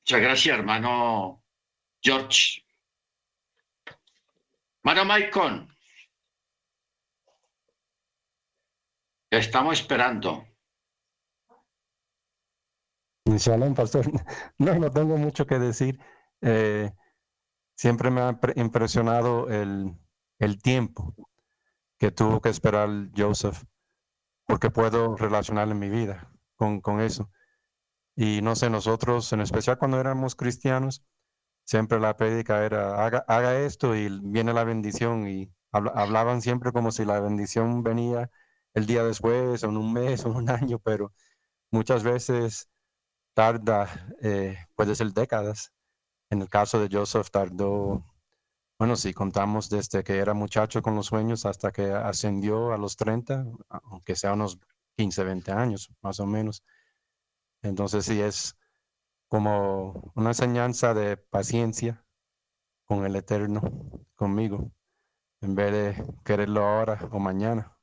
[0.00, 1.42] Muchas gracias, hermano
[2.02, 2.62] George.
[4.84, 5.68] Hermano Maicon.
[9.30, 10.46] Estamos esperando.
[13.26, 14.06] Shalom, pastor.
[14.58, 15.98] No, no tengo mucho que decir.
[16.40, 16.92] Eh,
[17.74, 19.98] siempre me ha impresionado el,
[20.38, 21.14] el, tiempo
[21.98, 23.64] que tuvo que esperar Joseph,
[24.46, 27.30] porque puedo relacionar en mi vida con, con, eso.
[28.16, 31.04] Y no sé, nosotros, en especial cuando éramos cristianos,
[31.64, 35.28] siempre la prédica era, haga, haga esto y viene la bendición.
[35.28, 38.30] Y hablaban siempre como si la bendición venía
[38.74, 41.12] el día después, o en un mes, o en un año, pero
[41.72, 42.70] muchas veces
[43.34, 43.88] tarda,
[44.22, 45.72] eh, puede ser décadas.
[46.30, 48.04] En el caso de Joseph tardó,
[48.78, 52.96] bueno, si contamos desde que era muchacho con los sueños hasta que ascendió a los
[52.96, 54.58] 30, aunque sea unos
[54.96, 56.62] 15, 20 años más o menos.
[57.66, 58.56] Entonces sí es
[59.28, 62.04] como una enseñanza de paciencia
[62.84, 63.60] con el Eterno,
[64.14, 64.70] conmigo,
[65.40, 67.76] en vez de quererlo ahora o mañana.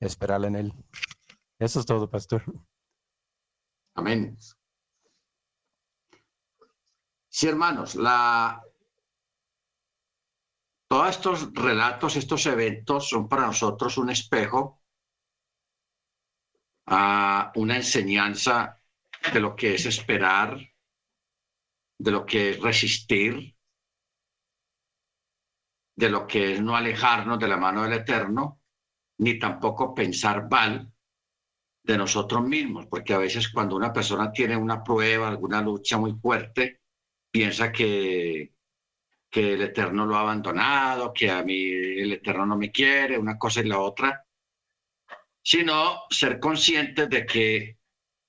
[0.00, 0.72] esperar en Él.
[1.58, 2.44] Eso es todo, pastor.
[3.94, 4.38] Amén.
[7.28, 8.62] Sí, hermanos, la...
[10.88, 14.80] todos estos relatos, estos eventos son para nosotros un espejo,
[16.86, 18.77] a una enseñanza
[19.32, 20.58] de lo que es esperar,
[21.98, 23.56] de lo que es resistir,
[25.96, 28.60] de lo que es no alejarnos de la mano del Eterno,
[29.18, 30.92] ni tampoco pensar mal
[31.82, 36.12] de nosotros mismos, porque a veces cuando una persona tiene una prueba, alguna lucha muy
[36.12, 36.82] fuerte,
[37.30, 38.52] piensa que,
[39.28, 43.36] que el Eterno lo ha abandonado, que a mí el Eterno no me quiere, una
[43.36, 44.24] cosa y la otra,
[45.42, 47.77] sino ser conscientes de que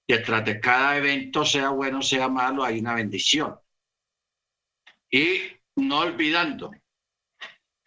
[0.09, 3.59] detrás de cada evento, sea bueno, sea malo, hay una bendición.
[5.11, 5.39] Y
[5.75, 6.71] no olvidando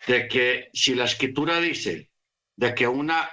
[0.07, 2.13] de que si la escritura dice
[2.57, 3.29] de que una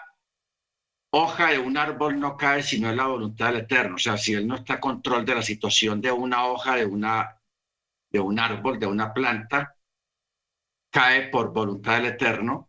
[1.12, 4.18] hoja de un árbol no cae si no es la voluntad del Eterno, o sea,
[4.18, 7.40] si Él no está a control de la situación de una hoja de una
[8.12, 9.76] de un árbol, de una planta,
[10.92, 12.69] cae por voluntad del Eterno,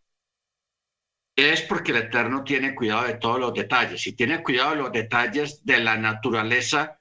[1.41, 4.03] es porque el Eterno tiene cuidado de todos los detalles.
[4.03, 7.01] Si tiene cuidado de los detalles de la naturaleza,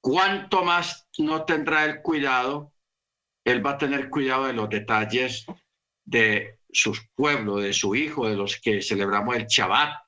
[0.00, 2.72] cuánto más no tendrá el cuidado,
[3.44, 5.46] Él va a tener cuidado de los detalles
[6.04, 10.06] de su pueblo, de su hijo, de los que celebramos el Shabbat,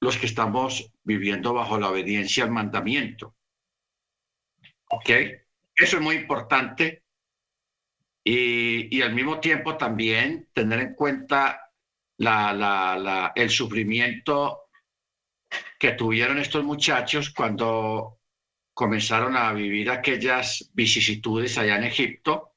[0.00, 3.36] los que estamos viviendo bajo la obediencia al mandamiento.
[4.90, 5.10] ¿Ok?
[5.74, 7.02] Eso es muy importante.
[8.26, 11.63] Y, al mismo tiempo también tener en cuenta
[12.18, 14.68] la, el sufrimiento
[15.78, 18.20] que tuvieron estos muchachos cuando
[18.72, 22.54] comenzaron a vivir aquellas vicisitudes allá en Egipto,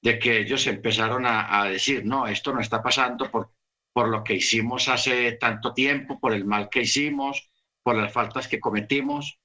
[0.00, 3.52] de que ellos empezaron a, a, decir, no, esto no está pasando por,
[3.92, 7.50] por lo que hicimos hace tanto tiempo, por el mal que hicimos,
[7.82, 9.40] por las faltas que cometimos.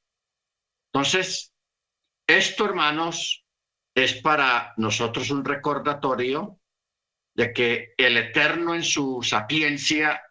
[0.94, 1.54] Entonces,
[2.28, 3.46] esto, hermanos,
[3.96, 6.61] es para nosotros un recordatorio
[7.42, 10.22] de que el Eterno en su sapiencia,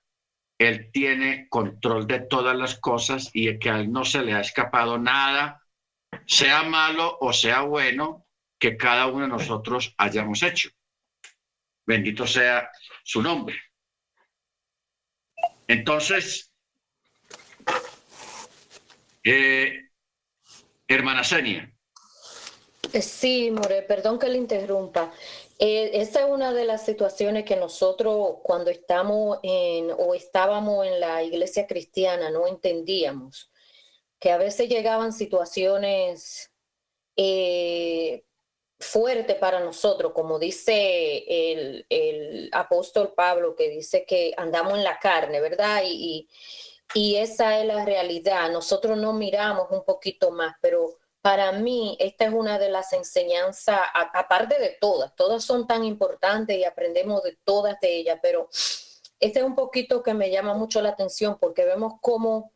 [0.57, 4.41] Él tiene control de todas las cosas y que a Él no se le ha
[4.41, 5.61] escapado nada,
[6.25, 8.29] sea malo o sea bueno,
[8.61, 10.69] que cada uno de nosotros hayamos hecho.
[11.85, 12.71] Bendito sea
[13.03, 13.59] su nombre.
[15.67, 16.55] Entonces,
[19.25, 19.91] eh,
[20.87, 21.69] hermana Senia,
[22.93, 25.13] eh, sí, More, perdón que le interrumpa.
[25.63, 31.01] Eh, esa es una de las situaciones que nosotros cuando estamos en o estábamos en
[31.01, 33.53] la iglesia cristiana no entendíamos,
[34.19, 36.51] que a veces llegaban situaciones
[37.15, 38.25] eh,
[38.79, 45.43] fuertes para nosotros, como dice el, apóstol Pablo, que dice que andamos en la carne,
[45.43, 45.83] ¿verdad?
[45.85, 48.51] Y esa es la realidad.
[48.51, 53.81] Nosotros no miramos un poquito más, pero para mí esta es una de las enseñanzas,
[53.95, 58.49] aparte de todas, todas son tan importantes y aprendemos de todas de ellas, pero
[59.19, 62.55] este es un poquito que me llama mucho la atención porque vemos cómo,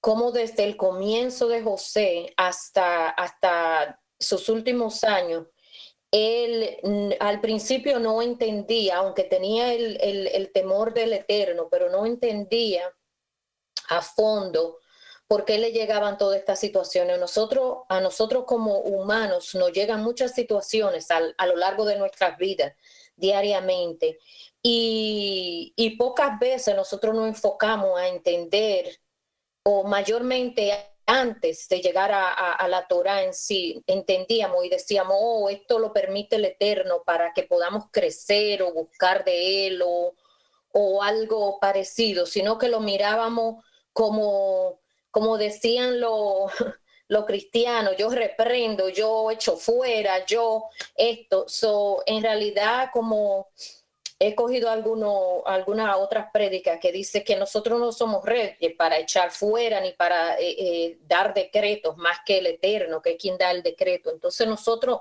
[0.00, 5.46] cómo desde el comienzo de José hasta, hasta sus últimos años,
[6.10, 12.90] él al principio no entendía, aunque tenía el, el temor del eterno, pero no entendía
[13.90, 14.78] a fondo
[15.28, 17.20] por qué le llegaban todas estas situaciones.
[17.20, 22.74] Nosotros, a nosotros como humanos nos llegan muchas situaciones a lo largo de nuestras vidas
[23.14, 24.18] diariamente
[24.62, 29.00] y, pocas veces nosotros nos enfocamos a entender
[29.64, 30.72] o mayormente
[31.06, 36.36] antes de llegar a, la Torah en sí, entendíamos y decíamos, oh, esto lo permite
[36.36, 40.14] el Eterno para que podamos crecer o buscar de Él o,
[40.72, 44.80] o algo parecido, sino que lo mirábamos como
[45.18, 46.52] como decían los
[47.08, 51.48] lo cristianos, yo reprendo, yo echo fuera, yo esto.
[51.48, 53.48] So, en realidad, como
[54.16, 59.80] he cogido algunas otras prédicas que dice que nosotros no somos reyes para echar fuera
[59.80, 63.64] ni para eh, eh, dar decretos más que el Eterno, que es quien da el
[63.64, 64.12] decreto.
[64.12, 65.00] Entonces nosotros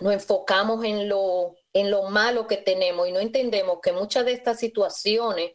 [0.00, 4.32] nos enfocamos en lo, en lo malo que tenemos y no entendemos que muchas de
[4.32, 5.52] estas situaciones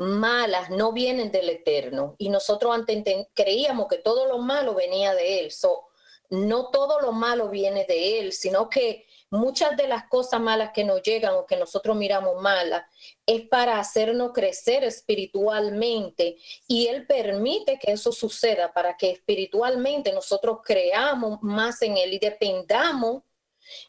[0.00, 2.14] malas no vienen del Eterno.
[2.18, 3.04] Y nosotros antes
[3.34, 5.50] creíamos que todo lo malo venía de Él.
[5.50, 5.88] So,
[6.30, 10.84] no todo lo malo viene de Él, sino que muchas de las cosas malas que
[10.84, 12.84] nos llegan o que nosotros miramos malas
[13.26, 16.36] es para hacernos crecer espiritualmente
[16.66, 22.18] y Él permite que eso suceda para que espiritualmente nosotros creamos más en Él y
[22.18, 23.22] dependamos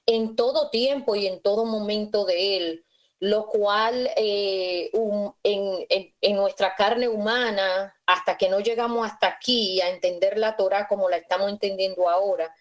[0.05, 2.85] en todo tiempo y en todo momento de Él
[3.21, 4.89] lo cual eh,
[5.43, 11.07] en, nuestra carne humana, hasta que no llegamos hasta aquí a entender la Torah como
[11.07, 12.53] la estamos entendiendo ahora,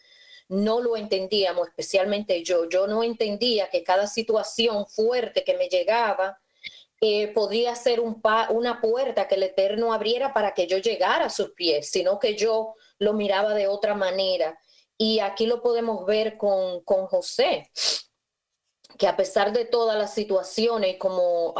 [0.49, 2.69] no lo entendíamos, especialmente yo.
[2.69, 6.39] Yo no entendía que cada situación fuerte que me llegaba
[7.01, 8.21] eh, podía ser un
[8.51, 12.37] una puerta que el Eterno abriera para que yo llegara a sus pies, sino que
[12.37, 14.61] yo lo miraba de otra manera.
[14.99, 17.71] Y aquí lo podemos ver con, con José
[19.01, 21.55] que a pesar de todas las situaciones, como,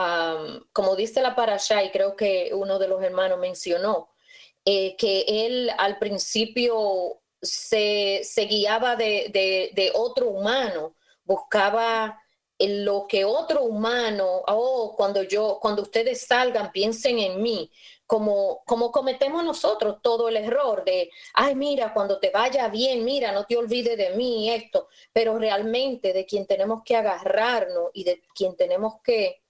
[0.75, 4.11] como dice la parasha, y creo que uno de los hermanos mencionó,
[4.67, 12.21] eh, que él al principio se, guiaba de, otro humano, buscaba
[12.59, 17.73] lo que otro humano, oh, cuando yo, cuando ustedes salgan, piensen en mí,
[18.11, 23.31] como, como cometemos nosotros todo el error de, ay, mira, cuando te vaya bien, mira,
[23.31, 28.21] no te olvides de mí, esto, pero realmente de quien tenemos que agarrarnos y de
[28.35, 29.45] quien tenemos que,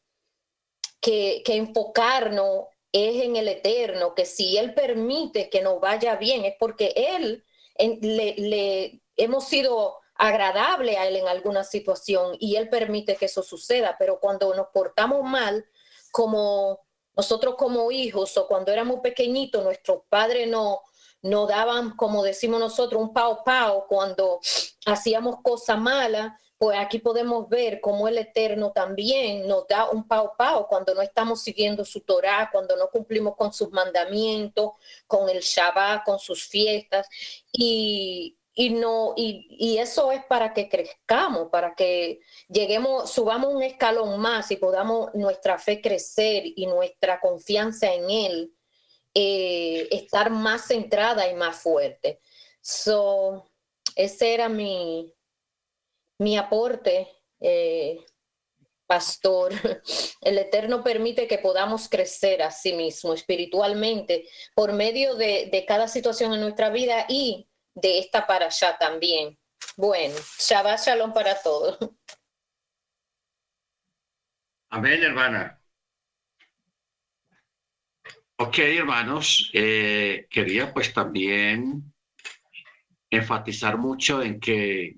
[1.01, 6.55] que, enfocarnos es en el eterno, que si Él permite que nos vaya bien es
[6.61, 7.43] porque Él
[7.79, 13.43] le, le hemos sido agradable a Él en alguna situación y Él permite que eso
[13.43, 15.65] suceda, pero cuando nos portamos mal,
[16.13, 16.81] como
[17.21, 20.81] nosotros como hijos o cuando éramos pequeñitos, nuestros padres no,
[21.21, 24.41] no daban, como decimos nosotros, un pao pao cuando
[24.87, 30.33] hacíamos cosas malas, pues aquí podemos ver cómo el Eterno también nos da un pao
[30.39, 34.71] pao cuando no estamos siguiendo su Torah, cuando no cumplimos con sus mandamientos,
[35.07, 37.07] con el Shabbat, con sus fiestas.
[37.53, 44.21] Y, y no y, eso es para que crezcamos para que lleguemos subamos un escalón
[44.21, 48.55] más y podamos nuestra fe crecer y nuestra confianza en él
[49.15, 52.21] eh, estar más centrada y más fuerte.
[52.61, 53.51] So
[53.97, 55.15] ese era mi
[56.19, 57.09] mi aporte
[57.41, 58.05] eh,
[58.87, 59.55] pastor.
[60.21, 65.89] El eterno permite que podamos crecer a sí mismo espiritualmente por medio de, de cada
[65.89, 69.39] situación en nuestra vida y de esta para allá también.
[69.77, 71.79] Bueno, Shabbat Shalom para todos.
[74.71, 75.61] Amén, hermana.
[78.37, 81.93] Ok, hermanos, eh, quería pues también
[83.11, 84.97] enfatizar mucho en que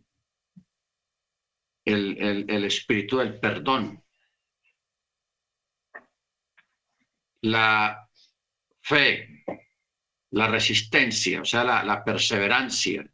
[1.85, 4.05] el, el espíritu del perdón,
[7.43, 8.09] la
[8.81, 9.45] fe,
[10.33, 13.07] la resistencia, o sea, la, perseverancia,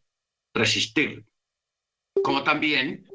[0.55, 1.27] resistir,
[2.23, 3.09] como también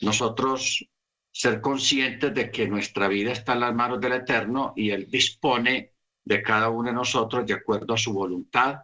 [0.00, 0.86] nosotros
[1.32, 5.94] ser conscientes de que nuestra vida está en las manos del Eterno y Él dispone
[6.22, 8.80] de cada uno de nosotros de acuerdo a su voluntad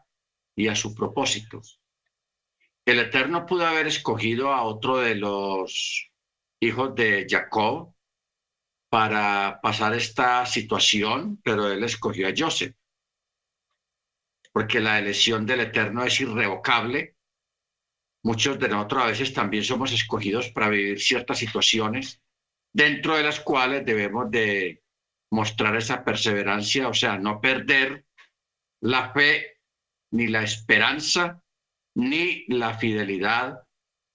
[0.56, 1.60] y a su propósito.
[2.86, 6.10] El Eterno pudo haber escogido a otro de los
[6.60, 7.94] hijos de Jacob
[8.88, 12.74] para pasar esta situación, pero Él escogió a Joseph
[14.52, 17.16] porque la elección del Eterno es irrevocable.
[18.22, 22.20] Muchos de nosotros a veces también somos escogidos para vivir ciertas situaciones
[22.72, 24.82] dentro de las cuales debemos de
[25.30, 28.04] mostrar esa perseverancia, o sea, no perder
[28.80, 29.60] la fe,
[30.12, 31.42] ni la esperanza,
[31.94, 33.62] ni la fidelidad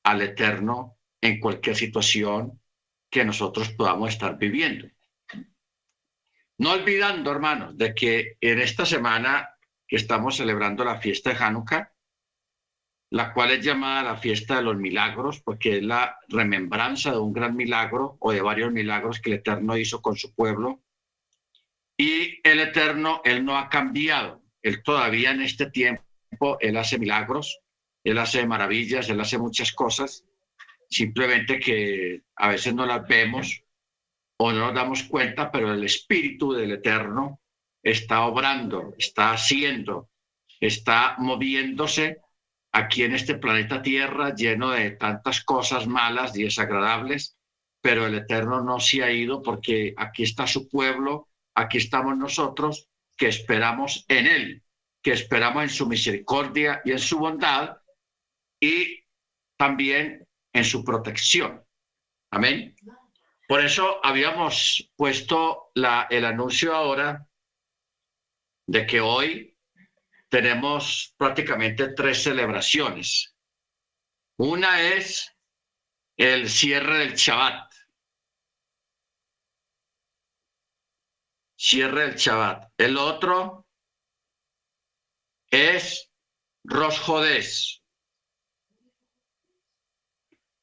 [0.03, 2.61] al Eterno en cualquier situación
[3.09, 4.87] que nosotros podamos estar viviendo.
[6.57, 9.54] No olvidando, hermanos, de que en esta semana
[9.87, 11.93] que estamos celebrando la fiesta de Hanukkah,
[13.11, 17.33] la cual es llamada la fiesta de los milagros, porque es la remembranza de un
[17.33, 20.83] gran milagro o de varios milagros que el Eterno hizo con su pueblo.
[21.97, 24.41] Y el Eterno, Él no ha cambiado.
[24.61, 27.59] Él todavía en este tiempo, Él hace milagros,
[28.03, 30.25] Él hace maravillas, Él hace muchas cosas,
[30.89, 33.63] simplemente que a veces no las vemos
[34.37, 37.39] o no nos damos cuenta, pero el Espíritu del Eterno
[37.85, 40.09] está obrando, está haciendo,
[40.59, 42.17] está moviéndose
[42.71, 47.37] aquí en este planeta Tierra lleno de tantas cosas malas y desagradables,
[47.81, 52.89] pero el Eterno no se ha ido porque aquí está su pueblo, aquí estamos nosotros
[53.15, 54.63] que esperamos en Él,
[55.03, 57.77] que esperamos en su misericordia y en su bondad
[58.59, 59.03] y
[59.57, 61.63] también en su protección.
[62.31, 62.75] Amén.
[63.47, 65.69] Por eso habíamos puesto
[66.09, 67.27] el anuncio ahora
[68.67, 69.57] de que hoy
[70.29, 73.35] tenemos prácticamente tres celebraciones.
[74.37, 75.33] Una es
[76.17, 77.71] el cierre del Shabbat.
[81.57, 82.71] Cierre del Shabbat.
[82.77, 83.67] El otro
[85.49, 86.11] es
[86.63, 87.81] Rosh Jodés.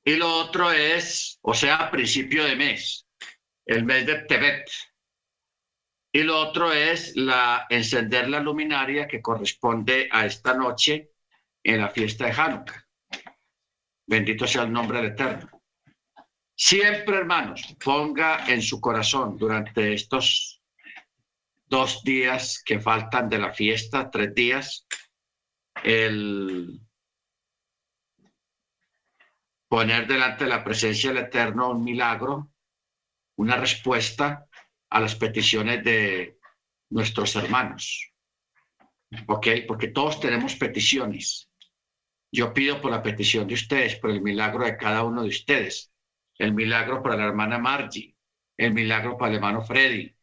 [0.04, 3.06] Y lo otro es, o sea, principio de mes.
[3.66, 4.68] el mes de Tebet.
[6.14, 7.14] Y lo otro es
[7.70, 11.12] encender la luminaria que corresponde a esta noche
[11.64, 12.86] en la fiesta de Hanukkah.
[14.06, 15.48] Bendito sea el nombre del Eterno.
[16.54, 20.60] Siempre, hermanos, ponga en su corazón durante estos
[21.64, 24.86] dos días que faltan de la fiesta, tres días,
[25.82, 26.78] el
[29.66, 32.52] poner delante de la presencia del Eterno un milagro,
[33.36, 34.46] una respuesta
[34.92, 36.38] a las peticiones de
[36.90, 38.12] nuestros hermanos.
[39.26, 39.46] ¿Ok?
[39.66, 41.48] Porque todos tenemos peticiones.
[42.30, 45.90] Yo pido por la petición de ustedes, por el milagro de cada uno de ustedes.
[46.38, 48.14] El milagro para la hermana Margie,
[48.58, 50.14] el milagro para el hermano Freddy,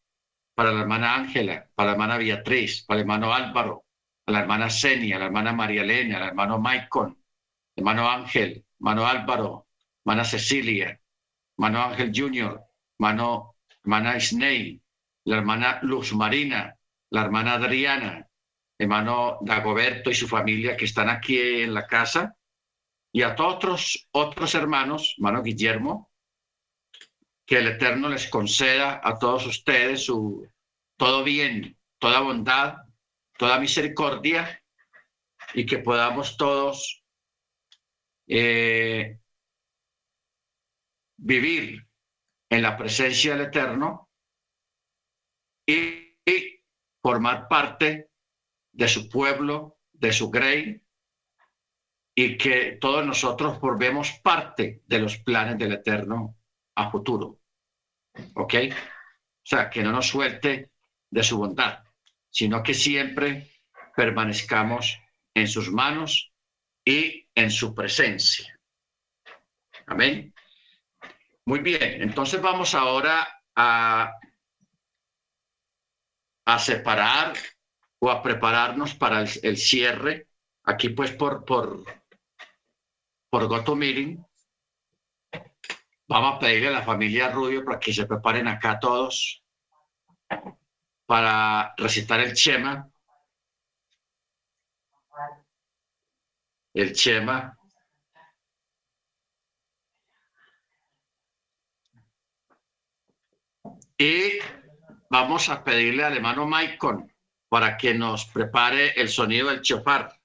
[0.53, 3.85] para la hermana Ángela, para la hermana Beatriz, para el hermano Álvaro,
[4.27, 7.17] a la hermana Senia, la hermana María Elena, al hermano Maicon,
[7.75, 9.67] hermano Ángel, hermano Álvaro,
[10.05, 10.99] hermana Cecilia,
[11.57, 12.63] hermano Ángel Junior,
[12.99, 13.48] hermano,
[13.83, 14.81] hermana Isnei,
[15.25, 16.75] la hermana Luz Marina,
[17.11, 18.27] la hermana Adriana,
[18.77, 22.35] hermano Dagoberto y su familia que están aquí en la casa,
[23.11, 26.11] y a todos otros, otros hermanos, hermano Guillermo,
[27.45, 30.47] que el Eterno les conceda a todos ustedes su
[30.97, 32.75] todo bien, toda bondad,
[33.37, 34.61] toda misericordia,
[35.53, 37.03] y que podamos todos
[38.27, 39.19] eh,
[41.17, 41.88] vivir
[42.49, 44.09] en la presencia del Eterno
[45.65, 46.09] y
[47.01, 48.09] formar parte
[48.71, 50.81] de su pueblo, de su grey,
[52.15, 56.37] y que todos nosotros volvemos parte de los planes del Eterno
[56.75, 57.39] a futuro.
[58.35, 58.53] ¿Ok?
[58.71, 60.71] O sea, que no nos suelte
[61.09, 61.83] de su bondad,
[62.29, 63.51] sino que siempre
[63.95, 64.99] permanezcamos
[65.33, 66.33] en sus manos
[66.85, 68.59] y en su presencia.
[69.87, 70.33] Amén.
[71.49, 74.13] Muy bien, entonces vamos ahora a,
[76.45, 77.33] a separar
[77.97, 80.27] o a prepararnos para el, cierre.
[80.65, 81.85] Aquí pues por, por,
[83.31, 84.23] por Goto Meeting.
[86.07, 89.43] Vamos a pedirle a la familia Rubio para que se preparen acá todos
[91.07, 92.91] para recitar el Chema.
[96.75, 97.58] El Chema.
[104.01, 104.39] Y
[105.09, 107.13] vamos a pedirle al hermano Maicon
[107.49, 110.17] para que nos prepare el sonido del chofar.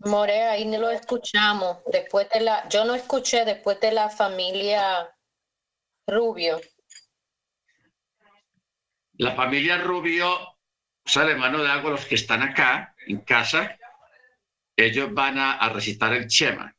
[0.00, 1.78] More, ahí no lo escuchamos.
[1.86, 5.08] Después de la, yo no escuché después de la familia
[6.08, 6.60] Rubio.
[9.18, 10.56] La familia Rubio, o
[11.04, 13.78] sea, el hermano de agua, los que están acá en casa,
[14.76, 16.74] ellos van a, recitar el Chema.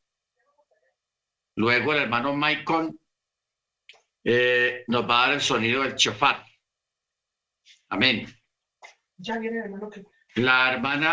[1.56, 2.98] Luego el hermano Maicon
[4.24, 6.44] eh, nos va a dar el sonido del chofar.
[7.90, 8.26] Amén.
[9.16, 9.62] Ya viene
[10.36, 11.12] La hermana